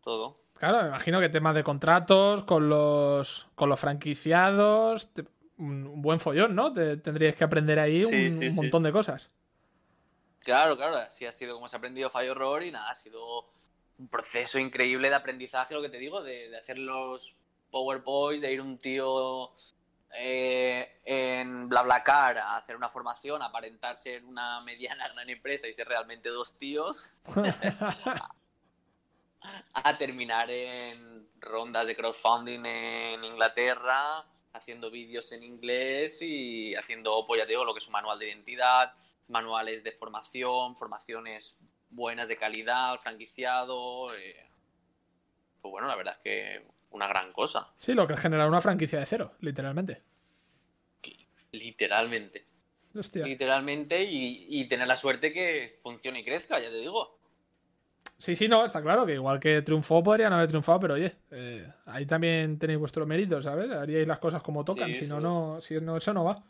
todo. 0.02 0.40
Claro, 0.54 0.82
me 0.84 0.90
imagino 0.90 1.20
que 1.20 1.30
temas 1.30 1.56
de 1.56 1.64
contratos 1.64 2.44
con 2.44 2.70
los, 2.70 3.48
con 3.56 3.70
los 3.70 3.80
franquiciados. 3.80 5.14
te- 5.14 5.26
un, 5.58 6.02
buen 6.02 6.20
follón, 6.20 6.56
¿no? 6.56 6.74
Te- 6.74 6.98
tendríais 6.98 7.36
que 7.36 7.44
aprender 7.44 7.80
ahí 7.80 8.04
Sí, 8.04 8.28
un, 8.28 8.32
sí, 8.32 8.50
un 8.50 8.52
sí. 8.52 8.56
montón 8.56 8.84
de 8.84 8.92
cosas. 8.92 9.30
Claro, 10.40 10.76
claro, 10.76 10.96
así 10.98 11.26
ha 11.26 11.32
sido 11.32 11.54
como 11.56 11.68
se 11.68 11.76
ha 11.76 11.80
aprendido 11.80 12.10
fallo 12.10 12.32
error 12.32 12.64
y 12.64 12.72
nada, 12.72 12.90
ha 12.90 12.96
sido 12.96 13.46
un 14.00 14.08
proceso 14.08 14.58
increíble 14.58 15.10
de 15.10 15.16
aprendizaje, 15.16 15.76
lo 15.76 15.82
que 15.84 15.90
te 15.90 16.00
digo, 16.00 16.24
de, 16.24 16.50
de 16.50 16.58
hacer 16.58 16.80
los 16.80 17.36
PowerPoint, 17.70 18.42
de 18.42 18.52
ir 18.54 18.62
un 18.62 18.80
tío 18.80 19.52
eh, 20.16 21.00
en 21.06 21.70
BlaBlaCar 21.70 22.38
a 22.38 22.58
hacer 22.58 22.76
una 22.76 22.90
formación, 22.90 23.42
aparentar 23.42 23.98
ser 23.98 24.24
una 24.26 24.62
mediana 24.62 25.08
gran 25.14 25.30
empresa 25.30 25.68
y 25.68 25.74
ser 25.74 25.88
realmente 25.88 26.30
dos 26.30 26.58
tíos, 26.58 27.16
a 29.74 29.98
terminar 29.98 30.52
en 30.52 31.28
rondas 31.40 31.88
de 31.88 31.96
crowdfunding 31.96 32.66
en 32.66 33.24
Inglaterra, 33.24 34.26
haciendo 34.54 34.92
vídeos 34.92 35.32
en 35.32 35.44
inglés 35.44 36.22
y 36.22 36.76
haciendo, 36.76 37.26
pues 37.26 37.42
ya 37.42 37.46
digo, 37.46 37.66
lo 37.66 37.74
que 37.74 37.80
es 37.80 37.88
un 37.88 37.94
manual 37.94 38.20
de 38.20 38.28
identidad, 38.28 38.94
manuales 39.30 39.84
de 39.84 39.92
formación, 39.92 40.76
formaciones 40.76 41.58
buenas 41.90 42.28
de 42.28 42.38
calidad, 42.38 43.00
franquiciado. 43.00 44.14
eh, 44.16 44.50
Pues 45.62 45.72
bueno, 45.72 45.88
la 45.88 45.96
verdad 45.96 46.16
es 46.18 46.22
que 46.24 46.71
una 46.92 47.08
gran 47.08 47.32
cosa, 47.34 47.74
Sí, 47.76 47.94
lo 47.94 48.08
que 48.08 48.14
es 48.14 48.20
generar 48.20 48.48
una 48.48 48.62
franquicia 48.62 49.00
de 49.00 49.06
cero, 49.06 49.34
literalmente. 49.40 50.04
literalmente. 51.52 52.46
Hostia. 52.94 53.26
literalmente, 53.26 54.04
y, 54.04 54.48
y 54.50 54.66
tener 54.68 54.88
la 54.88 54.96
suerte 54.98 55.32
que 55.32 55.78
funcione 55.82 56.20
y 56.20 56.26
crezca, 56.26 56.60
ya 56.60 56.70
te 56.70 56.78
digo. 56.78 57.18
Sí, 58.18 58.36
sí, 58.36 58.48
no, 58.48 58.64
está 58.66 58.82
claro 58.82 59.06
que 59.06 59.14
igual 59.16 59.40
que 59.40 59.62
triunfó 59.64 60.04
podría 60.04 60.30
no 60.30 60.36
haber 60.36 60.48
triunfado, 60.48 60.80
pero 60.80 60.94
oye, 60.94 61.16
eh, 61.32 61.68
ahí 61.86 62.06
también 62.06 62.60
tenéis 62.60 62.80
vuestro 62.80 63.06
mérito, 63.06 63.42
¿sabes? 63.42 63.72
Haríais 63.72 64.08
las 64.08 64.20
cosas 64.20 64.44
como 64.44 64.64
tocan, 64.64 64.90
Sí, 64.90 64.94
si 64.94 65.08
no, 65.08 65.20
no, 65.20 65.60
si 65.60 65.80
no, 65.82 65.98
eso 65.98 66.14
no 66.14 66.24
va. 66.26 66.44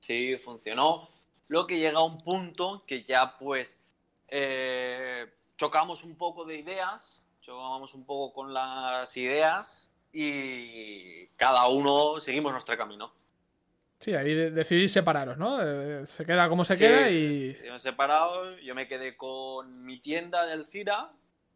Sí, 0.00 0.36
funcionó. 0.38 1.08
Lo 1.48 1.66
que 1.66 1.78
llega 1.78 1.98
a 1.98 2.02
un 2.04 2.18
punto 2.18 2.84
que 2.86 3.02
ya 3.04 3.36
pues 3.38 3.80
eh, 4.28 5.26
chocamos 5.56 6.04
un 6.04 6.16
poco 6.16 6.44
de 6.44 6.58
ideas, 6.58 7.24
chocamos 7.52 7.94
un 7.94 8.04
poco 8.04 8.34
con 8.34 8.52
las 8.52 9.16
ideas 9.16 9.90
y 10.12 11.26
cada 11.28 11.66
uno 11.68 12.20
seguimos 12.20 12.52
nuestro 12.52 12.76
camino. 12.76 13.10
Sí, 14.00 14.14
ahí 14.14 14.34
de- 14.34 14.50
decidís 14.50 14.92
separaros, 14.92 15.38
¿no? 15.38 15.58
Eh, 15.62 16.06
se 16.06 16.26
queda 16.26 16.46
como 16.50 16.62
se 16.66 16.74
Sí. 16.76 16.80
queda 16.82 17.08
y. 17.10 17.54
Seguimos 17.54 17.80
separados, 17.82 18.60
yo 18.62 18.74
me 18.74 18.86
quedé 18.86 19.16
con 19.16 19.82
mi 19.86 19.98
tienda 19.98 20.44
de 20.44 20.52
Alcira, 20.52 21.10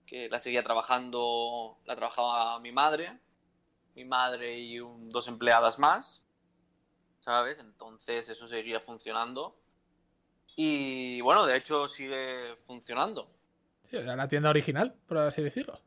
que 0.06 0.30
la 0.30 0.40
seguía 0.40 0.62
trabajando, 0.64 1.76
la 1.84 1.94
trabajaba 1.94 2.58
mi 2.58 2.72
madre, 2.72 3.18
mi 3.94 4.06
madre 4.06 4.58
y 4.60 4.80
un- 4.80 5.10
dos 5.10 5.28
empleadas 5.28 5.78
más, 5.78 6.22
¿sabes? 7.20 7.58
Entonces 7.58 8.30
eso 8.30 8.48
seguía 8.48 8.80
funcionando. 8.80 9.54
Y 10.56 11.20
bueno, 11.20 11.44
de 11.44 11.58
hecho 11.58 11.86
sigue 11.86 12.56
funcionando. 12.66 13.28
Era 13.92 14.16
la 14.16 14.26
tienda 14.26 14.50
original, 14.50 14.94
por 15.06 15.18
así 15.18 15.42
decirlo. 15.42 15.78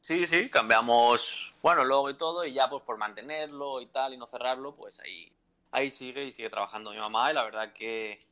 Sí, 0.00 0.24
sí, 0.26 0.48
cambiamos, 0.48 1.52
bueno, 1.62 1.84
luego 1.84 2.08
y 2.10 2.14
todo, 2.14 2.44
y 2.44 2.52
ya 2.52 2.70
pues 2.70 2.84
por 2.84 2.96
mantenerlo 2.96 3.80
y 3.80 3.86
tal, 3.86 4.14
y 4.14 4.16
no 4.16 4.26
cerrarlo, 4.26 4.76
pues 4.76 5.00
ahí, 5.00 5.32
ahí 5.72 5.90
sigue 5.90 6.24
y 6.24 6.30
sigue 6.30 6.48
trabajando 6.48 6.92
mi 6.92 6.98
mamá, 6.98 7.32
y 7.32 7.34
la 7.34 7.42
verdad 7.42 7.72
que, 7.72 8.24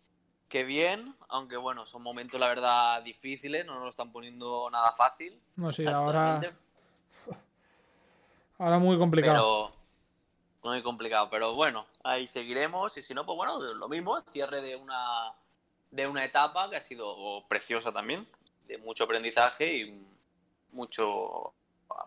que 0.49 0.63
bien, 0.63 1.17
aunque 1.29 1.57
bueno, 1.57 1.85
son 1.85 2.03
momentos, 2.03 2.39
la 2.39 2.47
verdad, 2.47 3.03
difíciles, 3.03 3.67
no 3.67 3.75
nos 3.75 3.83
lo 3.83 3.91
están 3.91 4.13
poniendo 4.13 4.71
nada 4.71 4.93
fácil. 4.93 5.43
No, 5.57 5.73
sí, 5.73 5.85
ahora, 5.85 6.41
ahora 8.59 8.79
muy 8.79 8.97
complicado. 8.97 9.73
pero 10.63 10.71
muy 10.71 10.81
complicado, 10.81 11.29
pero 11.29 11.55
bueno, 11.55 11.87
ahí 12.05 12.29
seguiremos, 12.29 12.97
y 12.99 13.03
si 13.03 13.15
no, 13.15 13.27
pues 13.27 13.37
bueno, 13.37 13.59
lo 13.75 13.89
mismo, 13.89 14.21
cierre 14.31 14.61
de 14.61 14.77
una, 14.77 15.33
de 15.91 16.07
una 16.07 16.25
etapa 16.25 16.71
que 16.71 16.77
ha 16.77 16.81
sido 16.81 17.45
preciosa 17.49 17.93
también, 17.93 18.25
de 18.67 18.79
mucho 18.79 19.05
aprendizaje 19.05 19.77
y 19.79 20.03
mucho, 20.73 21.53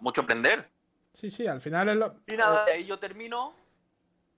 mucho 0.01 0.21
aprender. 0.21 0.67
Sí, 1.13 1.31
sí, 1.31 1.47
al 1.47 1.61
final 1.61 1.89
es 1.89 1.95
lo. 1.95 2.15
Y 2.27 2.35
nada, 2.37 2.65
de 2.65 2.73
ahí 2.73 2.85
yo 2.85 2.99
termino. 2.99 3.53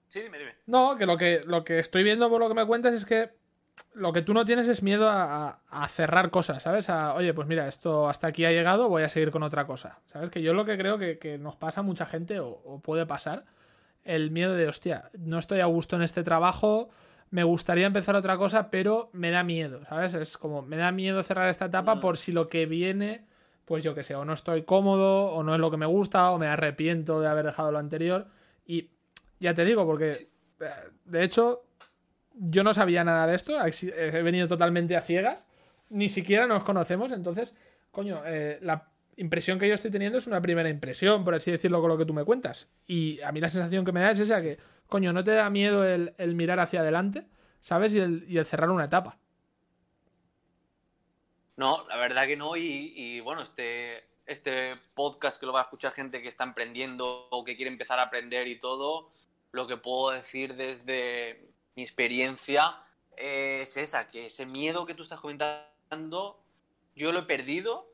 Sí, 0.08 0.20
dime, 0.20 0.38
dime. 0.38 0.54
No, 0.66 0.96
que 0.96 1.06
lo 1.06 1.16
que 1.16 1.42
lo 1.44 1.62
que 1.64 1.78
estoy 1.78 2.02
viendo 2.02 2.28
por 2.28 2.40
lo 2.40 2.48
que 2.48 2.54
me 2.54 2.66
cuentas 2.66 2.94
es 2.94 3.04
que 3.04 3.30
lo 3.94 4.12
que 4.12 4.22
tú 4.22 4.34
no 4.34 4.44
tienes 4.44 4.68
es 4.68 4.82
miedo 4.82 5.08
a, 5.08 5.48
a- 5.48 5.60
a 5.84 5.88
cerrar 5.88 6.30
cosas, 6.30 6.62
¿sabes? 6.62 6.88
A, 6.90 7.14
oye, 7.14 7.32
pues 7.34 7.46
mira, 7.48 7.68
esto 7.68 8.08
hasta 8.08 8.26
aquí 8.26 8.44
ha 8.44 8.50
llegado, 8.50 8.88
voy 8.88 9.02
a 9.02 9.08
seguir 9.08 9.30
con 9.30 9.42
otra 9.42 9.66
cosa. 9.66 10.00
¿Sabes? 10.06 10.30
Que 10.30 10.42
yo 10.42 10.52
lo 10.52 10.64
que 10.64 10.76
creo 10.76 10.98
que, 10.98 11.18
que 11.18 11.38
nos 11.38 11.56
pasa 11.56 11.80
a 11.80 11.82
mucha 11.82 12.06
gente, 12.06 12.40
o, 12.40 12.48
o 12.48 12.80
puede 12.80 13.06
pasar, 13.06 13.44
el 14.04 14.30
miedo 14.30 14.54
de, 14.54 14.66
hostia, 14.68 15.10
no 15.18 15.38
estoy 15.38 15.60
a 15.60 15.66
gusto 15.66 15.96
en 15.96 16.02
este 16.02 16.22
trabajo, 16.22 16.90
me 17.30 17.44
gustaría 17.44 17.86
empezar 17.86 18.16
otra 18.16 18.36
cosa, 18.36 18.70
pero 18.70 19.10
me 19.12 19.30
da 19.30 19.42
miedo, 19.42 19.84
¿sabes? 19.88 20.14
Es 20.14 20.36
como, 20.36 20.62
me 20.62 20.76
da 20.76 20.90
miedo 20.90 21.22
cerrar 21.22 21.48
esta 21.48 21.66
etapa 21.66 22.00
por 22.00 22.16
si 22.16 22.32
lo 22.32 22.48
que 22.48 22.66
viene, 22.66 23.24
pues 23.64 23.84
yo 23.84 23.94
que 23.94 24.02
sé, 24.02 24.14
o 24.14 24.24
no 24.24 24.32
estoy 24.32 24.62
cómodo, 24.62 25.26
o 25.26 25.42
no 25.42 25.54
es 25.54 25.60
lo 25.60 25.70
que 25.70 25.76
me 25.76 25.86
gusta, 25.86 26.30
o 26.30 26.38
me 26.38 26.48
arrepiento 26.48 27.20
de 27.20 27.28
haber 27.28 27.46
dejado 27.46 27.70
lo 27.70 27.78
anterior. 27.78 28.26
Y 28.66 28.90
ya 29.38 29.54
te 29.54 29.64
digo, 29.64 29.86
porque 29.86 30.10
eh, 30.10 30.66
de 31.04 31.22
hecho, 31.22 31.62
yo 32.34 32.64
no 32.64 32.74
sabía 32.74 33.04
nada 33.04 33.26
de 33.26 33.36
esto, 33.36 33.52
he 33.64 33.70
he 33.88 34.22
venido 34.22 34.48
totalmente 34.48 34.96
a 34.96 35.00
ciegas, 35.00 35.46
ni 35.88 36.08
siquiera 36.08 36.46
nos 36.46 36.64
conocemos, 36.64 37.12
entonces, 37.12 37.54
coño, 37.92 38.22
eh, 38.26 38.58
la 38.62 38.88
impresión 39.20 39.58
que 39.58 39.68
yo 39.68 39.74
estoy 39.74 39.90
teniendo 39.90 40.18
es 40.18 40.26
una 40.26 40.40
primera 40.40 40.68
impresión, 40.68 41.24
por 41.24 41.34
así 41.34 41.50
decirlo, 41.50 41.80
con 41.80 41.90
lo 41.90 41.98
que 41.98 42.06
tú 42.06 42.14
me 42.14 42.24
cuentas. 42.24 42.68
Y 42.86 43.20
a 43.20 43.32
mí 43.32 43.40
la 43.40 43.50
sensación 43.50 43.84
que 43.84 43.92
me 43.92 44.00
da 44.00 44.10
es 44.10 44.18
esa 44.18 44.40
que, 44.40 44.58
coño, 44.86 45.12
no 45.12 45.22
te 45.22 45.32
da 45.32 45.50
miedo 45.50 45.84
el, 45.84 46.34
mirar 46.34 46.58
hacia 46.58 46.80
adelante, 46.80 47.26
¿sabes? 47.60 47.94
Y 47.94 47.98
el, 48.00 48.46
cerrar 48.46 48.70
una 48.70 48.86
etapa. 48.86 49.18
No, 51.56 51.84
la 51.88 51.96
verdad 51.96 52.26
que 52.26 52.36
no. 52.36 52.56
Y, 52.56 52.94
y, 52.96 53.20
bueno, 53.20 53.42
este, 53.42 54.04
este 54.24 54.76
podcast 54.94 55.38
que 55.38 55.46
lo 55.46 55.52
va 55.52 55.60
a 55.60 55.64
escuchar 55.64 55.92
gente 55.92 56.22
que 56.22 56.28
está 56.28 56.44
emprendiendo 56.44 57.28
o 57.30 57.44
que 57.44 57.56
quiere 57.56 57.70
empezar 57.70 57.98
a 57.98 58.04
aprender 58.04 58.48
y 58.48 58.58
todo, 58.58 59.10
lo 59.52 59.66
que 59.66 59.76
puedo 59.76 60.12
decir 60.12 60.54
desde 60.54 61.52
mi 61.76 61.82
experiencia 61.82 62.78
es 63.16 63.76
esa, 63.76 64.08
que 64.08 64.26
ese 64.26 64.46
miedo 64.46 64.86
que 64.86 64.94
tú 64.94 65.02
estás 65.02 65.20
comentando, 65.20 66.42
yo 66.94 67.12
lo 67.12 67.18
he 67.18 67.24
perdido. 67.24 67.90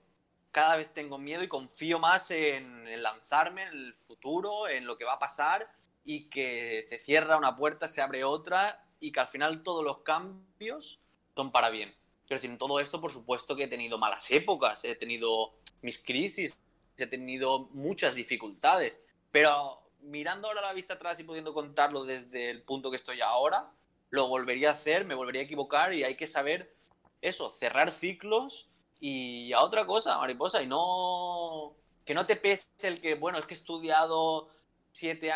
Cada 0.57 0.77
vez 0.77 0.95
tengo 0.95 1.19
miedo 1.19 1.43
y 1.43 1.49
confío 1.49 1.99
más 1.99 2.31
en, 2.31 3.03
lanzarme 3.03 3.65
en 3.65 3.69
el 3.69 3.93
futuro, 3.93 4.67
en 4.69 4.87
lo 4.87 4.97
que 4.97 5.05
va 5.05 5.13
a 5.13 5.19
pasar 5.19 5.71
y 6.03 6.31
que 6.31 6.81
se 6.83 6.99
cierra 6.99 7.37
una 7.37 7.55
puerta, 7.55 7.89
se 7.89 8.01
abre 8.01 8.25
otra 8.25 8.83
y 8.99 9.13
que 9.13 9.21
al 9.21 9.29
final 9.29 9.63
todos 9.63 9.85
los 9.85 9.99
cambios 9.99 10.99
son 11.35 11.53
para 11.53 11.69
bien. 11.69 11.95
Quiero 12.27 12.39
decir, 12.39 12.51
en 12.51 12.57
todo 12.57 12.81
esto, 12.81 13.03
por 13.03 13.13
supuesto 13.13 13.55
que 13.55 13.65
he 13.65 13.69
tenido 13.69 13.99
malas 13.99 14.31
épocas, 14.31 14.83
he 14.87 14.95
tenido 14.95 15.53
mis 15.83 16.03
crisis, 16.03 16.59
he 16.97 17.07
tenido 17.07 17.69
muchas 17.73 18.15
dificultades, 18.15 18.99
pero 19.31 19.83
mirando 20.01 20.49
ahora 20.49 20.63
la 20.63 20.73
vista 20.73 20.95
atrás 20.95 21.21
y 21.21 21.25
pudiendo 21.25 21.53
contarlo 21.53 22.07
desde 22.07 22.49
el 22.49 22.63
punto 22.63 22.91
que 22.91 22.97
estoy 22.97 23.21
ahora, 23.21 23.73
lo 24.09 24.29
volvería 24.29 24.71
a 24.71 24.73
hacer, 24.73 25.05
me 25.05 25.15
volvería 25.15 25.43
a 25.43 25.45
equivocar 25.45 25.93
y 25.93 26.03
hay 26.03 26.17
que 26.17 26.27
saber 26.27 26.75
eso, 27.21 27.51
cerrar 27.51 27.91
ciclos 27.91 28.71
y 29.01 29.53
a 29.53 29.61
otra 29.63 29.87
cosa, 29.87 30.19
mariposa, 30.19 30.63
y 30.63 30.67
no 30.67 31.77
que 32.05 32.15
no 32.15 32.27
te 32.27 32.37
pese 32.37 32.69
el 32.83 33.01
que, 33.01 33.15
bueno, 33.15 33.39
es 33.39 33.47
que 33.47 33.55
he 33.55 33.57
estudiado 33.57 34.49
siete 34.93 35.33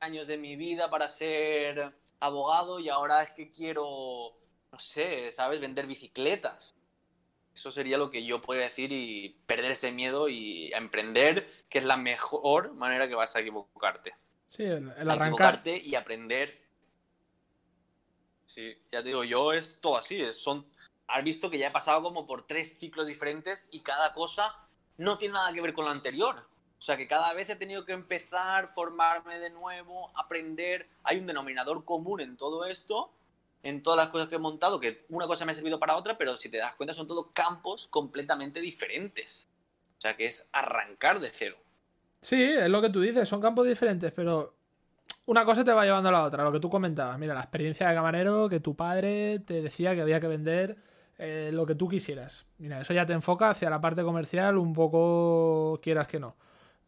años 0.00 0.26
de 0.26 0.36
mi 0.38 0.56
vida 0.56 0.90
para 0.90 1.08
ser 1.08 1.94
abogado 2.20 2.78
y 2.78 2.88
ahora 2.90 3.22
es 3.22 3.30
que 3.32 3.50
quiero 3.50 4.34
no 4.74 4.80
sé, 4.80 5.30
¿sabes? 5.30 5.60
Vender 5.60 5.86
bicicletas. 5.86 6.74
Eso 7.54 7.70
sería 7.70 7.96
lo 7.96 8.10
que 8.10 8.24
yo 8.24 8.40
podría 8.42 8.64
decir 8.64 8.90
y 8.90 9.40
perder 9.46 9.70
ese 9.70 9.92
miedo 9.92 10.28
y 10.28 10.72
emprender, 10.72 11.48
que 11.68 11.78
es 11.78 11.84
la 11.84 11.96
mejor 11.96 12.74
manera 12.74 13.06
que 13.06 13.14
vas 13.14 13.36
a 13.36 13.40
equivocarte. 13.40 14.16
Sí, 14.48 14.64
el, 14.64 14.92
el 14.98 15.10
A 15.10 15.14
arrancar. 15.14 15.54
equivocarte 15.60 15.78
y 15.78 15.94
aprender. 15.94 16.60
Sí, 18.46 18.76
ya 18.90 19.00
te 19.00 19.10
digo, 19.10 19.22
yo 19.22 19.52
es 19.52 19.80
todo 19.80 19.96
así. 19.96 20.20
son, 20.32 20.66
has 21.08 21.24
visto 21.24 21.50
que 21.50 21.58
ya 21.58 21.68
he 21.68 21.70
pasado 21.70 22.02
como 22.02 22.26
por 22.26 22.46
tres 22.46 22.78
ciclos 22.78 23.06
diferentes 23.06 23.68
y 23.70 23.80
cada 23.80 24.14
cosa 24.14 24.54
no 24.96 25.18
tiene 25.18 25.34
nada 25.34 25.52
que 25.52 25.60
ver 25.60 25.74
con 25.74 25.84
la 25.84 25.90
anterior. 25.90 26.46
O 26.78 26.82
sea 26.82 26.96
que 26.96 27.08
cada 27.08 27.32
vez 27.32 27.48
he 27.48 27.56
tenido 27.56 27.84
que 27.84 27.92
empezar, 27.92 28.68
formarme 28.68 29.38
de 29.38 29.50
nuevo, 29.50 30.10
aprender. 30.16 30.88
Hay 31.02 31.18
un 31.18 31.26
denominador 31.26 31.84
común 31.84 32.20
en 32.20 32.36
todo 32.36 32.66
esto, 32.66 33.10
en 33.62 33.82
todas 33.82 33.96
las 33.96 34.08
cosas 34.08 34.28
que 34.28 34.34
he 34.34 34.38
montado, 34.38 34.80
que 34.80 35.04
una 35.08 35.26
cosa 35.26 35.44
me 35.44 35.52
ha 35.52 35.54
servido 35.54 35.78
para 35.78 35.96
otra, 35.96 36.18
pero 36.18 36.36
si 36.36 36.50
te 36.50 36.58
das 36.58 36.74
cuenta 36.74 36.94
son 36.94 37.06
todos 37.06 37.28
campos 37.32 37.86
completamente 37.88 38.60
diferentes. 38.60 39.48
O 39.96 40.00
sea 40.00 40.16
que 40.16 40.26
es 40.26 40.48
arrancar 40.52 41.20
de 41.20 41.30
cero. 41.30 41.56
Sí, 42.20 42.42
es 42.42 42.68
lo 42.68 42.82
que 42.82 42.90
tú 42.90 43.00
dices, 43.00 43.28
son 43.28 43.40
campos 43.40 43.66
diferentes, 43.66 44.12
pero 44.12 44.54
una 45.26 45.44
cosa 45.46 45.64
te 45.64 45.72
va 45.72 45.84
llevando 45.84 46.10
a 46.10 46.12
la 46.12 46.24
otra, 46.24 46.44
lo 46.44 46.52
que 46.52 46.60
tú 46.60 46.68
comentabas. 46.68 47.18
Mira, 47.18 47.34
la 47.34 47.40
experiencia 47.40 47.88
de 47.88 47.94
camarero, 47.94 48.48
que 48.48 48.60
tu 48.60 48.74
padre 48.74 49.38
te 49.38 49.62
decía 49.62 49.94
que 49.94 50.02
había 50.02 50.20
que 50.20 50.28
vender 50.28 50.76
eh, 51.18 51.50
lo 51.52 51.66
que 51.66 51.74
tú 51.74 51.88
quisieras. 51.88 52.46
Mira, 52.58 52.80
eso 52.80 52.92
ya 52.92 53.06
te 53.06 53.12
enfoca 53.12 53.50
hacia 53.50 53.70
la 53.70 53.80
parte 53.80 54.02
comercial 54.02 54.58
un 54.58 54.72
poco 54.72 55.78
quieras 55.82 56.08
que 56.08 56.18
no. 56.18 56.36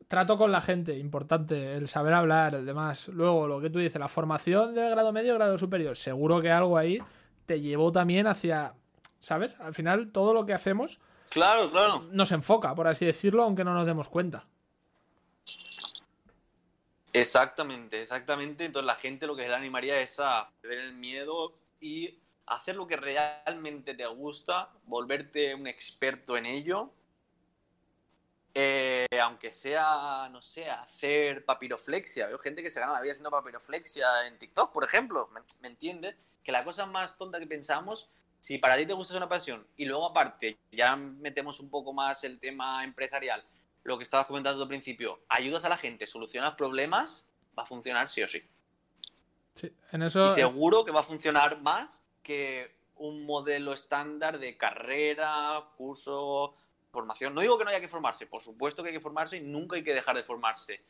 Trato 0.08 0.38
con 0.38 0.52
la 0.52 0.60
gente, 0.60 0.96
importante, 0.98 1.74
el 1.74 1.88
saber 1.88 2.14
hablar, 2.14 2.54
el 2.54 2.64
demás. 2.64 3.08
Luego, 3.08 3.48
lo 3.48 3.60
que 3.60 3.70
tú 3.70 3.78
dices, 3.78 3.98
la 3.98 4.08
formación 4.08 4.74
de 4.74 4.88
grado 4.90 5.12
medio, 5.12 5.34
grado 5.34 5.58
superior. 5.58 5.96
Seguro 5.96 6.40
que 6.40 6.50
algo 6.50 6.76
ahí 6.78 7.00
te 7.44 7.60
llevó 7.60 7.90
también 7.90 8.26
hacia, 8.26 8.74
¿sabes? 9.20 9.58
Al 9.60 9.74
final, 9.74 10.12
todo 10.12 10.32
lo 10.32 10.46
que 10.46 10.54
hacemos 10.54 11.00
Claro, 11.28 11.70
claro. 11.70 12.06
nos 12.12 12.30
enfoca, 12.30 12.74
por 12.74 12.86
así 12.86 13.04
decirlo, 13.04 13.42
aunque 13.42 13.64
no 13.64 13.74
nos 13.74 13.86
demos 13.86 14.08
cuenta. 14.08 14.46
Exactamente, 17.12 18.02
exactamente. 18.02 18.64
Entonces 18.64 18.86
la 18.86 18.94
gente 18.94 19.26
lo 19.26 19.34
que 19.34 19.48
le 19.48 19.54
animaría 19.54 20.00
es 20.00 20.20
a 20.20 20.50
perder 20.60 20.80
el 20.80 20.94
miedo 20.94 21.54
y 21.80 22.18
hacer 22.46 22.76
lo 22.76 22.86
que 22.86 22.96
realmente 22.96 23.94
te 23.94 24.06
gusta, 24.06 24.70
volverte 24.84 25.54
un 25.54 25.66
experto 25.66 26.36
en 26.36 26.46
ello. 26.46 26.92
Eh, 28.54 29.06
aunque 29.22 29.52
sea, 29.52 30.28
no 30.30 30.40
sé, 30.40 30.70
hacer 30.70 31.44
papiroflexia. 31.44 32.28
Veo 32.28 32.38
gente 32.38 32.62
que 32.62 32.70
se 32.70 32.80
gana 32.80 32.94
la 32.94 33.00
vida 33.00 33.12
haciendo 33.12 33.30
papiroflexia 33.30 34.26
en 34.26 34.38
TikTok, 34.38 34.72
por 34.72 34.84
ejemplo. 34.84 35.28
¿Me, 35.32 35.40
me 35.60 35.68
entiendes? 35.68 36.16
Que 36.42 36.52
la 36.52 36.64
cosa 36.64 36.86
más 36.86 37.18
tonta 37.18 37.38
que 37.38 37.46
pensamos, 37.46 38.08
si 38.40 38.58
para 38.58 38.76
ti 38.76 38.86
te 38.86 38.92
gusta 38.92 39.12
es 39.12 39.16
una 39.16 39.28
pasión 39.28 39.66
y 39.76 39.84
luego 39.84 40.06
aparte 40.06 40.56
ya 40.70 40.94
metemos 40.96 41.58
un 41.60 41.68
poco 41.68 41.92
más 41.92 42.22
el 42.24 42.38
tema 42.38 42.84
empresarial, 42.84 43.44
lo 43.82 43.98
que 43.98 44.04
estabas 44.04 44.26
comentando 44.26 44.62
al 44.62 44.68
principio, 44.68 45.20
ayudas 45.28 45.64
a 45.64 45.68
la 45.68 45.76
gente, 45.76 46.06
solucionas 46.06 46.54
problemas, 46.54 47.28
va 47.58 47.64
a 47.64 47.66
funcionar 47.66 48.08
sí 48.08 48.22
o 48.22 48.28
sí. 48.28 48.42
Sí, 49.54 49.72
en 49.90 50.02
eso. 50.02 50.26
Y 50.26 50.30
seguro 50.30 50.84
que 50.84 50.92
va 50.92 51.00
a 51.00 51.02
funcionar 51.02 51.60
más 51.62 52.05
que 52.26 52.74
un 52.96 53.24
modelo 53.24 53.72
estándar 53.72 54.40
de 54.40 54.56
carrera, 54.56 55.62
curso, 55.76 56.56
formación. 56.90 57.34
No 57.34 57.40
digo 57.40 57.56
que 57.56 57.64
no 57.64 57.70
haya 57.70 57.80
que 57.80 57.88
formarse, 57.88 58.26
por 58.26 58.40
supuesto 58.40 58.82
que 58.82 58.88
hay 58.88 58.94
que 58.94 59.00
formarse 59.00 59.36
y 59.36 59.42
nunca 59.42 59.76
hay 59.76 59.84
que 59.84 59.94
dejar 59.94 60.16
de 60.16 60.24
formarse. 60.24 60.80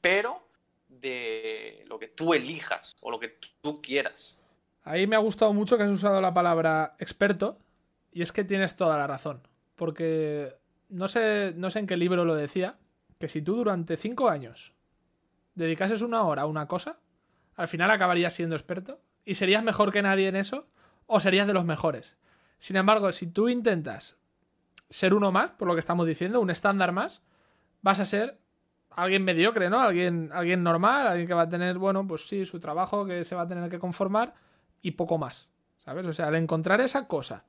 Pero 0.00 0.42
de 0.88 1.84
lo 1.86 2.00
que 2.00 2.08
tú 2.08 2.34
elijas 2.34 2.96
o 3.00 3.12
lo 3.12 3.20
que 3.20 3.38
tú 3.60 3.80
quieras. 3.80 4.36
Ahí 4.82 5.06
me 5.06 5.14
ha 5.14 5.20
gustado 5.20 5.52
mucho 5.52 5.76
que 5.76 5.84
has 5.84 5.90
usado 5.90 6.20
la 6.20 6.34
palabra 6.34 6.96
experto 6.98 7.58
y 8.10 8.22
es 8.22 8.32
que 8.32 8.42
tienes 8.42 8.74
toda 8.74 8.98
la 8.98 9.06
razón. 9.06 9.46
Porque 9.76 10.56
no 10.88 11.06
sé, 11.06 11.52
no 11.54 11.70
sé 11.70 11.78
en 11.78 11.86
qué 11.86 11.96
libro 11.96 12.24
lo 12.24 12.34
decía, 12.34 12.78
que 13.18 13.28
si 13.28 13.42
tú 13.42 13.54
durante 13.54 13.96
cinco 13.96 14.28
años 14.28 14.72
dedicases 15.54 16.02
una 16.02 16.24
hora 16.24 16.42
a 16.42 16.46
una 16.46 16.66
cosa, 16.66 16.98
al 17.54 17.68
final 17.68 17.92
acabarías 17.92 18.34
siendo 18.34 18.56
experto 18.56 19.00
y 19.24 19.36
serías 19.36 19.62
mejor 19.62 19.92
que 19.92 20.02
nadie 20.02 20.26
en 20.26 20.36
eso 20.36 20.66
o 21.10 21.20
serías 21.20 21.46
de 21.46 21.52
los 21.52 21.64
mejores. 21.64 22.16
Sin 22.58 22.76
embargo, 22.76 23.10
si 23.12 23.26
tú 23.26 23.48
intentas 23.48 24.16
ser 24.88 25.12
uno 25.14 25.32
más, 25.32 25.50
por 25.50 25.66
lo 25.68 25.74
que 25.74 25.80
estamos 25.80 26.06
diciendo, 26.06 26.40
un 26.40 26.50
estándar 26.50 26.92
más, 26.92 27.22
vas 27.82 28.00
a 28.00 28.06
ser 28.06 28.38
alguien 28.90 29.24
mediocre, 29.24 29.70
¿no? 29.70 29.80
Alguien, 29.80 30.30
alguien 30.32 30.62
normal, 30.62 31.06
alguien 31.06 31.26
que 31.26 31.34
va 31.34 31.42
a 31.42 31.48
tener, 31.48 31.78
bueno, 31.78 32.06
pues 32.06 32.28
sí, 32.28 32.44
su 32.44 32.60
trabajo 32.60 33.04
que 33.06 33.24
se 33.24 33.34
va 33.34 33.42
a 33.42 33.48
tener 33.48 33.70
que 33.70 33.78
conformar 33.78 34.34
y 34.82 34.92
poco 34.92 35.18
más, 35.18 35.50
¿sabes? 35.78 36.06
O 36.06 36.12
sea, 36.12 36.28
al 36.28 36.36
encontrar 36.36 36.80
esa 36.80 37.06
cosa 37.06 37.44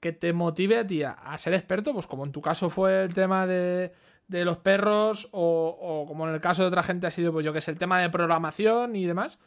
que 0.00 0.12
te 0.12 0.32
motive 0.32 0.78
a 0.78 0.86
ti 0.86 1.02
a, 1.02 1.16
ser 1.38 1.54
experto, 1.54 1.92
pues 1.92 2.06
como 2.06 2.24
en 2.24 2.32
tu 2.32 2.42
caso 2.42 2.68
fue 2.70 3.04
el 3.04 3.14
tema 3.14 3.46
de, 3.46 3.92
de 4.26 4.44
los 4.44 4.58
perros 4.58 5.28
o, 5.30 6.04
como 6.08 6.26
en 6.28 6.34
el 6.34 6.40
caso 6.40 6.62
de 6.62 6.68
otra 6.68 6.82
gente 6.82 7.06
ha 7.06 7.10
sido, 7.10 7.32
pues 7.32 7.44
yo 7.44 7.52
que 7.52 7.60
sé, 7.60 7.70
el 7.70 7.78
tema 7.78 8.00
de 8.00 8.10
programación 8.10 8.96
y 8.96 9.06
demás, 9.06 9.38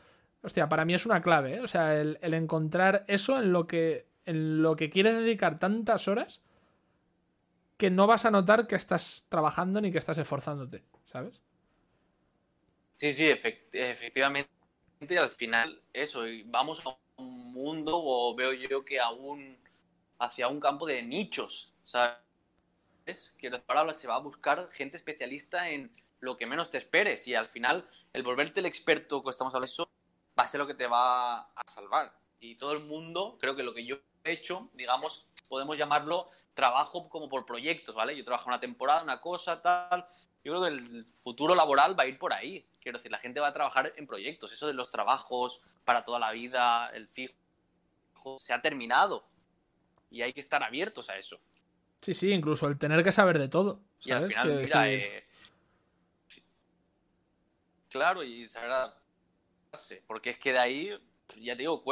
hostia, 0.46 0.70
para 0.70 0.86
mí 0.86 0.94
es 0.94 1.06
una 1.06 1.22
clave, 1.22 1.56
¿eh? 1.56 1.62
O 1.62 1.68
sea, 1.68 2.00
el, 2.00 2.18
encontrar 2.22 3.04
eso 3.08 3.40
en 3.40 3.52
lo 3.52 3.68
que 3.68 4.08
en 4.26 4.62
lo 4.62 4.76
que 4.76 4.90
quieres 4.90 5.16
dedicar 5.16 5.60
tantas 5.60 6.08
horas 6.08 6.42
que 7.78 7.92
no 7.92 8.08
vas 8.08 8.26
a 8.26 8.32
notar 8.32 8.68
que 8.68 8.76
estás 8.76 9.26
trabajando 9.30 9.82
ni 9.82 9.92
que 9.92 9.98
estás 9.98 10.18
esforzándote, 10.18 10.84
¿sabes? 11.06 11.42
Sí, 12.96 13.14
sí, 13.14 13.28
efectivamente. 13.28 14.50
Al 15.20 15.30
final, 15.30 15.82
eso, 15.94 16.24
vamos 16.46 16.84
a 16.86 16.98
un 17.18 17.52
mundo, 17.52 17.92
o 17.96 18.34
veo 18.34 18.54
yo 18.54 18.84
que 18.86 19.00
aún 19.00 19.58
hacia 20.18 20.48
un 20.48 20.60
campo 20.60 20.88
de 20.88 21.04
nichos, 21.04 21.74
¿sabes? 21.84 23.36
Que 23.38 23.50
las 23.50 23.62
palabras 23.62 24.00
se 24.00 24.08
va 24.08 24.16
a 24.16 24.20
buscar 24.20 24.70
gente 24.72 24.98
especialista 24.98 25.70
en 25.70 25.92
lo 26.20 26.38
que 26.38 26.46
menos 26.46 26.72
te 26.72 26.78
esperes 26.78 27.28
y 27.28 27.36
al 27.36 27.48
final 27.48 27.88
el 28.14 28.24
volverte 28.24 28.60
el 28.60 28.66
experto 28.66 29.24
que 29.24 29.30
estamos 29.30 29.54
hablando 29.54 29.85
va 30.38 30.44
a 30.44 30.48
ser 30.48 30.60
lo 30.60 30.68
que 30.68 30.74
te 30.74 30.88
va 30.88 31.40
a 31.40 31.64
salvar. 31.66 32.14
Y 32.40 32.56
todo 32.56 32.74
el 32.74 32.84
mundo, 32.86 33.38
creo 33.40 33.56
que 33.56 33.64
lo 33.64 33.74
que 33.74 33.86
yo 33.86 33.98
he 34.24 34.32
hecho, 34.32 34.70
digamos, 34.74 35.28
podemos 35.48 35.78
llamarlo 35.78 36.30
trabajo 36.54 37.10
como 37.10 37.30
por 37.30 37.46
proyectos, 37.46 37.96
¿vale? 37.96 38.16
Yo 38.16 38.24
trabajo 38.24 38.50
una 38.50 38.60
temporada, 38.60 39.04
una 39.04 39.22
cosa, 39.22 39.62
tal. 39.62 40.08
Yo 40.44 40.52
creo 40.54 40.62
que 40.64 40.68
el 40.70 41.06
futuro 41.16 41.56
laboral 41.56 41.98
va 41.98 42.04
a 42.04 42.08
ir 42.08 42.18
por 42.18 42.34
ahí. 42.34 42.68
Quiero 42.80 42.98
decir, 42.98 43.12
la 43.12 43.18
gente 43.18 43.40
va 43.40 43.48
a 43.48 43.54
trabajar 43.54 43.94
en 43.96 44.06
proyectos. 44.06 44.52
Eso 44.52 44.68
de 44.68 44.74
los 44.74 44.92
trabajos 44.92 45.62
para 45.84 46.04
toda 46.04 46.20
la 46.20 46.32
vida, 46.32 46.90
el 46.90 47.08
fijo, 47.08 47.34
se 48.38 48.54
ha 48.54 48.62
terminado. 48.62 49.28
Y 50.12 50.22
hay 50.22 50.34
que 50.34 50.40
estar 50.40 50.64
abiertos 50.64 51.10
a 51.10 51.18
eso. 51.18 51.40
Sí, 52.02 52.14
sí, 52.14 52.32
incluso 52.32 52.68
el 52.68 52.78
tener 52.78 53.04
que 53.04 53.12
saber 53.12 53.40
de 53.40 53.48
todo. 53.48 53.82
Y 54.02 54.12
al 54.12 54.28
final, 54.28 54.56
mira, 54.56 54.92
eh, 54.92 55.26
claro, 57.90 58.24
y 58.24 58.48
saber 58.50 58.94
porque 60.08 60.32
es 60.32 60.38
que 60.38 60.54
de 60.54 60.60
ahí, 60.60 60.90
ya 61.38 61.56
te 61.56 61.64
digo, 61.64 61.84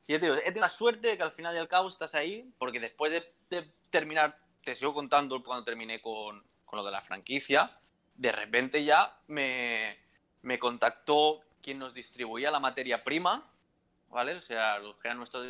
si 0.00 0.12
ya 0.12 0.18
he 0.18 0.52
tenido 0.52 0.68
suerte 0.68 1.08
de 1.08 1.16
que 1.16 1.22
al 1.22 1.32
final 1.32 1.54
y 1.54 1.58
al 1.58 1.68
cabo 1.68 1.88
estás 1.88 2.14
ahí, 2.14 2.52
porque 2.58 2.80
después 2.80 3.12
de 3.12 3.34
de 3.50 3.68
terminar, 3.90 4.38
te 4.62 4.74
sigo 4.74 4.94
contando 4.94 5.42
cuando 5.42 5.64
terminé 5.64 6.00
con, 6.00 6.42
con 6.64 6.78
lo 6.78 6.84
de 6.84 6.92
la 6.92 7.02
franquicia, 7.02 7.78
de 8.14 8.32
repente 8.32 8.84
ya 8.84 9.20
me, 9.26 9.98
me, 10.42 10.58
contactó 10.58 11.40
quien 11.60 11.78
nos 11.78 11.92
distribuía 11.92 12.50
la 12.50 12.60
materia 12.60 13.02
prima, 13.02 13.52
¿vale? 14.08 14.34
O 14.34 14.42
sea, 14.42 14.78
los 14.78 14.96
que 14.96 15.08
eran 15.08 15.18
nuestros... 15.18 15.46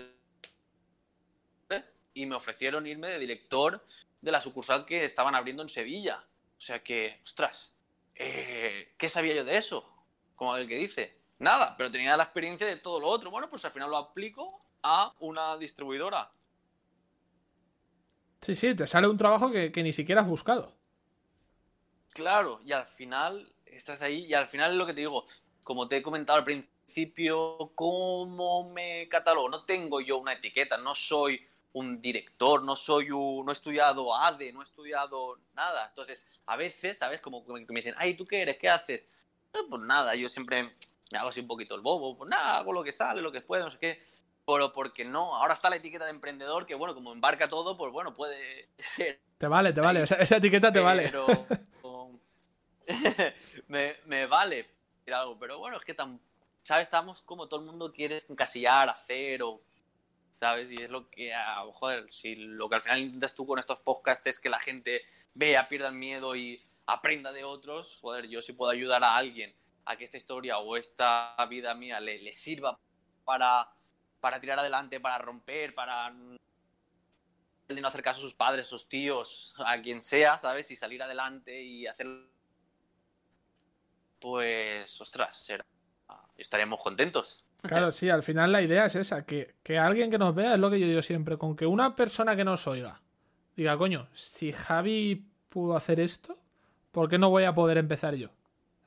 Y 2.13 2.27
me 2.27 2.35
ofrecieron 2.35 2.87
irme 2.89 3.09
de 3.09 3.19
director 3.21 3.87
de 4.21 4.33
la 4.33 4.41
sucursal 4.41 4.85
que 4.85 5.05
estaban 5.05 5.37
abriendo 5.37 5.63
en 5.63 5.69
Sevilla. 5.69 6.25
O 6.59 6.61
sea 6.61 6.83
que, 6.83 7.21
ostras, 7.23 7.73
eh, 8.17 8.95
¿qué 8.99 9.09
sabía 9.09 9.35
yo 9.35 9.45
de 9.45 9.57
eso? 9.57 9.89
Como 10.35 10.57
el 10.57 10.67
que 10.67 10.77
dice, 10.77 11.20
nada, 11.41 11.75
pero 11.77 11.91
tenía 11.91 12.17
la 12.17 12.23
experiencia 12.23 12.67
de 12.67 12.77
todo 12.77 13.01
lo 13.01 13.09
otro. 13.09 13.31
Bueno, 13.31 13.49
pues 13.49 13.65
al 13.65 13.73
final 13.73 13.91
lo 13.91 13.97
aplico 13.97 14.63
a 14.83 15.13
una 15.19 15.57
distribuidora. 15.57 16.31
Sí, 18.41 18.55
sí, 18.55 18.75
te 18.75 18.87
sale 18.87 19.09
un 19.09 19.19
trabajo 19.19 19.51
que, 19.51 19.71
ni 19.83 19.93
siquiera 19.93 20.23
has 20.23 20.29
buscado. 20.29 20.73
Claro, 22.13 22.61
y 22.65 22.73
al 22.73 22.87
final 22.87 23.53
estás 23.67 24.03
ahí, 24.03 24.27
y 24.27 24.35
al 24.35 24.49
final 24.49 24.73
es 24.73 24.77
lo 24.77 24.87
que 24.87 24.95
te 24.95 25.01
digo, 25.01 25.27
como 25.63 25.89
te 25.89 25.99
he 25.99 26.03
comentado 26.03 26.39
al 26.39 26.45
principio, 26.45 27.73
¿cómo 27.75 28.71
me 28.71 29.09
catalogo? 29.09 29.49
No 29.49 29.65
tengo 29.65 30.01
yo 30.01 30.19
una 30.19 30.33
etiqueta, 30.33 30.77
no 30.77 30.95
soy 30.95 31.47
un 31.73 32.01
director, 32.01 32.65
no 32.65 32.75
soy 32.75 33.11
un, 33.11 33.45
no 33.45 33.53
he 33.53 33.55
estudiado 33.55 34.15
ADE, 34.15 34.53
no 34.53 34.61
he 34.61 34.65
estudiado 34.65 35.39
nada. 35.55 35.87
Entonces, 35.87 36.27
a 36.47 36.57
veces, 36.57 36.99
¿sabes? 36.99 37.21
Como 37.21 37.45
que 37.45 37.53
me 37.53 37.81
dicen, 37.81 37.95
ay, 37.97 38.15
¿tú 38.15 38.27
qué 38.27 38.43
eres? 38.43 38.57
¿Qué 38.59 38.69
haces? 38.69 39.03
Eh, 39.53 39.59
pues 39.69 39.83
nada, 39.83 40.15
yo 40.15 40.29
siempre 40.29 40.73
me 41.11 41.19
hago 41.19 41.29
así 41.29 41.41
un 41.41 41.47
poquito 41.47 41.75
el 41.75 41.81
bobo, 41.81 42.17
pues 42.17 42.31
nada, 42.31 42.59
hago 42.59 42.73
lo 42.73 42.85
que 42.85 42.93
sale, 42.93 43.21
lo 43.21 43.33
que 43.33 43.41
puedo, 43.41 43.65
no 43.65 43.71
sé 43.71 43.79
qué 43.79 44.11
pero 44.47 44.73
porque 44.73 45.05
no. 45.05 45.37
Ahora 45.37 45.55
está 45.55 45.71
la 45.71 45.77
etiqueta 45.77 46.05
de 46.05 46.11
emprendedor 46.11 46.67
que, 46.67 46.75
bueno, 46.75 46.95
como 46.95 47.13
embarca 47.13 47.49
todo, 47.49 47.77
pues 47.77 47.93
bueno, 47.93 48.15
puede 48.15 48.69
ser. 48.79 49.21
Te 49.39 49.47
vale, 49.47 49.73
te 49.73 49.81
vale. 49.81 50.03
Esa, 50.03 50.37
etiqueta 50.37 50.71
te 50.71 50.81
vale. 50.81 51.05
Pero. 51.11 51.47
me, 53.69 53.97
me 54.07 54.27
vale 54.27 54.69
algo, 55.13 55.39
pero 55.39 55.59
bueno, 55.59 55.77
es 55.77 55.85
que 55.85 55.95
tan. 55.95 56.21
¿Sabes? 56.63 56.89
Estamos 56.89 57.23
como 57.23 57.49
todo 57.49 57.61
el 57.61 57.67
mundo 57.67 57.93
quiere 57.93 58.23
encasillar, 58.29 58.89
hacer 58.89 59.43
o. 59.43 59.61
¿Sabes? 60.37 60.71
Y 60.71 60.83
es 60.83 60.91
lo 60.91 61.11
que. 61.11 61.35
Ah, 61.35 61.65
joder, 61.73 62.11
si 62.13 62.35
lo 62.35 62.69
que 62.69 62.77
al 62.77 62.83
final 62.83 63.01
intentas 63.01 63.35
tú 63.35 63.47
con 63.47 63.59
estos 63.59 63.79
podcasts 63.79 64.27
es 64.27 64.41
que 64.41 64.49
la 64.49 64.59
gente 64.59 65.03
vea, 65.35 65.69
pierda 65.69 65.89
el 65.89 65.95
miedo 65.95 66.37
y 66.37 66.63
aprenda 66.87 67.33
de 67.33 67.45
otros, 67.45 67.99
joder, 68.01 68.29
yo 68.29 68.43
si 68.43 68.53
puedo 68.53 68.73
ayudar 68.73 69.05
a 69.05 69.17
alguien 69.17 69.55
a 69.91 69.97
que 69.97 70.05
esta 70.05 70.17
historia 70.17 70.59
o 70.59 70.77
esta 70.77 71.35
vida 71.49 71.75
mía 71.75 72.01
le, 72.01 72.33
sirva 72.33 72.79
para 73.25 73.69
para 74.21 74.39
tirar 74.39 74.59
adelante, 74.59 75.01
para 75.01 75.19
romper, 75.19 75.75
para 75.75 76.11
no 76.11 77.89
hacer 77.89 78.03
caso 78.03 78.19
a 78.19 78.23
sus 78.23 78.35
padres, 78.35 78.67
a 78.67 78.71
sus 78.71 78.89
tíos, 78.89 79.55
a 79.65 79.81
quien 79.81 80.03
sea, 80.03 80.39
¿sabes? 80.39 80.71
Y 80.71 80.77
salir 80.77 81.03
adelante 81.03 81.63
y 81.63 81.87
hacer... 81.87 82.07
Pues, 84.19 85.01
ostras, 85.01 85.37
será... 85.43 85.65
estaríamos 86.37 86.83
contentos. 86.83 87.47
Claro, 87.63 87.93
sí, 87.93 88.11
al 88.11 88.23
final 88.23 88.53
la 88.53 88.61
idea 88.61 88.87
es 88.87 88.97
esa, 88.97 89.25
que, 89.25 89.55
que 89.63 89.79
alguien 89.79 90.11
que 90.11 90.19
nos 90.19 90.35
vea 90.35 90.55
es 90.55 90.61
lo 90.61 90.71
que 90.71 90.81
yo 90.81 90.87
digo 90.87 91.03
siempre, 91.03 91.39
con 91.39 91.57
que 91.57 91.67
una 91.67 91.95
persona 91.97 92.37
que 92.37 92.45
nos 92.45 92.67
oiga 92.67 93.01
diga, 93.57 93.77
coño, 93.77 94.09
si 94.15 94.53
Javi 94.53 95.27
pudo 95.49 95.77
hacer 95.77 96.01
esto, 96.01 96.39
¿por 96.93 97.09
qué 97.09 97.19
no 97.19 97.31
voy 97.31 97.45
a 97.45 97.55
poder 97.55 97.79
empezar 97.79 98.15
yo? 98.15 98.31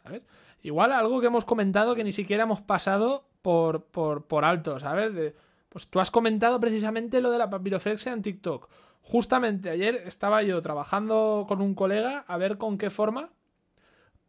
¿Sabes? 0.02 0.26
Igual 0.64 0.94
algo 0.94 1.20
que 1.22 1.28
hemos 1.28 1.46
comentado 1.46 1.94
que 1.94 2.04
ni 2.04 2.12
siquiera 2.12 2.44
hemos 2.44 2.62
pasado 2.62 3.26
por, 3.42 3.84
por, 3.84 4.26
por 4.26 4.46
alto, 4.46 4.80
¿sabes? 4.80 5.34
pues 5.70 5.88
tú 5.88 6.00
has 6.00 6.12
comentado 6.12 6.60
precisamente 6.60 7.20
lo 7.20 7.32
de 7.32 7.38
la 7.38 7.50
papiroflexia 7.50 8.14
en 8.14 8.22
TikTok. 8.22 8.70
Justamente 9.02 9.70
ayer 9.70 10.04
estaba 10.06 10.42
yo 10.44 10.62
trabajando 10.62 11.46
con 11.48 11.62
un 11.62 11.76
colega 11.76 12.24
a 12.28 12.38
ver 12.38 12.58
con 12.58 12.78
qué 12.78 12.90
forma 12.90 13.32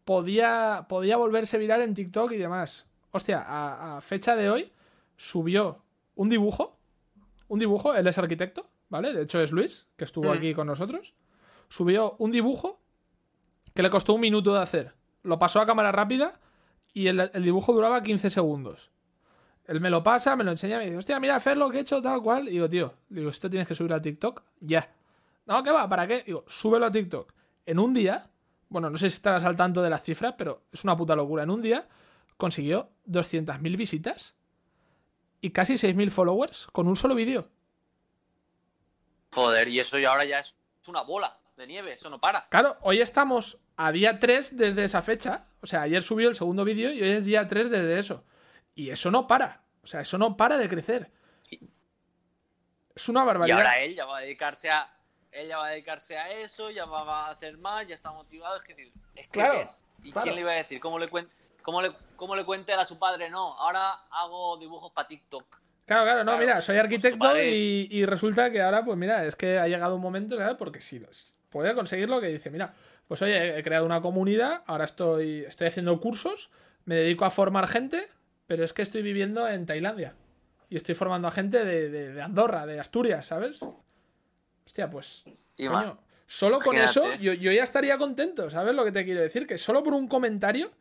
podía, 0.04 0.86
podía 0.88 1.16
volverse 1.16 1.58
viral 1.58 1.82
en 1.82 1.94
TikTok 1.94 2.32
y 2.32 2.38
demás. 2.38 2.86
Hostia, 3.10 3.44
a, 3.46 4.00
fecha 4.00 4.34
de 4.34 4.50
hoy 4.50 4.72
subió 5.16 5.82
un 6.16 6.28
dibujo. 6.28 6.76
Un 7.46 7.60
dibujo, 7.60 7.94
él 7.94 8.06
es 8.06 8.18
arquitecto, 8.18 8.66
¿vale? 8.88 9.12
De 9.12 9.22
hecho 9.22 9.40
es 9.40 9.52
Luis, 9.52 9.86
que 9.96 10.04
estuvo 10.04 10.32
aquí 10.32 10.54
con 10.54 10.66
nosotros. 10.66 11.14
Subió 11.68 12.16
un 12.18 12.32
dibujo 12.32 12.80
que 13.74 13.82
le 13.82 13.90
costó 13.90 14.14
un 14.14 14.22
minuto 14.22 14.54
de 14.54 14.62
hacer. 14.62 14.94
Lo 15.24 15.38
pasó 15.38 15.60
a 15.60 15.66
cámara 15.66 15.90
rápida 15.90 16.38
y 16.92 17.08
el, 17.08 17.30
el 17.32 17.42
dibujo 17.42 17.72
duraba 17.72 18.02
15 18.02 18.30
segundos. 18.30 18.92
Él 19.66 19.80
me 19.80 19.90
lo 19.90 20.02
pasa, 20.02 20.36
me 20.36 20.44
lo 20.44 20.50
enseña, 20.50 20.78
me 20.78 20.84
dice, 20.84 20.98
hostia, 20.98 21.18
mira, 21.18 21.36
hacer 21.36 21.56
lo 21.56 21.70
que 21.70 21.78
he 21.78 21.80
hecho, 21.80 22.00
tal 22.00 22.22
cual. 22.22 22.48
Y 22.48 22.52
digo, 22.52 22.68
tío, 22.68 22.94
digo, 23.08 23.30
esto 23.30 23.48
tienes 23.48 23.66
que 23.66 23.74
subir 23.74 23.92
a 23.92 24.00
TikTok 24.00 24.42
ya. 24.60 24.94
No, 25.46 25.62
¿qué 25.62 25.70
va? 25.70 25.88
¿Para 25.88 26.06
qué? 26.06 26.22
Digo, 26.22 26.44
súbelo 26.46 26.86
a 26.86 26.90
TikTok. 26.90 27.32
En 27.66 27.78
un 27.78 27.94
día, 27.94 28.30
bueno, 28.68 28.90
no 28.90 28.98
sé 28.98 29.08
si 29.08 29.16
estarás 29.16 29.44
al 29.44 29.56
tanto 29.56 29.82
de 29.82 29.90
las 29.90 30.02
cifras, 30.02 30.34
pero 30.36 30.64
es 30.70 30.84
una 30.84 30.96
puta 30.96 31.16
locura. 31.16 31.42
En 31.42 31.50
un 31.50 31.62
día 31.62 31.88
consiguió 32.36 32.90
200.000 33.08 33.76
visitas 33.76 34.34
y 35.40 35.50
casi 35.50 35.74
6.000 35.74 36.10
followers 36.10 36.66
con 36.72 36.86
un 36.86 36.96
solo 36.96 37.14
vídeo. 37.14 37.48
Joder, 39.32 39.68
y 39.68 39.80
eso 39.80 39.98
ya 39.98 40.10
ahora 40.10 40.24
ya 40.24 40.40
es 40.40 40.56
una 40.86 41.02
bola 41.02 41.38
de 41.56 41.66
nieve, 41.66 41.94
eso 41.94 42.10
no 42.10 42.20
para. 42.20 42.48
Claro, 42.48 42.76
hoy 42.82 43.00
estamos 43.00 43.58
a 43.76 43.92
día 43.92 44.18
3 44.18 44.56
desde 44.56 44.84
esa 44.84 45.02
fecha. 45.02 45.46
O 45.60 45.66
sea, 45.66 45.82
ayer 45.82 46.02
subió 46.02 46.28
el 46.28 46.36
segundo 46.36 46.64
vídeo 46.64 46.90
y 46.92 47.02
hoy 47.02 47.10
es 47.10 47.24
día 47.24 47.46
3 47.48 47.70
desde 47.70 47.98
eso. 47.98 48.24
Y 48.74 48.90
eso 48.90 49.10
no 49.10 49.26
para. 49.26 49.62
O 49.82 49.86
sea, 49.86 50.00
eso 50.00 50.18
no 50.18 50.36
para 50.36 50.56
de 50.58 50.68
crecer. 50.68 51.10
Es 52.94 53.08
una 53.08 53.24
barbaridad. 53.24 53.56
Y 53.56 53.58
ahora 53.58 53.80
él 53.82 53.94
ya 53.94 54.04
va 54.06 54.18
a 54.18 54.20
dedicarse 54.20 54.70
a. 54.70 54.90
Ella 55.32 55.56
va 55.58 55.66
a 55.66 55.70
dedicarse 55.70 56.16
a 56.16 56.30
eso, 56.30 56.70
ya 56.70 56.84
va 56.84 57.26
a 57.26 57.30
hacer 57.32 57.58
más, 57.58 57.86
ya 57.88 57.94
está 57.96 58.12
motivado. 58.12 58.56
Es 58.56 58.62
que, 58.62 58.92
es 59.16 59.26
que 59.26 59.28
Claro, 59.30 59.60
es. 59.60 59.82
¿Y 60.02 60.12
claro. 60.12 60.22
quién 60.22 60.34
le 60.36 60.40
iba 60.42 60.52
a 60.52 60.54
decir? 60.54 60.78
¿Cómo 60.78 60.98
le, 61.00 61.06
cuen- 61.08 61.28
cómo, 61.62 61.82
le, 61.82 61.90
¿Cómo 62.14 62.36
le 62.36 62.44
cuente 62.44 62.72
a 62.72 62.86
su 62.86 63.00
padre? 63.00 63.28
No, 63.30 63.54
ahora 63.58 63.90
hago 64.12 64.56
dibujos 64.58 64.92
para 64.92 65.08
TikTok. 65.08 65.44
Claro, 65.86 66.04
claro, 66.04 66.18
no, 66.20 66.32
Claro, 66.32 66.38
mira, 66.38 66.62
soy 66.62 66.76
pues 66.76 66.84
arquitecto 66.84 67.36
y 67.42 68.06
resulta 68.06 68.50
que 68.52 68.62
ahora, 68.62 68.84
pues 68.84 68.96
mira, 68.96 69.26
es 69.26 69.34
que 69.34 69.58
ha 69.58 69.66
llegado 69.66 69.96
un 69.96 70.00
momento, 70.02 70.36
¿sabes? 70.38 70.56
Porque 70.56 70.80
si 70.80 71.00
puede 71.54 71.72
conseguirlo, 71.74 72.20
que 72.20 72.26
dice, 72.26 72.50
mira, 72.50 72.74
pues 73.06 73.22
oye, 73.22 73.56
he 73.56 73.62
creado 73.62 73.86
una 73.86 74.02
comunidad, 74.02 74.62
ahora 74.66 74.84
estoy, 74.86 75.44
estoy 75.44 75.68
haciendo 75.68 76.00
cursos, 76.00 76.50
me 76.84 76.96
dedico 76.96 77.24
a 77.24 77.30
formar 77.30 77.68
gente, 77.68 78.08
pero 78.48 78.64
es 78.64 78.72
que 78.72 78.82
estoy 78.82 79.02
viviendo 79.02 79.46
en 79.48 79.64
Tailandia. 79.64 80.14
Y 80.68 80.76
estoy 80.76 80.96
formando 80.96 81.28
a 81.28 81.30
gente 81.30 81.64
de, 81.64 81.88
de- 81.90 82.12
de 82.12 82.20
Andorra, 82.22 82.66
de 82.66 82.80
Asturias, 82.80 83.26
¿sabes? 83.28 83.64
Hostia, 84.66 84.90
pues. 84.90 85.22
Y 85.56 85.66
coño, 85.80 85.98
solo 86.26 86.58
con 86.58 86.74
eso 86.90 87.02
yo, 87.20 87.32
yo 87.34 87.52
ya 87.52 87.62
estaría 87.62 87.96
contento, 87.98 88.50
¿sabes 88.50 88.74
lo 88.74 88.84
que 88.84 88.90
te 88.90 89.04
quiero 89.04 89.20
decir? 89.20 89.46
Que 89.46 89.56
solo 89.56 89.84
por 89.84 89.94
un 89.94 90.08
comentario, 90.08 90.72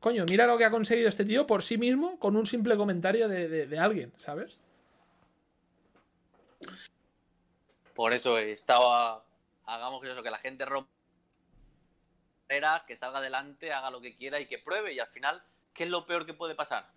coño, 0.00 0.24
mira 0.30 0.46
lo 0.46 0.56
que 0.56 0.64
ha 0.64 0.70
conseguido 0.70 1.10
este 1.10 1.26
tío 1.26 1.46
por 1.46 1.62
sí 1.62 1.76
mismo 1.76 2.18
con 2.18 2.34
un 2.36 2.46
simple 2.46 2.76
comentario 2.78 3.28
de, 3.28 3.46
de- 3.48 3.66
de 3.66 3.78
alguien, 3.78 4.12
¿sabes? 4.16 4.58
Por 7.94 8.12
eso 8.12 8.38
estaba. 8.38 9.22
Hagamos 9.66 10.00
que 10.02 10.10
eso, 10.10 10.22
que 10.22 10.30
la 10.30 10.38
gente 10.38 10.64
rompa. 10.64 10.90
Que 12.86 12.94
salga 12.96 13.18
adelante, 13.18 13.72
haga 13.72 13.90
lo 13.90 14.00
que 14.00 14.14
quiera 14.14 14.38
y 14.38 14.46
que 14.46 14.58
pruebe. 14.58 14.92
Y 14.92 15.00
al 15.00 15.08
final, 15.08 15.42
¿qué 15.72 15.84
es 15.84 15.90
lo 15.90 16.06
peor 16.06 16.24
que 16.24 16.34
puede 16.34 16.54
pasar? 16.54 16.88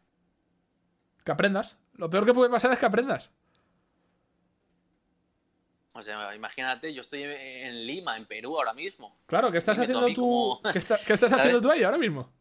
Que 1.25 1.31
aprendas. 1.31 1.77
Lo 1.93 2.09
peor 2.09 2.25
que 2.25 2.33
puede 2.33 2.49
pasar 2.51 2.71
es 2.73 2.79
que 2.79 2.85
aprendas. 2.85 3.31
O 5.93 6.03
sea, 6.03 6.35
imagínate, 6.35 6.93
yo 6.93 7.01
estoy 7.01 7.23
en 7.23 7.87
Lima, 7.87 8.17
en 8.17 8.27
Perú 8.27 8.55
ahora 8.55 8.73
mismo. 8.73 9.17
Claro, 9.25 9.51
¿qué 9.51 9.57
estás 9.57 9.79
haciendo 9.79 10.13
tú? 10.13 10.61
¿Qué, 10.71 10.77
está- 10.77 10.99
qué 11.03 11.13
estás 11.13 11.33
haciendo 11.33 11.59
tú 11.59 11.71
ahí 11.71 11.81
ahora 11.83 11.97
mismo? 11.97 12.31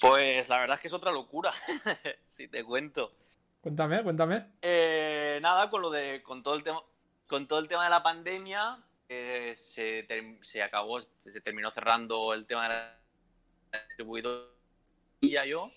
Pues 0.00 0.48
la 0.48 0.58
verdad 0.58 0.74
es 0.74 0.80
que 0.80 0.88
es 0.88 0.92
otra 0.94 1.12
locura, 1.12 1.52
si 2.28 2.48
te 2.48 2.64
cuento. 2.64 3.12
Cuéntame, 3.60 4.02
cuéntame. 4.02 4.46
Eh, 4.62 5.38
nada, 5.42 5.70
con 5.70 5.82
lo 5.82 5.90
de. 5.90 6.22
con 6.22 6.42
todo 6.42 6.54
el 6.54 6.62
tema. 6.64 6.82
Con 7.28 7.46
todo 7.46 7.60
el 7.60 7.68
tema 7.68 7.84
de 7.84 7.90
la 7.90 8.02
pandemia. 8.02 8.82
eh, 9.08 9.54
se, 9.54 10.06
se 10.42 10.62
acabó. 10.62 11.00
Se 11.00 11.40
terminó 11.40 11.70
cerrando 11.70 12.34
el 12.34 12.46
tema 12.46 12.64
de 12.64 12.68
la 12.68 13.84
distribuidora 13.86 14.46
y 15.20 15.30
yo, 15.30 15.70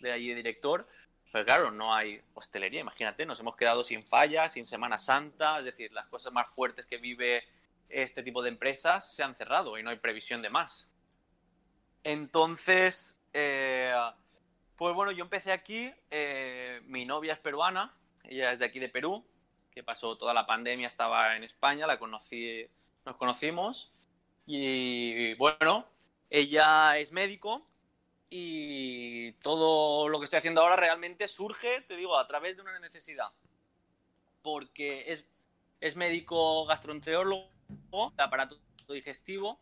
de 0.00 0.12
allí 0.12 0.28
de 0.30 0.34
director. 0.36 0.88
Pero 1.32 1.44
claro, 1.44 1.70
no 1.70 1.94
hay 1.94 2.22
hostelería, 2.34 2.80
imagínate, 2.80 3.26
nos 3.26 3.40
hemos 3.40 3.56
quedado 3.56 3.84
sin 3.84 4.04
fallas, 4.04 4.52
sin 4.52 4.64
Semana 4.64 4.98
Santa, 4.98 5.58
es 5.58 5.66
decir, 5.66 5.92
las 5.92 6.06
cosas 6.06 6.32
más 6.32 6.48
fuertes 6.48 6.86
que 6.86 6.96
vive 6.98 7.44
este 7.88 8.22
tipo 8.22 8.42
de 8.42 8.48
empresas 8.48 9.14
se 9.14 9.22
han 9.22 9.34
cerrado 9.34 9.76
y 9.78 9.82
no 9.82 9.90
hay 9.90 9.98
previsión 9.98 10.40
de 10.40 10.50
más. 10.50 10.88
Entonces, 12.04 13.18
eh, 13.32 13.92
pues 14.76 14.94
bueno, 14.94 15.12
yo 15.12 15.24
empecé 15.24 15.52
aquí, 15.52 15.92
eh, 16.10 16.80
mi 16.84 17.04
novia 17.04 17.34
es 17.34 17.38
peruana, 17.38 17.94
ella 18.24 18.52
es 18.52 18.58
de 18.58 18.64
aquí 18.64 18.78
de 18.78 18.88
Perú, 18.88 19.26
que 19.76 19.84
pasó 19.84 20.16
toda 20.16 20.32
la 20.32 20.46
pandemia, 20.46 20.88
estaba 20.88 21.36
en 21.36 21.44
España, 21.44 21.86
la 21.86 21.98
conocí, 21.98 22.66
nos 23.04 23.16
conocimos 23.16 23.92
y 24.46 25.34
bueno, 25.34 25.86
ella 26.30 26.96
es 26.96 27.12
médico 27.12 27.62
y 28.30 29.32
todo 29.32 30.08
lo 30.08 30.18
que 30.18 30.24
estoy 30.24 30.38
haciendo 30.38 30.62
ahora 30.62 30.76
realmente 30.76 31.28
surge, 31.28 31.82
te 31.82 31.94
digo, 31.94 32.16
a 32.16 32.26
través 32.26 32.56
de 32.56 32.62
una 32.62 32.78
necesidad, 32.78 33.28
porque 34.40 35.12
es, 35.12 35.26
es 35.82 35.94
médico 35.94 36.64
gastroenterólogo, 36.64 37.50
de 38.16 38.22
aparato 38.22 38.58
digestivo 38.88 39.60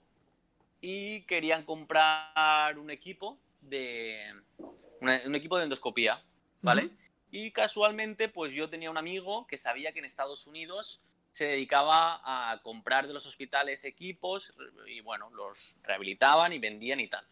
y 0.81 1.23
querían 1.23 1.65
comprar 1.65 2.79
un 2.79 2.91
equipo 2.91 3.37
de 3.63 4.33
un 5.01 5.35
equipo 5.35 5.59
de 5.59 5.65
endoscopía, 5.65 6.23
¿vale? 6.63 6.91
Y 7.37 7.51
casualmente, 7.51 8.29
pues 8.29 8.53
yo 8.53 8.71
tenía 8.71 8.93
un 8.93 8.97
amigo 8.97 9.45
que 9.49 9.59
sabía 9.59 9.93
que 9.93 9.99
en 9.99 10.05
Estados 10.05 10.47
Unidos 10.47 11.01
se 11.33 11.47
dedicaba 11.47 12.21
a 12.23 12.63
comprar 12.63 13.09
de 13.09 13.13
los 13.13 13.27
hospitales 13.27 13.85
equipos 13.85 14.55
y 14.87 15.01
bueno, 15.01 15.31
los 15.31 15.75
rehabilitaban 15.83 16.53
y 16.53 16.61
vendían 16.61 17.01
y 17.01 17.09
tal. 17.09 17.27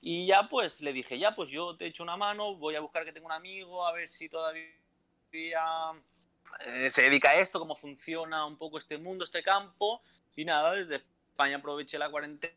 Y 0.00 0.24
ya 0.28 0.48
pues 0.48 0.80
le 0.80 0.94
dije, 0.94 1.18
ya 1.18 1.34
pues 1.34 1.50
yo 1.50 1.76
te 1.76 1.84
echo 1.84 2.02
una 2.02 2.16
mano, 2.16 2.56
voy 2.56 2.74
a 2.74 2.80
buscar 2.80 3.04
que 3.04 3.12
tengo 3.12 3.26
un 3.26 3.32
amigo, 3.32 3.86
a 3.86 3.92
ver 3.92 4.08
si 4.08 4.30
todavía 4.30 4.72
eh, 6.60 6.88
se 6.88 7.02
dedica 7.02 7.32
a 7.32 7.34
esto, 7.34 7.58
cómo 7.58 7.74
funciona 7.74 8.46
un 8.46 8.56
poco 8.56 8.78
este 8.78 8.96
mundo, 8.96 9.26
este 9.26 9.42
campo. 9.42 10.00
Y 10.34 10.46
nada, 10.46 10.72
desde 10.72 10.96
España 10.96 11.58
aproveché 11.58 11.98
la 11.98 12.10
cuarentena 12.10 12.56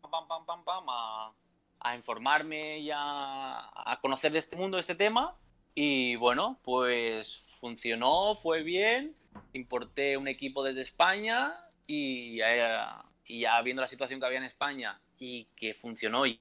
pam, 0.00 0.28
pam, 0.28 0.46
pam, 0.46 0.64
pam, 0.64 1.34
a 1.80 1.96
informarme 1.96 2.78
y 2.78 2.90
a, 2.94 3.98
conocer 4.02 4.32
de 4.32 4.38
este 4.38 4.56
mundo, 4.56 4.76
de 4.76 4.82
este 4.82 4.94
tema. 4.94 5.36
Y 5.74 6.16
bueno, 6.16 6.60
pues 6.62 7.38
funcionó, 7.60 8.34
fue 8.34 8.62
bien. 8.62 9.16
Importé 9.52 10.16
un 10.16 10.28
equipo 10.28 10.62
desde 10.62 10.82
España 10.82 11.54
y, 11.86 12.40
eh, 12.42 12.78
y 13.24 13.40
ya 13.40 13.60
viendo 13.62 13.80
la 13.80 13.88
situación 13.88 14.20
que 14.20 14.26
había 14.26 14.38
en 14.38 14.44
España 14.44 15.00
y 15.18 15.44
que 15.56 15.74
funcionó 15.74 16.26
y 16.26 16.40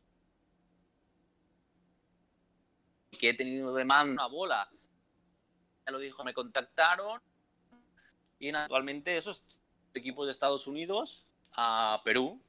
que 3.18 3.30
he 3.30 3.34
tenido 3.34 3.74
demanda 3.74 4.12
una 4.12 4.28
bola, 4.28 4.70
ya 5.86 5.92
lo 5.92 6.00
dijo, 6.00 6.24
me 6.24 6.34
contactaron 6.34 7.22
y 8.40 8.50
actualmente 8.50 9.18
esos 9.18 9.44
equipos 9.94 10.26
de 10.26 10.32
Estados 10.32 10.66
Unidos 10.68 11.28
a 11.54 12.02
Perú 12.06 12.42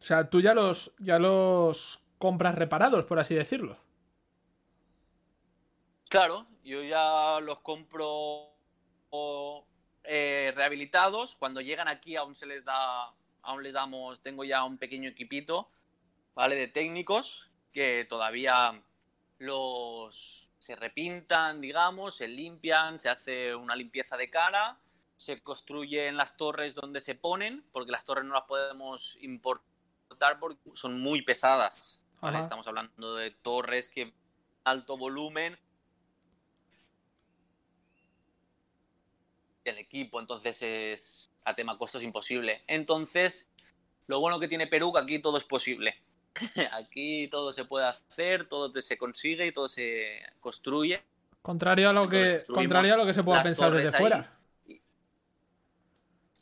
O 0.00 0.04
sea, 0.04 0.28
tú 0.30 0.40
ya 0.40 0.54
los, 0.54 0.92
ya 0.98 1.18
los 1.18 2.00
compras 2.18 2.54
reparados, 2.54 3.04
por 3.04 3.18
así 3.18 3.34
decirlo. 3.34 3.78
Claro, 6.08 6.46
yo 6.64 6.82
ya 6.82 7.40
los 7.40 7.60
compro 7.60 8.54
eh, 10.04 10.52
rehabilitados. 10.54 11.36
Cuando 11.36 11.60
llegan 11.60 11.88
aquí 11.88 12.16
aún 12.16 12.34
se 12.34 12.46
les 12.46 12.64
da, 12.64 13.12
aún 13.42 13.62
les 13.62 13.72
damos, 13.72 14.22
tengo 14.22 14.44
ya 14.44 14.64
un 14.64 14.78
pequeño 14.78 15.08
equipito, 15.08 15.68
¿vale? 16.34 16.56
De 16.56 16.68
técnicos 16.68 17.50
que 17.72 18.06
todavía 18.08 18.80
los 19.38 20.48
se 20.58 20.74
repintan, 20.74 21.60
digamos, 21.60 22.16
se 22.16 22.26
limpian, 22.26 22.98
se 22.98 23.08
hace 23.08 23.54
una 23.54 23.76
limpieza 23.76 24.16
de 24.16 24.30
cara, 24.30 24.80
se 25.16 25.40
construyen 25.42 26.16
las 26.16 26.36
torres 26.36 26.74
donde 26.74 27.00
se 27.00 27.14
ponen, 27.14 27.64
porque 27.70 27.92
las 27.92 28.04
torres 28.04 28.24
no 28.24 28.34
las 28.34 28.44
podemos 28.44 29.16
importar 29.20 29.75
porque 30.40 30.58
son 30.74 31.00
muy 31.00 31.22
pesadas. 31.22 32.00
Estamos 32.40 32.66
hablando 32.66 33.14
de 33.16 33.30
torres 33.30 33.88
que 33.88 34.12
alto 34.64 34.96
volumen 34.96 35.56
el 39.64 39.78
equipo, 39.78 40.20
entonces 40.20 40.62
es 40.62 41.30
a 41.44 41.54
tema 41.54 41.76
costos 41.76 42.02
imposible. 42.02 42.62
Entonces, 42.66 43.50
lo 44.06 44.20
bueno 44.20 44.40
que 44.40 44.48
tiene 44.48 44.66
Perú 44.66 44.92
que 44.92 45.00
aquí 45.00 45.18
todo 45.18 45.38
es 45.38 45.44
posible. 45.44 45.96
aquí 46.72 47.28
todo 47.28 47.52
se 47.52 47.64
puede 47.64 47.86
hacer, 47.86 48.44
todo 48.44 48.72
se 48.80 48.98
consigue 48.98 49.46
y 49.46 49.52
todo 49.52 49.68
se 49.68 50.20
construye. 50.40 51.02
Contrario 51.42 51.90
a 51.90 51.92
lo 51.92 52.04
Entonces, 52.04 52.44
que, 52.44 52.52
contrario 52.52 52.94
a 52.94 52.96
lo 52.96 53.06
que 53.06 53.14
se 53.14 53.22
pueda 53.22 53.42
pensar 53.42 53.72
desde 53.72 53.96
ahí. 53.96 54.00
fuera. 54.00 54.32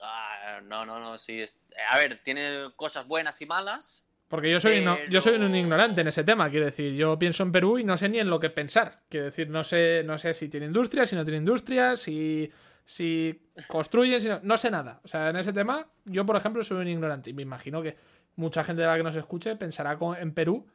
Ah, 0.01 0.34
no, 0.65 0.85
no, 0.87 0.99
no, 1.01 1.19
sí. 1.19 1.41
es- 1.41 1.59
A 1.91 1.99
ver, 1.99 2.21
tiene 2.23 2.71
cosas 2.77 3.07
buenas 3.07 3.41
y 3.43 3.47
malas. 3.47 4.07
Porque 4.29 4.51
yo 4.51 4.59
soy, 4.59 4.85
yo 5.11 5.21
soy 5.21 5.37
un 5.37 5.55
ignorante 5.55 6.01
en 6.01 6.09
ese 6.09 6.25
tema, 6.25 6.51
quiero 6.51 6.65
decir, 6.67 6.95
yo 6.95 7.17
pienso 7.19 7.43
en 7.45 7.53
Perú 7.53 7.79
y 7.79 7.85
no 7.85 7.97
sé 7.97 8.09
ni 8.09 8.19
en 8.19 8.31
lo 8.31 8.41
que 8.41 8.51
pensar. 8.51 9.03
Quiero 9.09 9.27
decir, 9.27 9.49
no 9.49 9.63
sé, 9.63 10.03
no 10.05 10.19
sé 10.19 10.35
si 10.35 10.49
tiene 10.49 10.67
industria, 10.67 11.07
si 11.07 11.15
no 11.15 11.23
tiene 11.25 11.39
industria, 11.39 11.97
si, 11.97 12.51
si 12.85 13.43
construyen, 13.69 14.21
si 14.21 14.29
no, 14.29 14.41
no 14.43 14.57
sé 14.57 14.71
nada. 14.71 15.01
O 15.05 15.09
sea, 15.09 15.29
en 15.31 15.37
ese 15.37 15.53
tema, 15.53 15.87
yo, 16.07 16.27
por 16.27 16.37
ejemplo, 16.37 16.65
soy 16.65 16.79
un 16.79 16.89
ignorante. 16.89 17.31
Y 17.31 17.33
me 17.35 17.43
imagino 17.43 17.81
que 17.83 17.97
mucha 18.37 18.65
gente 18.65 18.83
de 18.83 18.89
la 18.89 18.97
que 18.97 19.03
nos 19.05 19.15
escuche 19.15 19.55
pensará 19.57 19.97
en 20.19 20.33
Perú 20.33 20.67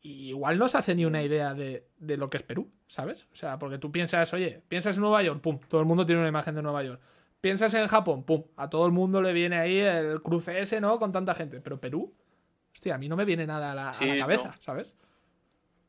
y 0.00 0.30
igual 0.30 0.58
no 0.58 0.68
se 0.68 0.78
hace 0.78 0.94
ni 0.96 1.04
una 1.04 1.22
idea 1.22 1.54
de, 1.54 1.86
de 1.98 2.16
lo 2.16 2.28
que 2.30 2.38
es 2.38 2.42
Perú, 2.42 2.68
¿sabes? 2.88 3.26
O 3.32 3.36
sea, 3.36 3.58
porque 3.58 3.78
tú 3.78 3.92
piensas, 3.92 4.32
oye, 4.34 4.60
piensas 4.66 4.96
en 4.96 5.02
Nueva 5.02 5.22
York, 5.22 5.40
pum, 5.40 5.60
todo 5.68 5.80
el 5.80 5.86
mundo 5.86 6.04
tiene 6.04 6.20
una 6.20 6.28
imagen 6.30 6.54
de 6.56 6.62
Nueva 6.62 6.82
York. 6.82 7.00
Piensas 7.44 7.74
en 7.74 7.86
Japón, 7.88 8.24
pum, 8.24 8.42
a 8.56 8.70
todo 8.70 8.86
el 8.86 8.92
mundo 8.92 9.20
le 9.20 9.34
viene 9.34 9.58
ahí 9.58 9.78
el 9.78 10.22
cruce 10.22 10.62
ese, 10.62 10.80
¿no? 10.80 10.98
Con 10.98 11.12
tanta 11.12 11.34
gente. 11.34 11.60
Pero 11.60 11.78
Perú, 11.78 12.10
hostia, 12.72 12.94
a 12.94 12.98
mí 12.98 13.06
no 13.06 13.16
me 13.16 13.26
viene 13.26 13.46
nada 13.46 13.72
a 13.72 13.74
la, 13.74 13.88
a 13.90 13.92
Sí, 13.92 14.06
la 14.06 14.20
cabeza, 14.20 14.48
no. 14.48 14.62
¿sabes? 14.62 14.96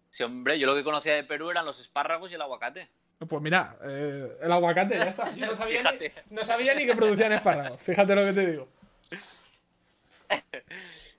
Sí, 0.10 0.24
hombre, 0.24 0.60
yo 0.60 0.68
lo 0.68 0.76
que 0.76 0.84
conocía 0.84 1.14
de 1.16 1.24
Perú 1.24 1.50
eran 1.52 1.66
los 1.66 1.80
espárragos 1.80 2.30
y 2.30 2.36
el 2.36 2.42
aguacate. 2.42 2.90
Pues 3.20 3.42
mira, 3.42 3.78
eh, 3.86 4.38
el 4.42 4.52
aguacate, 4.52 4.98
ya 4.98 5.06
está. 5.06 5.34
Yo 5.34 5.46
no 5.46 5.56
sabía, 5.56 5.82
ni, 5.94 6.36
no 6.36 6.44
sabía 6.44 6.76
ni 6.76 6.86
que 6.88 6.94
producían 6.94 7.32
espárragos. 7.32 7.82
Fíjate 7.82 8.16
lo 8.16 8.26
que 8.26 8.34
te 8.34 8.48
digo. 8.48 8.68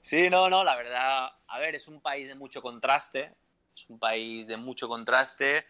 Sí, 0.03 0.29
no, 0.29 0.51
no, 0.51 0.65
la 0.65 0.77
verdad, 0.77 1.31
a 1.49 1.59
ver, 1.59 1.77
es 1.77 1.89
un 1.89 2.03
país 2.03 2.29
de 2.29 2.35
mucho 2.35 2.61
contraste, 2.61 3.33
es 3.75 3.89
un 3.89 3.99
país 3.99 4.47
de 4.47 4.59
mucho 4.59 4.87
contraste, 4.87 5.65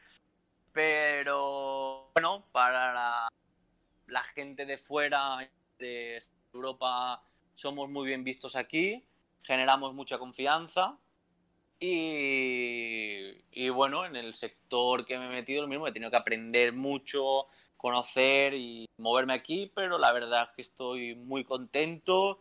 pero 0.73 2.11
bueno, 2.13 2.45
para 2.53 2.93
la, 2.93 3.29
la 4.07 4.23
gente 4.23 4.67
de 4.67 4.79
fuera, 4.79 5.49
de 5.79 6.23
Europa, 6.53 7.23
somos 7.55 7.89
muy 7.91 8.07
bien 8.07 8.25
vistos 8.25 8.57
aquí, 8.57 9.05
generamos 9.43 9.95
mucha 9.95 10.19
confianza 10.19 10.99
y, 11.79 13.45
y, 13.51 13.69
bueno, 13.69 14.07
en 14.07 14.17
el 14.17 14.35
sector 14.35 15.05
que 15.05 15.19
me 15.19 15.27
he 15.27 15.31
metido 15.31 15.63
lo 15.63 15.69
mismo, 15.69 15.87
he 15.87 15.93
tenido 15.93 16.11
que 16.11 16.17
aprender 16.17 16.73
mucho, 16.73 17.47
conocer 17.77 18.55
y 18.55 18.87
moverme 18.99 19.35
aquí, 19.35 19.71
pero 19.75 19.99
la 19.99 20.13
verdad 20.13 20.49
es 20.49 20.57
que 20.57 20.63
estoy 20.63 21.15
muy 21.15 21.45
contento 21.45 22.41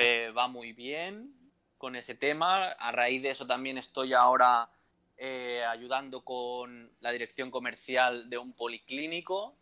eh, 0.00 0.30
va 0.30 0.46
muy 0.46 0.72
bien 0.72 1.34
con 1.76 1.96
ese 1.96 2.14
tema. 2.14 2.68
A 2.68 2.92
raíz 2.92 3.20
de 3.20 3.30
eso 3.30 3.48
también 3.48 3.78
estoy 3.78 4.12
ahora 4.12 4.70
eh, 5.16 5.64
ayudando 5.68 6.24
con 6.24 6.92
la 7.00 7.10
dirección 7.10 7.50
comercial 7.50 8.30
de 8.30 8.38
un 8.38 8.52
policlínico. 8.52 9.57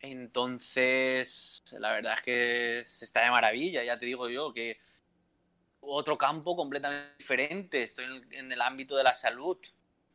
Entonces, 0.00 1.62
la 1.72 1.92
verdad 1.92 2.14
es 2.14 2.22
que 2.22 2.82
se 2.84 3.04
está 3.04 3.24
de 3.24 3.30
maravilla, 3.30 3.82
ya 3.82 3.98
te 3.98 4.06
digo 4.06 4.28
yo, 4.28 4.52
que 4.52 4.78
otro 5.80 6.16
campo 6.16 6.56
completamente 6.56 7.14
diferente. 7.18 7.82
Estoy 7.82 8.06
en 8.30 8.52
el 8.52 8.60
ámbito 8.60 8.96
de 8.96 9.04
la 9.04 9.14
salud. 9.14 9.58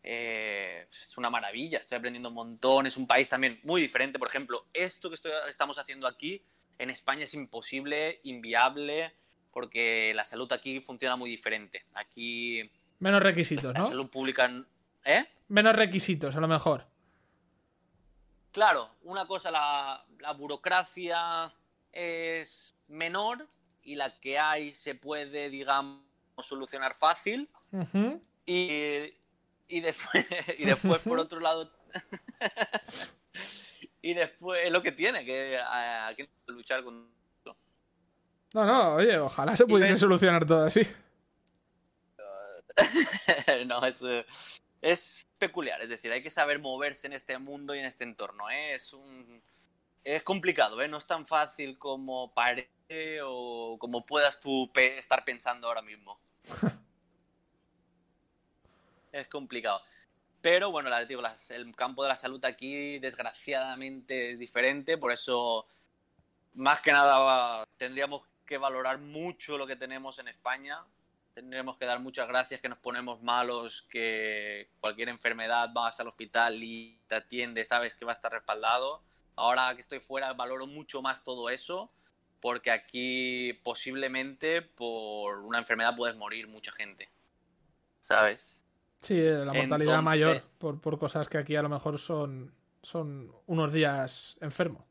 Eh, 0.06 0.88
es 0.90 1.18
una 1.18 1.30
maravilla, 1.30 1.80
estoy 1.80 1.98
aprendiendo 1.98 2.30
un 2.30 2.36
montón. 2.36 2.88
Es 2.88 2.98
un 2.98 3.08
país 3.08 3.28
también 3.28 3.60
muy 3.64 3.82
diferente. 3.82 4.20
Por 4.20 4.28
ejemplo, 4.28 4.68
esto 4.74 5.10
que 5.10 5.18
estamos 5.50 5.78
haciendo 5.78 6.08
aquí 6.08 6.44
en 6.78 6.90
España 6.90 7.24
es 7.24 7.34
imposible, 7.34 8.20
inviable 8.24 9.14
porque 9.54 10.14
la 10.16 10.26
salud 10.26 10.52
aquí 10.52 10.82
funciona 10.82 11.16
muy 11.16 11.30
diferente. 11.30 11.86
Aquí. 11.94 12.70
Menos 13.00 13.22
requisitos, 13.22 13.74
¿no? 13.74 13.82
La 13.82 13.84
salud 13.84 14.10
pública. 14.10 14.50
¿Eh? 15.06 15.26
Menos 15.48 15.76
requisitos, 15.76 16.36
a 16.36 16.40
lo 16.40 16.48
mejor. 16.48 16.88
Claro, 18.54 18.90
una 19.02 19.28
cosa, 19.28 19.52
la, 19.52 20.06
burocracia 20.38 21.54
es 21.92 22.74
menor 22.88 23.50
y 23.82 23.96
la 23.96 24.18
que 24.22 24.40
hay 24.40 24.74
se 24.76 24.96
puede, 24.96 25.50
digamos, 25.50 26.06
solucionar 26.40 26.94
fácil. 26.94 27.50
y, 28.46 29.14
y, 29.68 29.82
después, 29.82 30.26
y 30.58 30.66
después, 30.66 31.02
por 31.02 31.20
otro 31.20 31.42
lado. 31.42 31.70
y 34.02 34.14
después 34.14 34.62
es 34.64 34.72
lo 34.72 34.82
que 34.82 34.94
tiene, 34.94 35.26
que 35.26 35.60
hay 35.60 36.16
que 36.16 36.30
luchar 36.48 36.86
con 36.86 37.12
no, 38.54 38.66
no, 38.66 38.96
oye, 38.96 39.18
ojalá 39.18 39.58
se 39.58 39.66
pudiese 39.66 39.98
solucionar 39.98 40.46
todo 40.46 40.66
así. 40.66 40.88
no, 43.66 43.84
es, 43.86 44.02
es 44.84 45.26
peculiar, 45.40 45.82
es 45.82 45.90
decir, 45.90 46.12
hay 46.12 46.22
que 46.22 46.30
saber 46.30 46.60
moverse 46.60 47.08
en 47.08 47.14
este 47.14 47.38
mundo 47.38 47.74
y 47.74 47.80
en 47.80 47.86
este 47.86 48.04
entorno. 48.04 48.50
¿eh? 48.50 48.74
Es 48.74 48.94
un 48.94 49.42
es 50.04 50.22
complicado, 50.24 50.82
¿eh? 50.82 50.90
no 50.90 50.98
es 50.98 51.08
tan 51.08 51.26
fácil 51.26 51.80
como 51.80 52.34
parece 52.34 53.22
o 53.24 53.78
como 53.80 54.06
puedas 54.06 54.42
tú 54.42 54.70
estar 54.76 55.24
pensando 55.24 55.68
ahora 55.68 55.82
mismo. 55.82 56.20
es 59.14 59.28
complicado. 59.30 59.82
Pero 60.42 60.70
bueno, 60.72 60.90
digo, 61.06 61.22
el 61.50 61.76
campo 61.78 62.04
de 62.04 62.10
la 62.10 62.18
salud 62.18 62.44
aquí 62.44 63.00
desgraciadamente 63.00 64.32
es 64.32 64.40
diferente, 64.40 64.98
por 64.98 65.14
eso 65.14 65.66
más 66.56 66.82
que 66.82 66.92
nada 66.92 67.66
tendríamos 67.78 68.24
que 68.46 68.58
valorar 68.58 68.98
mucho 68.98 69.58
lo 69.58 69.66
que 69.66 69.78
tenemos 69.78 70.20
en 70.20 70.28
España. 70.28 70.84
Tendremos 71.34 71.78
que 71.78 71.86
dar 71.86 72.00
muchas 72.00 72.28
gracias 72.28 72.62
que 72.62 72.70
nos 72.70 72.78
ponemos 72.78 73.24
malos, 73.24 73.82
que 73.90 74.70
cualquier 74.80 75.10
enfermedad 75.10 75.70
vas 75.74 76.00
al 76.00 76.08
hospital 76.08 76.64
y 76.64 77.00
te 77.08 77.16
atiende, 77.16 77.66
sabes 77.66 77.96
que 77.96 78.06
va 78.06 78.12
a 78.12 78.14
estar 78.14 78.32
respaldado. 78.32 79.02
Ahora 79.36 79.74
que 79.74 79.82
estoy 79.82 80.00
fuera 80.00 80.32
valoro 80.34 80.68
mucho 80.68 81.02
más 81.02 81.24
todo 81.24 81.50
eso, 81.50 81.92
porque 82.40 82.70
aquí 82.70 83.54
posiblemente 83.64 84.62
por 84.62 85.40
una 85.40 85.58
enfermedad 85.58 85.96
puedes 85.96 86.16
morir 86.16 86.48
mucha 86.48 86.72
gente. 86.72 87.10
¿Sabes? 88.04 88.64
Sí, 89.00 89.20
la 89.20 89.54
mortalidad 89.54 90.02
mayor 90.04 90.44
por, 90.60 90.80
por, 90.80 91.00
cosas 91.00 91.28
que 91.28 91.38
aquí 91.38 91.56
a 91.56 91.62
lo 91.62 91.70
mejor 91.70 91.98
son, 91.98 92.54
son 92.84 93.34
unos 93.48 93.74
días 93.74 94.38
enfermo. 94.40 94.86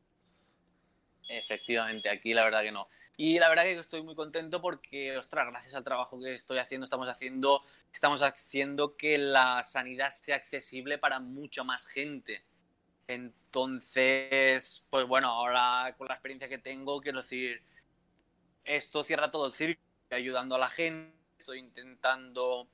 Efectivamente, 1.29 2.11
aquí 2.11 2.35
la 2.35 2.45
verdad 2.45 2.63
que 2.63 2.73
no. 2.73 2.89
Y 3.17 3.39
la 3.39 3.49
verdad 3.49 3.65
que 3.65 3.75
estoy 3.75 4.03
muy 4.03 4.15
contento 4.15 4.61
porque, 4.63 5.17
ostras, 5.17 5.47
gracias 5.49 5.75
al 5.75 5.85
trabajo 5.85 6.19
que 6.19 6.35
estoy 6.35 6.59
haciendo, 6.59 6.85
estamos 6.85 7.09
haciendo, 7.09 7.63
estamos 7.93 8.23
haciendo 8.23 8.97
que 8.97 9.19
la 9.19 9.63
sanidad 9.65 10.11
sea 10.11 10.37
accesible 10.37 10.99
para 10.99 11.21
mucha 11.21 11.63
más 11.63 11.87
gente. 11.87 12.45
Entonces, 13.07 14.85
pues 14.89 15.07
bueno, 15.07 15.29
ahora 15.29 15.95
con 15.99 16.09
la 16.09 16.15
experiencia 16.15 16.49
que 16.49 16.59
tengo, 16.59 17.01
quiero 17.01 17.21
decir, 17.21 17.63
esto 18.65 19.05
cierra 19.05 19.31
todo 19.31 19.47
el 19.47 19.53
circo, 19.53 19.83
ayudando 20.11 20.55
a 20.55 20.59
la 20.59 20.69
gente, 20.69 21.15
estoy 21.39 21.59
intentando, 21.59 22.71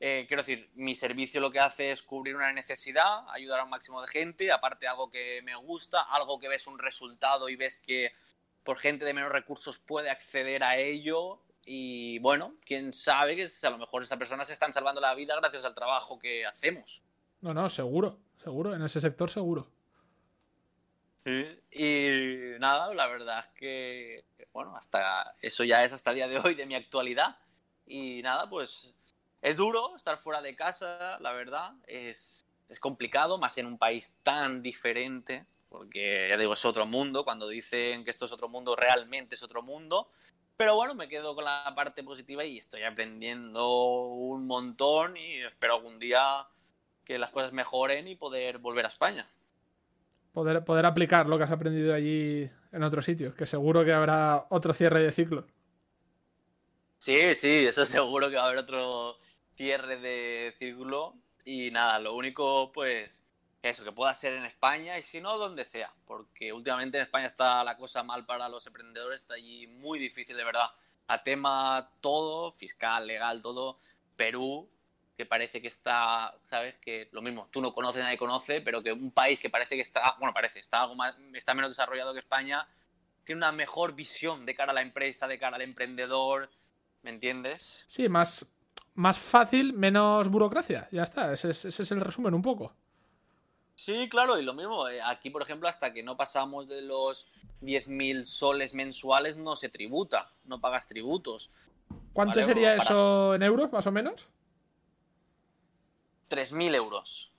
eh, 0.00 0.24
quiero 0.26 0.42
decir, 0.42 0.70
mi 0.74 0.94
servicio 0.96 1.40
lo 1.40 1.50
que 1.50 1.60
hace 1.60 1.90
es 1.92 2.02
cubrir 2.02 2.34
una 2.34 2.52
necesidad, 2.52 3.28
ayudar 3.30 3.60
a 3.60 3.64
un 3.64 3.70
máximo 3.70 4.02
de 4.02 4.08
gente, 4.08 4.50
aparte 4.50 4.88
algo 4.88 5.10
que 5.10 5.40
me 5.42 5.54
gusta, 5.56 6.02
algo 6.02 6.38
que 6.40 6.48
ves 6.48 6.66
un 6.66 6.78
resultado 6.78 7.48
y 7.48 7.56
ves 7.56 7.78
que 7.78 8.12
por 8.66 8.76
gente 8.78 9.06
de 9.06 9.14
menos 9.14 9.32
recursos 9.32 9.78
puede 9.78 10.10
acceder 10.10 10.62
a 10.62 10.76
ello 10.76 11.40
y 11.64 12.18
bueno, 12.18 12.54
quién 12.66 12.92
sabe 12.92 13.34
que 13.34 13.48
a 13.62 13.70
lo 13.70 13.78
mejor 13.78 14.02
esas 14.02 14.18
personas 14.18 14.48
se 14.48 14.52
están 14.52 14.72
salvando 14.72 15.00
la 15.00 15.14
vida 15.14 15.34
gracias 15.36 15.64
al 15.64 15.74
trabajo 15.74 16.18
que 16.18 16.44
hacemos. 16.44 17.02
No, 17.40 17.54
no, 17.54 17.70
seguro, 17.70 18.18
seguro, 18.42 18.74
en 18.74 18.82
ese 18.82 19.00
sector 19.00 19.30
seguro. 19.30 19.68
Sí, 21.18 21.58
y 21.72 22.58
nada, 22.60 22.92
la 22.92 23.06
verdad 23.06 23.40
es 23.40 23.58
que, 23.58 24.24
bueno, 24.52 24.76
hasta 24.76 25.34
eso 25.40 25.64
ya 25.64 25.82
es 25.84 25.92
hasta 25.92 26.10
el 26.10 26.16
día 26.16 26.28
de 26.28 26.38
hoy 26.38 26.54
de 26.54 26.66
mi 26.66 26.74
actualidad. 26.74 27.38
Y 27.86 28.20
nada, 28.22 28.48
pues 28.48 28.92
es 29.42 29.56
duro 29.56 29.96
estar 29.96 30.18
fuera 30.18 30.42
de 30.42 30.54
casa, 30.54 31.18
la 31.20 31.32
verdad, 31.32 31.72
es, 31.86 32.46
es 32.68 32.80
complicado, 32.80 33.38
más 33.38 33.58
en 33.58 33.66
un 33.66 33.78
país 33.78 34.16
tan 34.22 34.62
diferente 34.62 35.46
porque 35.76 36.28
ya 36.30 36.36
digo, 36.36 36.54
es 36.54 36.64
otro 36.64 36.86
mundo, 36.86 37.24
cuando 37.24 37.48
dicen 37.48 38.04
que 38.04 38.10
esto 38.10 38.24
es 38.24 38.32
otro 38.32 38.48
mundo, 38.48 38.74
realmente 38.76 39.34
es 39.34 39.42
otro 39.42 39.62
mundo. 39.62 40.08
Pero 40.56 40.74
bueno, 40.74 40.94
me 40.94 41.08
quedo 41.08 41.34
con 41.34 41.44
la 41.44 41.70
parte 41.76 42.02
positiva 42.02 42.44
y 42.44 42.56
estoy 42.56 42.82
aprendiendo 42.82 44.06
un 44.06 44.46
montón 44.46 45.16
y 45.16 45.42
espero 45.42 45.74
algún 45.74 45.98
día 45.98 46.46
que 47.04 47.18
las 47.18 47.30
cosas 47.30 47.52
mejoren 47.52 48.08
y 48.08 48.16
poder 48.16 48.58
volver 48.58 48.86
a 48.86 48.88
España. 48.88 49.28
Poder, 50.32 50.64
poder 50.64 50.86
aplicar 50.86 51.26
lo 51.26 51.36
que 51.36 51.44
has 51.44 51.50
aprendido 51.50 51.94
allí 51.94 52.50
en 52.72 52.82
otros 52.82 53.04
sitios, 53.04 53.34
que 53.34 53.46
seguro 53.46 53.84
que 53.84 53.92
habrá 53.92 54.46
otro 54.48 54.72
cierre 54.72 55.02
de 55.02 55.12
ciclo. 55.12 55.46
Sí, 56.96 57.34
sí, 57.34 57.66
eso 57.66 57.84
seguro 57.84 58.30
que 58.30 58.36
va 58.36 58.44
a 58.44 58.46
haber 58.46 58.58
otro 58.58 59.18
cierre 59.56 59.98
de 59.98 60.54
círculo. 60.58 61.12
Y 61.44 61.70
nada, 61.70 61.98
lo 62.00 62.14
único, 62.14 62.72
pues, 62.72 63.22
eso, 63.70 63.84
que 63.84 63.92
pueda 63.92 64.14
ser 64.14 64.34
en 64.34 64.44
España 64.44 64.98
y 64.98 65.02
si 65.02 65.20
no, 65.20 65.38
donde 65.38 65.64
sea, 65.64 65.92
porque 66.06 66.52
últimamente 66.52 66.98
en 66.98 67.04
España 67.04 67.26
está 67.26 67.62
la 67.64 67.76
cosa 67.76 68.02
mal 68.02 68.26
para 68.26 68.48
los 68.48 68.66
emprendedores, 68.66 69.22
está 69.22 69.34
allí 69.34 69.66
muy 69.66 69.98
difícil 69.98 70.36
de 70.36 70.44
verdad. 70.44 70.70
A 71.08 71.22
tema 71.22 71.92
todo, 72.00 72.50
fiscal, 72.52 73.06
legal, 73.06 73.40
todo, 73.40 73.78
Perú, 74.16 74.68
que 75.16 75.24
parece 75.24 75.62
que 75.62 75.68
está, 75.68 76.36
¿sabes? 76.44 76.78
Que 76.78 77.08
lo 77.12 77.22
mismo, 77.22 77.48
tú 77.50 77.60
no 77.60 77.72
conoces, 77.72 78.02
nadie 78.02 78.18
conoce, 78.18 78.60
pero 78.60 78.82
que 78.82 78.92
un 78.92 79.10
país 79.10 79.40
que 79.40 79.48
parece 79.48 79.76
que 79.76 79.82
está, 79.82 80.16
bueno, 80.18 80.32
parece, 80.34 80.60
está 80.60 80.82
algo 80.82 80.94
más, 80.94 81.14
está 81.32 81.54
menos 81.54 81.70
desarrollado 81.70 82.12
que 82.12 82.18
España, 82.18 82.68
tiene 83.24 83.38
una 83.38 83.52
mejor 83.52 83.94
visión 83.94 84.46
de 84.46 84.54
cara 84.54 84.72
a 84.72 84.74
la 84.74 84.82
empresa, 84.82 85.26
de 85.26 85.38
cara 85.38 85.56
al 85.56 85.62
emprendedor, 85.62 86.50
¿me 87.02 87.10
entiendes? 87.10 87.84
Sí, 87.86 88.08
más, 88.08 88.46
más 88.94 89.18
fácil, 89.18 89.72
menos 89.72 90.28
burocracia, 90.28 90.88
ya 90.92 91.02
está, 91.02 91.32
ese 91.32 91.50
es 91.50 91.90
el 91.90 92.00
resumen 92.00 92.34
un 92.34 92.42
poco. 92.42 92.74
Sí, 93.76 94.08
claro, 94.08 94.40
y 94.40 94.44
lo 94.44 94.54
mismo. 94.54 94.88
Eh, 94.88 95.00
aquí, 95.02 95.30
por 95.30 95.42
ejemplo, 95.42 95.68
hasta 95.68 95.92
que 95.92 96.02
no 96.02 96.16
pasamos 96.16 96.66
de 96.66 96.80
los 96.80 97.30
10.000 97.60 98.24
soles 98.24 98.74
mensuales 98.74 99.36
no 99.36 99.54
se 99.54 99.68
tributa, 99.68 100.32
no 100.44 100.60
pagas 100.60 100.88
tributos. 100.88 101.50
¿Cuánto 102.12 102.42
sería 102.42 102.74
eso 102.74 103.34
en 103.34 103.42
euros, 103.42 103.70
más 103.70 103.86
o 103.86 103.92
menos? 103.92 104.28
3.000 106.30 106.74
euros. 106.74 107.30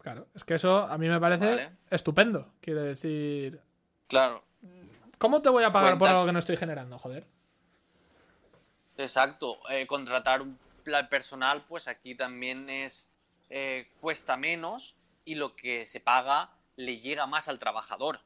Claro, 0.00 0.26
es 0.34 0.44
que 0.44 0.54
eso 0.54 0.78
a 0.78 0.98
mí 0.98 1.08
me 1.08 1.20
parece 1.20 1.70
estupendo, 1.88 2.52
quiero 2.60 2.82
decir. 2.82 3.60
Claro. 4.08 4.44
¿Cómo 5.18 5.40
te 5.40 5.48
voy 5.48 5.62
a 5.62 5.72
pagar 5.72 5.96
por 5.96 6.08
algo 6.08 6.26
que 6.26 6.32
no 6.32 6.40
estoy 6.40 6.56
generando, 6.56 6.98
joder? 6.98 7.26
Exacto. 8.98 9.60
Eh, 9.70 9.86
contratar 9.86 10.42
un 10.42 10.58
plan 10.82 11.08
personal, 11.08 11.64
pues 11.66 11.86
aquí 11.86 12.16
también 12.16 12.68
es. 12.68 13.08
Eh, 13.48 13.88
cuesta 14.00 14.36
menos 14.36 14.96
y 15.24 15.34
lo 15.34 15.56
que 15.56 15.86
se 15.86 16.00
paga 16.00 16.50
le 16.76 16.98
llega 16.98 17.26
más 17.26 17.48
al 17.48 17.58
trabajador. 17.58 18.20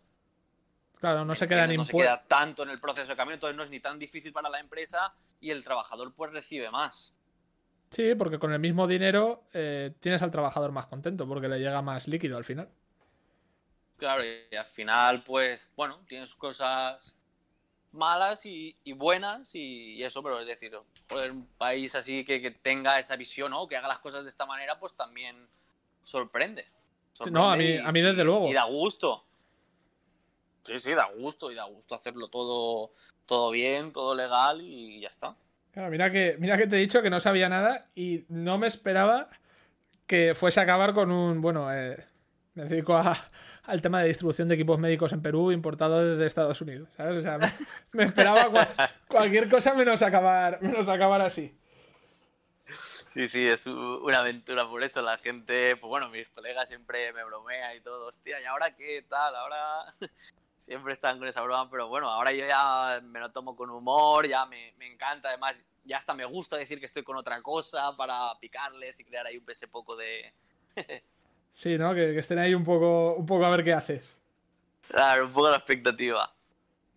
Claro, 0.99 1.25
no 1.25 1.35
se 1.35 1.47
queda 1.47 1.67
No 1.67 1.85
se 1.85 1.93
queda 1.93 2.25
tanto 2.25 2.65
en 2.65 2.71
el 2.71 2.79
proceso 2.79 3.09
de 3.09 3.17
cambio, 3.17 3.35
entonces 3.35 3.57
no 3.57 3.63
es 3.63 3.71
ni 3.71 3.81
tan 3.81 3.99
difícil 3.99 4.33
para 4.33 4.49
la 4.49 4.59
empresa 4.59 5.15
y 5.41 5.51
el 5.51 5.63
trabajador 5.63 6.13
pues 6.15 6.33
recibe 6.33 6.71
más. 6.71 7.15
Sí, 7.91 8.15
porque 8.15 8.39
con 8.39 8.53
el 8.53 8.59
mismo 8.59 8.87
dinero 8.87 9.45
eh, 9.53 9.95
tienes 10.01 10.23
al 10.23 10.31
trabajador 10.31 10.73
más 10.73 10.87
contento 10.87 11.27
porque 11.27 11.49
le 11.49 11.59
llega 11.59 11.81
más 11.83 12.09
líquido 12.09 12.37
al 12.37 12.45
final. 12.45 12.69
Claro, 13.97 14.23
y 14.25 14.55
al 14.55 14.67
final, 14.67 15.25
pues, 15.25 15.71
bueno, 15.75 16.05
tienes 16.07 16.35
cosas 16.35 17.17
malas 17.91 18.45
y, 18.47 18.77
buenas 18.95 19.55
y, 19.55 20.03
eso, 20.03 20.23
pero 20.23 20.41
es 20.41 20.47
decir, 20.47 20.79
joder, 21.11 21.33
un 21.33 21.47
país 21.59 21.95
así 21.95 22.25
que, 22.25 22.51
tenga 22.63 22.99
esa 23.01 23.17
visión, 23.17 23.51
¿no? 23.51 23.67
Que 23.67 23.77
haga 23.77 23.89
las 23.89 23.99
cosas 23.99 24.23
de 24.23 24.31
esta 24.31 24.47
manera, 24.47 24.79
pues 24.79 24.95
también 24.95 25.49
sorprende. 26.05 26.67
No, 27.31 27.51
a 27.51 27.57
mí, 27.57 27.77
a 27.77 27.93
mí 27.93 28.01
desde 28.01 28.25
luego. 28.25 28.49
Y 28.49 28.53
da 28.53 28.65
gusto. 28.65 29.25
Sí, 30.63 30.79
sí, 30.79 30.93
da 30.93 31.07
gusto 31.17 31.51
y 31.51 31.55
da 31.55 31.65
gusto 31.65 31.95
hacerlo 31.95 32.29
todo, 32.29 32.93
todo 33.27 33.51
bien, 33.51 33.93
todo 33.93 34.15
legal 34.15 34.61
y 34.61 35.01
ya 35.01 35.09
está. 35.09 35.37
Claro, 35.73 35.91
mira 35.91 36.11
que, 36.11 36.37
mira 36.39 36.57
que 36.59 36.67
te 36.67 36.77
he 36.77 36.81
dicho 36.81 37.03
que 37.03 37.11
no 37.11 37.21
sabía 37.21 37.49
nada 37.49 37.87
y 37.95 38.25
no 38.29 38.59
me 38.59 38.67
esperaba 38.67 39.31
que 40.07 40.35
fuese 40.35 40.61
a 40.61 40.65
acabar 40.65 40.95
con 40.95 41.13
un, 41.13 41.41
bueno, 41.41 41.73
eh, 41.73 42.05
me 42.55 42.65
dedico 42.65 43.01
al 43.65 43.83
tema 43.83 44.01
de 44.01 44.09
distribución 44.09 44.49
de 44.49 44.55
equipos 44.55 44.79
médicos 44.79 45.13
en 45.13 45.23
Perú 45.23 45.53
importados 45.53 46.05
desde 46.05 46.27
Estados 46.27 46.61
Unidos, 46.61 46.89
¿sabes? 46.97 47.19
O 47.19 47.23
sea, 47.23 47.39
me, 47.93 48.05
esperaba 48.05 48.49
cualquier 49.07 49.49
cosa 49.49 49.75
menos 49.75 50.03
acabar, 50.03 50.61
menos 50.63 50.89
acabar 50.89 51.21
así. 51.21 51.57
Sí, 53.19 53.29
sí, 53.29 53.49
es 53.49 53.67
una 53.67 54.21
aventura, 54.21 54.69
por 54.69 54.81
eso 54.85 55.03
la 55.03 55.19
gente, 55.19 55.75
pues 55.75 55.89
bueno, 55.89 56.09
mis 56.09 56.29
colegas 56.29 56.69
siempre 56.69 57.13
me 57.13 57.25
bromean 57.25 57.77
y 57.77 57.81
todo, 57.81 58.07
hostia, 58.07 58.41
¿y 58.41 58.45
ahora 58.45 58.77
qué 58.77 59.03
tal? 59.09 59.35
Ahora 59.35 59.87
siempre 60.57 60.93
están 60.93 61.19
con 61.19 61.27
esa 61.27 61.43
broma, 61.43 61.69
pero 61.69 61.89
bueno, 61.89 62.09
ahora 62.09 62.31
yo 62.31 62.47
ya 62.47 63.01
me 63.03 63.19
lo 63.19 63.33
tomo 63.33 63.57
con 63.57 63.71
humor, 63.71 64.29
ya 64.29 64.47
me, 64.47 64.73
me, 64.79 64.87
encanta, 64.87 65.31
además 65.31 65.65
ya 65.83 65.97
hasta 65.97 66.15
me 66.15 66.25
gusta 66.27 66.57
decir 66.59 66.79
que 66.79 66.87
estoy 66.87 67.03
con 67.03 67.17
otra 67.17 67.43
cosa 67.43 67.97
para 67.97 68.39
picarles 68.39 69.01
y 69.01 69.05
crear 69.05 69.27
ahí 69.27 69.37
un 69.37 69.51
ese 69.51 69.67
poco 69.67 69.97
de... 69.97 70.33
sí, 71.55 71.77
¿no? 71.77 71.93
Que, 71.95 72.17
estén 72.17 72.39
ahí 72.39 72.55
un 72.55 72.63
poco, 72.63 73.15
un 73.15 73.27
poco 73.27 73.45
a 73.45 73.51
ver 73.51 73.65
qué 73.65 73.73
haces. 73.73 74.17
Claro, 74.87 75.25
un 75.27 75.33
poco 75.33 75.51
la 75.51 75.57
expectativa. 75.57 76.33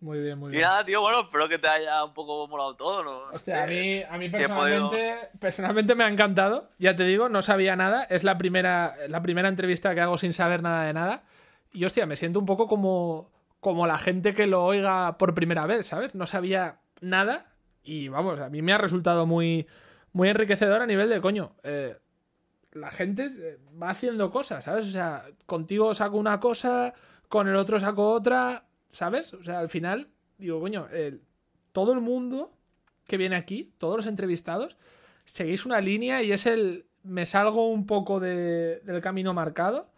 Muy 0.02 0.20
bien, 0.20 0.36
muy 0.36 0.50
bien. 0.50 0.60
Y 0.60 0.64
nada, 0.64 0.84
tío, 0.84 1.00
bueno, 1.00 1.20
espero 1.20 1.48
que 1.48 1.58
te 1.58 1.68
haya 1.68 2.04
un 2.04 2.12
poco 2.12 2.48
molado 2.48 2.74
todo, 2.74 3.04
¿no? 3.04 3.20
Hostia, 3.32 3.62
a 3.62 3.66
mí, 3.68 4.02
a 4.02 4.18
mí 4.18 4.28
personalmente, 4.28 5.28
personalmente 5.38 5.94
me 5.94 6.02
ha 6.02 6.08
encantado, 6.08 6.70
ya 6.80 6.96
te 6.96 7.04
digo, 7.04 7.28
no 7.28 7.40
sabía 7.40 7.76
nada, 7.76 8.02
es 8.10 8.24
la 8.24 8.36
primera, 8.36 8.96
la 9.08 9.22
primera 9.22 9.48
entrevista 9.48 9.94
que 9.94 10.00
hago 10.00 10.18
sin 10.18 10.32
saber 10.32 10.60
nada 10.60 10.86
de 10.86 10.92
nada. 10.92 11.22
Y 11.72 11.84
hostia, 11.84 12.04
me 12.04 12.16
siento 12.16 12.40
un 12.40 12.46
poco 12.46 12.66
como, 12.66 13.30
como 13.60 13.86
la 13.86 13.96
gente 13.96 14.34
que 14.34 14.48
lo 14.48 14.64
oiga 14.64 15.18
por 15.18 15.34
primera 15.34 15.66
vez, 15.66 15.86
¿sabes? 15.86 16.16
No 16.16 16.26
sabía 16.26 16.80
nada 17.00 17.52
y 17.84 18.08
vamos, 18.08 18.40
a 18.40 18.48
mí 18.48 18.60
me 18.60 18.72
ha 18.72 18.78
resultado 18.78 19.24
muy, 19.24 19.68
muy 20.12 20.28
enriquecedor 20.28 20.82
a 20.82 20.86
nivel 20.86 21.10
de 21.10 21.20
coño. 21.20 21.52
Eh, 21.62 21.96
la 22.72 22.90
gente 22.90 23.26
eh, 23.26 23.58
va 23.80 23.90
haciendo 23.90 24.32
cosas, 24.32 24.64
¿sabes? 24.64 24.86
O 24.86 24.90
sea, 24.90 25.26
contigo 25.46 25.94
saco 25.94 26.16
una 26.16 26.40
cosa, 26.40 26.92
con 27.28 27.46
el 27.46 27.54
otro 27.54 27.78
saco 27.78 28.10
otra, 28.10 28.64
¿sabes? 28.92 29.34
O 29.34 29.42
sea, 29.42 29.58
al 29.58 29.68
final, 29.68 30.08
digo, 30.38 30.60
coño, 30.60 30.86
todo 31.72 31.92
el 31.92 32.00
mundo 32.00 32.52
que 33.06 33.16
viene 33.16 33.36
aquí, 33.36 33.72
todos 33.78 33.96
los 33.96 34.06
entrevistados, 34.06 34.76
seguís 35.24 35.66
una 35.66 35.80
línea 35.80 36.22
y 36.22 36.32
es 36.32 36.46
el. 36.46 36.86
Me 37.02 37.26
salgo 37.26 37.68
un 37.68 37.84
poco 37.84 38.20
del 38.20 39.00
camino 39.02 39.34
marcado, 39.34 39.90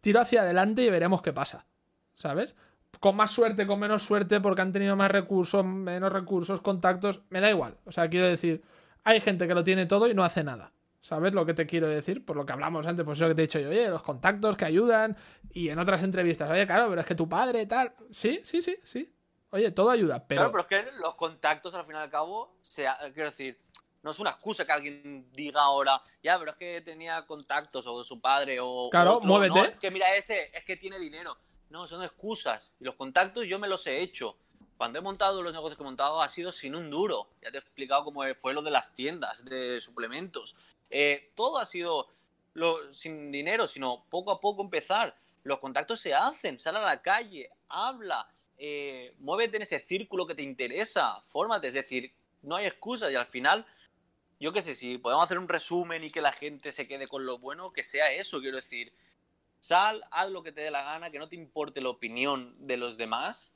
tiro 0.00 0.20
hacia 0.20 0.42
adelante 0.42 0.84
y 0.84 0.90
veremos 0.90 1.20
qué 1.20 1.32
pasa, 1.32 1.66
¿sabes? 2.14 2.54
con 3.02 3.16
más 3.16 3.32
suerte, 3.32 3.66
con 3.66 3.80
menos 3.80 4.04
suerte, 4.04 4.40
porque 4.40 4.62
han 4.62 4.70
tenido 4.70 4.94
más 4.94 5.10
recursos, 5.10 5.64
menos 5.64 6.12
recursos, 6.12 6.60
contactos, 6.60 7.22
me 7.30 7.40
da 7.40 7.50
igual. 7.50 7.76
O 7.84 7.90
sea, 7.90 8.08
quiero 8.08 8.28
decir, 8.28 8.62
hay 9.02 9.18
gente 9.20 9.48
que 9.48 9.54
lo 9.54 9.64
tiene 9.64 9.86
todo 9.86 10.08
y 10.08 10.14
no 10.14 10.22
hace 10.22 10.44
nada. 10.44 10.70
¿Sabes 11.02 11.34
lo 11.34 11.44
que 11.44 11.52
te 11.52 11.66
quiero 11.66 11.88
decir? 11.88 12.24
Por 12.24 12.36
lo 12.36 12.46
que 12.46 12.52
hablamos 12.52 12.86
antes, 12.86 13.04
pues 13.04 13.18
eso 13.18 13.26
que 13.26 13.34
te 13.34 13.42
he 13.42 13.46
dicho 13.46 13.58
yo, 13.58 13.70
oye, 13.70 13.88
los 13.88 14.04
contactos 14.04 14.56
que 14.56 14.64
ayudan 14.64 15.16
y 15.50 15.68
en 15.68 15.80
otras 15.80 16.04
entrevistas, 16.04 16.48
oye, 16.48 16.64
claro, 16.64 16.88
pero 16.88 17.00
es 17.00 17.06
que 17.06 17.16
tu 17.16 17.28
padre 17.28 17.66
tal. 17.66 17.92
Sí, 18.12 18.40
sí, 18.44 18.62
sí, 18.62 18.78
sí. 18.84 19.12
Oye, 19.50 19.72
todo 19.72 19.90
ayuda, 19.90 20.24
pero... 20.26 20.40
Claro, 20.40 20.52
pero 20.52 20.62
es 20.62 20.68
que 20.68 21.00
los 21.00 21.16
contactos 21.16 21.74
al 21.74 21.84
fin 21.84 21.96
y 21.96 21.98
al 21.98 22.08
cabo, 22.08 22.56
quiero 23.12 23.30
decir, 23.30 23.58
no 24.02 24.12
es 24.12 24.18
una 24.20 24.30
excusa 24.30 24.64
que 24.64 24.72
alguien 24.72 25.28
diga 25.32 25.60
ahora, 25.62 26.00
ya, 26.22 26.38
pero 26.38 26.52
es 26.52 26.56
que 26.56 26.80
tenía 26.82 27.26
contactos 27.26 27.84
o 27.86 28.04
su 28.04 28.20
padre 28.20 28.58
o... 28.60 28.88
Claro, 28.88 29.20
muévete. 29.22 29.72
es 29.72 29.78
que 29.78 29.90
mira 29.90 30.14
ese, 30.14 30.56
es 30.56 30.64
que 30.64 30.76
tiene 30.76 31.00
dinero. 31.00 31.36
No, 31.68 31.88
son 31.88 32.04
excusas. 32.04 32.70
Y 32.78 32.84
los 32.84 32.94
contactos 32.94 33.46
yo 33.46 33.58
me 33.58 33.66
los 33.66 33.86
he 33.88 34.00
hecho. 34.00 34.36
Cuando 34.76 34.98
he 34.98 35.02
montado 35.02 35.42
los 35.42 35.52
negocios 35.52 35.76
que 35.76 35.82
he 35.82 35.84
montado 35.84 36.20
ha 36.20 36.28
sido 36.28 36.52
sin 36.52 36.74
un 36.74 36.90
duro. 36.90 37.28
Ya 37.42 37.50
te 37.50 37.58
he 37.58 37.60
explicado 37.60 38.04
cómo 38.04 38.22
fue 38.40 38.52
lo 38.52 38.62
de 38.62 38.70
las 38.70 38.94
tiendas 38.94 39.44
de 39.44 39.80
suplementos. 39.80 40.56
Eh, 40.92 41.32
todo 41.34 41.58
ha 41.58 41.66
sido 41.66 42.08
lo, 42.54 42.92
sin 42.92 43.32
dinero, 43.32 43.66
sino 43.66 44.04
poco 44.08 44.30
a 44.30 44.40
poco 44.40 44.62
empezar. 44.62 45.16
Los 45.42 45.58
contactos 45.58 46.00
se 46.00 46.14
hacen, 46.14 46.58
sal 46.58 46.76
a 46.76 46.82
la 46.82 47.02
calle, 47.02 47.50
habla, 47.68 48.28
eh, 48.56 49.14
muévete 49.18 49.56
en 49.56 49.62
ese 49.62 49.80
círculo 49.80 50.26
que 50.26 50.34
te 50.34 50.42
interesa, 50.42 51.24
fórmate. 51.28 51.68
Es 51.68 51.74
decir, 51.74 52.12
no 52.42 52.56
hay 52.56 52.66
excusas 52.66 53.10
y 53.10 53.16
al 53.16 53.26
final, 53.26 53.66
yo 54.38 54.52
qué 54.52 54.62
sé, 54.62 54.74
si 54.74 54.98
podemos 54.98 55.24
hacer 55.24 55.38
un 55.38 55.48
resumen 55.48 56.04
y 56.04 56.12
que 56.12 56.20
la 56.20 56.32
gente 56.32 56.70
se 56.70 56.86
quede 56.86 57.08
con 57.08 57.26
lo 57.26 57.38
bueno, 57.38 57.72
que 57.72 57.82
sea 57.82 58.12
eso, 58.12 58.40
quiero 58.40 58.56
decir 58.56 58.92
Sal, 59.62 60.02
haz 60.10 60.28
lo 60.28 60.42
que 60.42 60.50
te 60.50 60.60
dé 60.60 60.72
la 60.72 60.82
gana, 60.82 61.12
que 61.12 61.20
no 61.20 61.28
te 61.28 61.36
importe 61.36 61.80
la 61.80 61.88
opinión 61.88 62.56
de 62.58 62.76
los 62.76 62.96
demás 62.96 63.54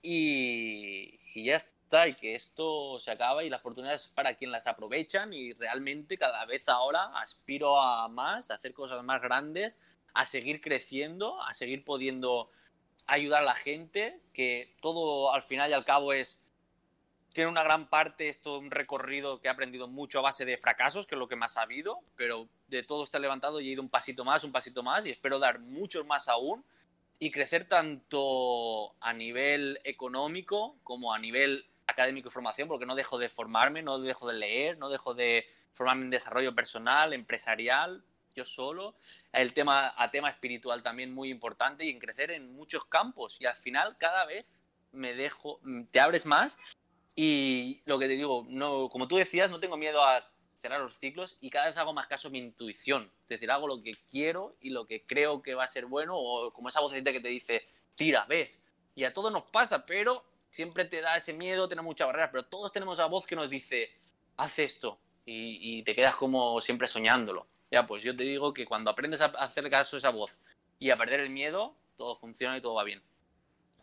y, 0.00 1.20
ya 1.44 1.56
está, 1.56 1.71
y 2.08 2.14
que 2.14 2.34
esto 2.34 2.98
se 2.98 3.10
acaba 3.10 3.44
y 3.44 3.50
las 3.50 3.60
oportunidades 3.60 4.08
para 4.08 4.34
quien 4.34 4.50
las 4.50 4.66
aprovechan 4.66 5.34
y 5.34 5.52
realmente 5.52 6.16
cada 6.16 6.44
vez 6.46 6.68
ahora 6.68 7.12
aspiro 7.16 7.78
a 7.80 8.08
más, 8.08 8.50
a 8.50 8.54
hacer 8.54 8.72
cosas 8.72 9.04
más 9.04 9.20
grandes, 9.20 9.78
a 10.14 10.24
seguir 10.24 10.62
creciendo, 10.62 11.40
a 11.42 11.52
seguir 11.52 11.84
pudiendo 11.84 12.50
ayudar 13.06 13.42
a 13.42 13.44
la 13.44 13.54
gente, 13.54 14.20
que 14.32 14.74
todo 14.80 15.34
al 15.34 15.42
final 15.42 15.70
y 15.70 15.74
al 15.74 15.84
cabo 15.84 16.14
es 16.14 16.40
tiene 17.34 17.50
una 17.50 17.62
gran 17.62 17.88
parte, 17.88 18.28
esto 18.28 18.58
un 18.58 18.70
recorrido 18.70 19.40
que 19.40 19.48
he 19.48 19.50
aprendido 19.50 19.88
mucho 19.88 20.18
a 20.18 20.22
base 20.22 20.44
de 20.44 20.58
fracasos, 20.58 21.06
que 21.06 21.14
es 21.14 21.18
lo 21.18 21.28
que 21.28 21.36
más 21.36 21.56
ha 21.56 21.62
habido, 21.62 22.00
pero 22.14 22.48
de 22.68 22.82
todo 22.82 23.04
está 23.04 23.18
levantado 23.18 23.60
y 23.60 23.68
he 23.68 23.72
ido 23.72 23.82
un 23.82 23.88
pasito 23.88 24.24
más, 24.24 24.44
un 24.44 24.52
pasito 24.52 24.82
más, 24.82 25.04
y 25.06 25.10
espero 25.10 25.38
dar 25.38 25.58
muchos 25.58 26.06
más 26.06 26.28
aún 26.28 26.64
y 27.18 27.30
crecer 27.30 27.68
tanto 27.68 28.94
a 29.00 29.12
nivel 29.12 29.80
económico 29.84 30.76
como 30.82 31.14
a 31.14 31.18
nivel 31.18 31.71
académico 31.92 32.28
y 32.28 32.32
formación, 32.32 32.68
porque 32.68 32.86
no 32.86 32.94
dejo 32.94 33.18
de 33.18 33.28
formarme, 33.28 33.82
no 33.82 33.98
dejo 33.98 34.28
de 34.28 34.34
leer, 34.34 34.78
no 34.78 34.88
dejo 34.88 35.14
de 35.14 35.46
formarme 35.72 36.04
en 36.04 36.10
desarrollo 36.10 36.54
personal, 36.54 37.12
empresarial, 37.12 38.04
yo 38.34 38.44
solo, 38.44 38.94
el 39.32 39.52
tema 39.52 39.94
a 39.96 40.10
tema 40.10 40.28
espiritual 40.28 40.82
también 40.82 41.14
muy 41.14 41.30
importante 41.30 41.84
y 41.84 41.90
en 41.90 41.98
crecer 41.98 42.30
en 42.30 42.54
muchos 42.54 42.84
campos 42.86 43.38
y 43.40 43.46
al 43.46 43.56
final 43.56 43.96
cada 43.98 44.24
vez 44.24 44.60
me 44.90 45.14
dejo, 45.14 45.60
te 45.90 46.00
abres 46.00 46.26
más 46.26 46.58
y 47.14 47.82
lo 47.84 47.98
que 47.98 48.08
te 48.08 48.14
digo, 48.14 48.46
no, 48.48 48.88
como 48.88 49.08
tú 49.08 49.16
decías, 49.16 49.50
no 49.50 49.60
tengo 49.60 49.76
miedo 49.76 50.02
a 50.04 50.26
cerrar 50.54 50.80
los 50.80 50.96
ciclos 50.96 51.36
y 51.40 51.50
cada 51.50 51.66
vez 51.66 51.76
hago 51.76 51.92
más 51.92 52.06
caso 52.06 52.28
a 52.28 52.30
mi 52.30 52.38
intuición. 52.38 53.10
Es 53.22 53.28
decir, 53.28 53.50
hago 53.50 53.66
lo 53.66 53.82
que 53.82 53.92
quiero 54.10 54.56
y 54.60 54.70
lo 54.70 54.86
que 54.86 55.04
creo 55.04 55.42
que 55.42 55.54
va 55.54 55.64
a 55.64 55.68
ser 55.68 55.86
bueno, 55.86 56.16
o 56.16 56.52
como 56.52 56.68
esa 56.68 56.80
vocecita 56.80 57.12
que 57.12 57.20
te 57.20 57.28
dice, 57.28 57.66
tira, 57.94 58.24
ves. 58.26 58.64
Y 58.94 59.04
a 59.04 59.12
todos 59.12 59.32
nos 59.32 59.44
pasa, 59.44 59.84
pero 59.84 60.24
siempre 60.52 60.84
te 60.84 61.00
da 61.00 61.16
ese 61.16 61.32
miedo, 61.32 61.68
tener 61.68 61.82
muchas 61.82 62.06
barreras, 62.06 62.28
pero 62.30 62.44
todos 62.44 62.70
tenemos 62.70 62.98
esa 62.98 63.06
voz 63.06 63.26
que 63.26 63.34
nos 63.34 63.50
dice, 63.50 63.90
haz 64.36 64.60
esto, 64.60 65.00
y, 65.24 65.82
te 65.82 65.94
quedas 65.94 66.14
como 66.14 66.60
siempre 66.60 66.86
soñándolo. 66.86 67.46
Ya, 67.70 67.86
pues 67.86 68.02
yo 68.02 68.14
te 68.14 68.24
digo 68.24 68.52
que 68.52 68.66
cuando 68.66 68.90
aprendes 68.90 69.20
a 69.20 69.26
hacer 69.26 69.68
caso 69.70 69.96
a 69.96 69.98
esa 69.98 70.10
voz 70.10 70.38
y 70.78 70.90
a 70.90 70.96
perder 70.96 71.20
el 71.20 71.30
miedo, 71.30 71.74
todo 71.96 72.16
funciona 72.16 72.56
y 72.56 72.60
todo 72.60 72.74
va 72.74 72.84
bien. 72.84 73.02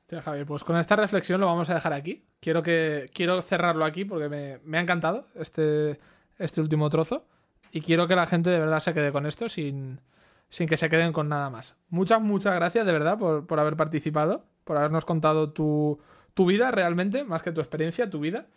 Javier, 0.09 0.45
pues 0.45 0.63
con 0.63 0.77
esta 0.77 0.95
reflexión 0.95 1.39
lo 1.39 1.47
vamos 1.47 1.69
a 1.69 1.75
dejar 1.75 1.93
aquí. 1.93 2.25
Quiero, 2.39 2.63
que, 2.63 3.09
quiero 3.13 3.41
cerrarlo 3.41 3.85
aquí 3.85 4.05
porque 4.05 4.27
me, 4.27 4.77
ha 4.77 4.81
encantado 4.81 5.27
este, 5.35 5.99
este 6.37 6.61
último 6.61 6.89
trozo 6.89 7.25
y 7.71 7.81
quiero 7.81 8.07
que 8.07 8.15
la 8.15 8.25
gente 8.25 8.49
de 8.49 8.59
verdad 8.59 8.79
se 8.79 8.93
quede 8.93 9.11
con 9.11 9.25
esto 9.25 9.49
sin, 9.49 10.01
sin 10.49 10.67
que 10.67 10.77
se 10.77 10.89
queden 10.89 11.13
con 11.13 11.29
nada 11.29 11.49
más. 11.49 11.75
Muchas, 11.89 12.21
muchas 12.21 12.55
gracias 12.55 12.85
de 12.85 12.91
verdad 12.91 13.17
por, 13.17 13.59
haber 13.59 13.75
participado, 13.75 14.45
por 14.63 14.77
habernos 14.77 15.05
contado 15.05 15.51
tu, 15.51 15.99
vida 16.45 16.71
realmente, 16.71 17.23
más 17.23 17.41
que 17.41 17.51
tu 17.51 17.61
experiencia, 17.61 18.09
tu 18.09 18.19
vida. 18.19 18.47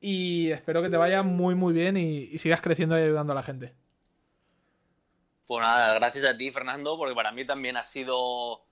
Y 0.00 0.50
espero 0.50 0.82
que 0.82 0.88
te 0.88 0.96
vaya 0.96 1.22
muy, 1.22 1.54
muy 1.54 1.72
bien 1.72 1.96
y, 1.96 2.24
y 2.24 2.38
sigas 2.38 2.60
creciendo 2.60 2.98
y 2.98 3.02
ayudando 3.02 3.32
a 3.32 3.36
la 3.36 3.42
gente. 3.42 3.74
Pues 5.46 5.62
nada, 5.62 5.94
gracias 5.94 6.24
a 6.24 6.36
ti, 6.36 6.52
Fernando, 6.52 6.96
porque 6.96 7.14
para 7.14 7.32
mí 7.32 7.44
también 7.44 7.76
ha 7.76 7.82
sido 7.82 8.62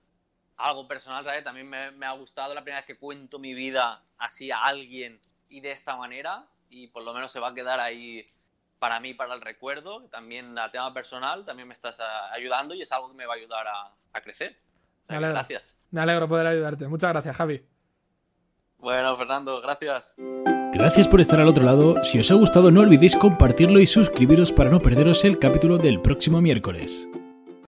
algo 0.59 0.87
personal, 0.87 1.23
¿sabes? 1.23 1.43
También 1.43 1.69
me, 1.69 2.05
ha 2.05 2.11
gustado 2.13 2.53
la 2.53 2.61
primera 2.61 2.79
vez 2.79 2.85
que 2.85 2.97
cuento 2.97 3.39
mi 3.39 3.53
vida 3.53 4.03
así 4.17 4.51
a 4.51 4.63
alguien 4.63 5.19
y 5.47 5.61
de 5.61 5.71
esta 5.71 5.95
manera 5.95 6.45
y 6.69 6.87
por 6.87 7.03
lo 7.03 7.13
menos 7.13 7.31
se 7.31 7.39
va 7.39 7.49
a 7.49 7.53
quedar 7.53 7.79
ahí 7.79 8.27
para 8.77 8.99
mí, 8.99 9.13
para 9.13 9.33
el 9.33 9.41
recuerdo. 9.41 10.03
También 10.09 10.57
a 10.59 10.69
tema 10.69 10.93
personal, 10.93 11.45
también 11.45 11.67
me 11.67 11.73
estás 11.73 11.99
ayudando 12.31 12.75
y 12.75 12.81
es 12.81 12.91
algo 12.91 13.09
que 13.09 13.15
me 13.15 13.25
va 13.25 13.33
a 13.33 13.37
ayudar 13.37 13.67
a, 13.67 14.21
crecer. 14.21 14.57
gracias. 15.07 15.75
Me 15.91 16.01
alegro 16.01 16.27
poder 16.27 16.45
ayudarte. 16.47 16.87
Muchas 16.87 17.11
gracias, 17.11 17.35
Javi. 17.35 17.65
Bueno, 18.79 19.15
Fernando, 19.17 19.61
gracias. 19.61 20.13
Gracias 20.73 21.07
por 21.07 21.19
estar 21.19 21.41
al 21.41 21.47
otro 21.49 21.63
lado. 21.63 22.03
Si 22.03 22.19
os 22.19 22.31
ha 22.31 22.35
gustado 22.35 22.71
no 22.71 22.81
olvidéis 22.81 23.15
compartirlo 23.15 23.79
y 23.79 23.85
suscribiros 23.87 24.51
para 24.51 24.69
no 24.69 24.79
perderos 24.79 25.25
el 25.25 25.37
capítulo 25.39 25.77
del 25.77 26.01
próximo 26.01 26.41
miércoles. 26.41 27.07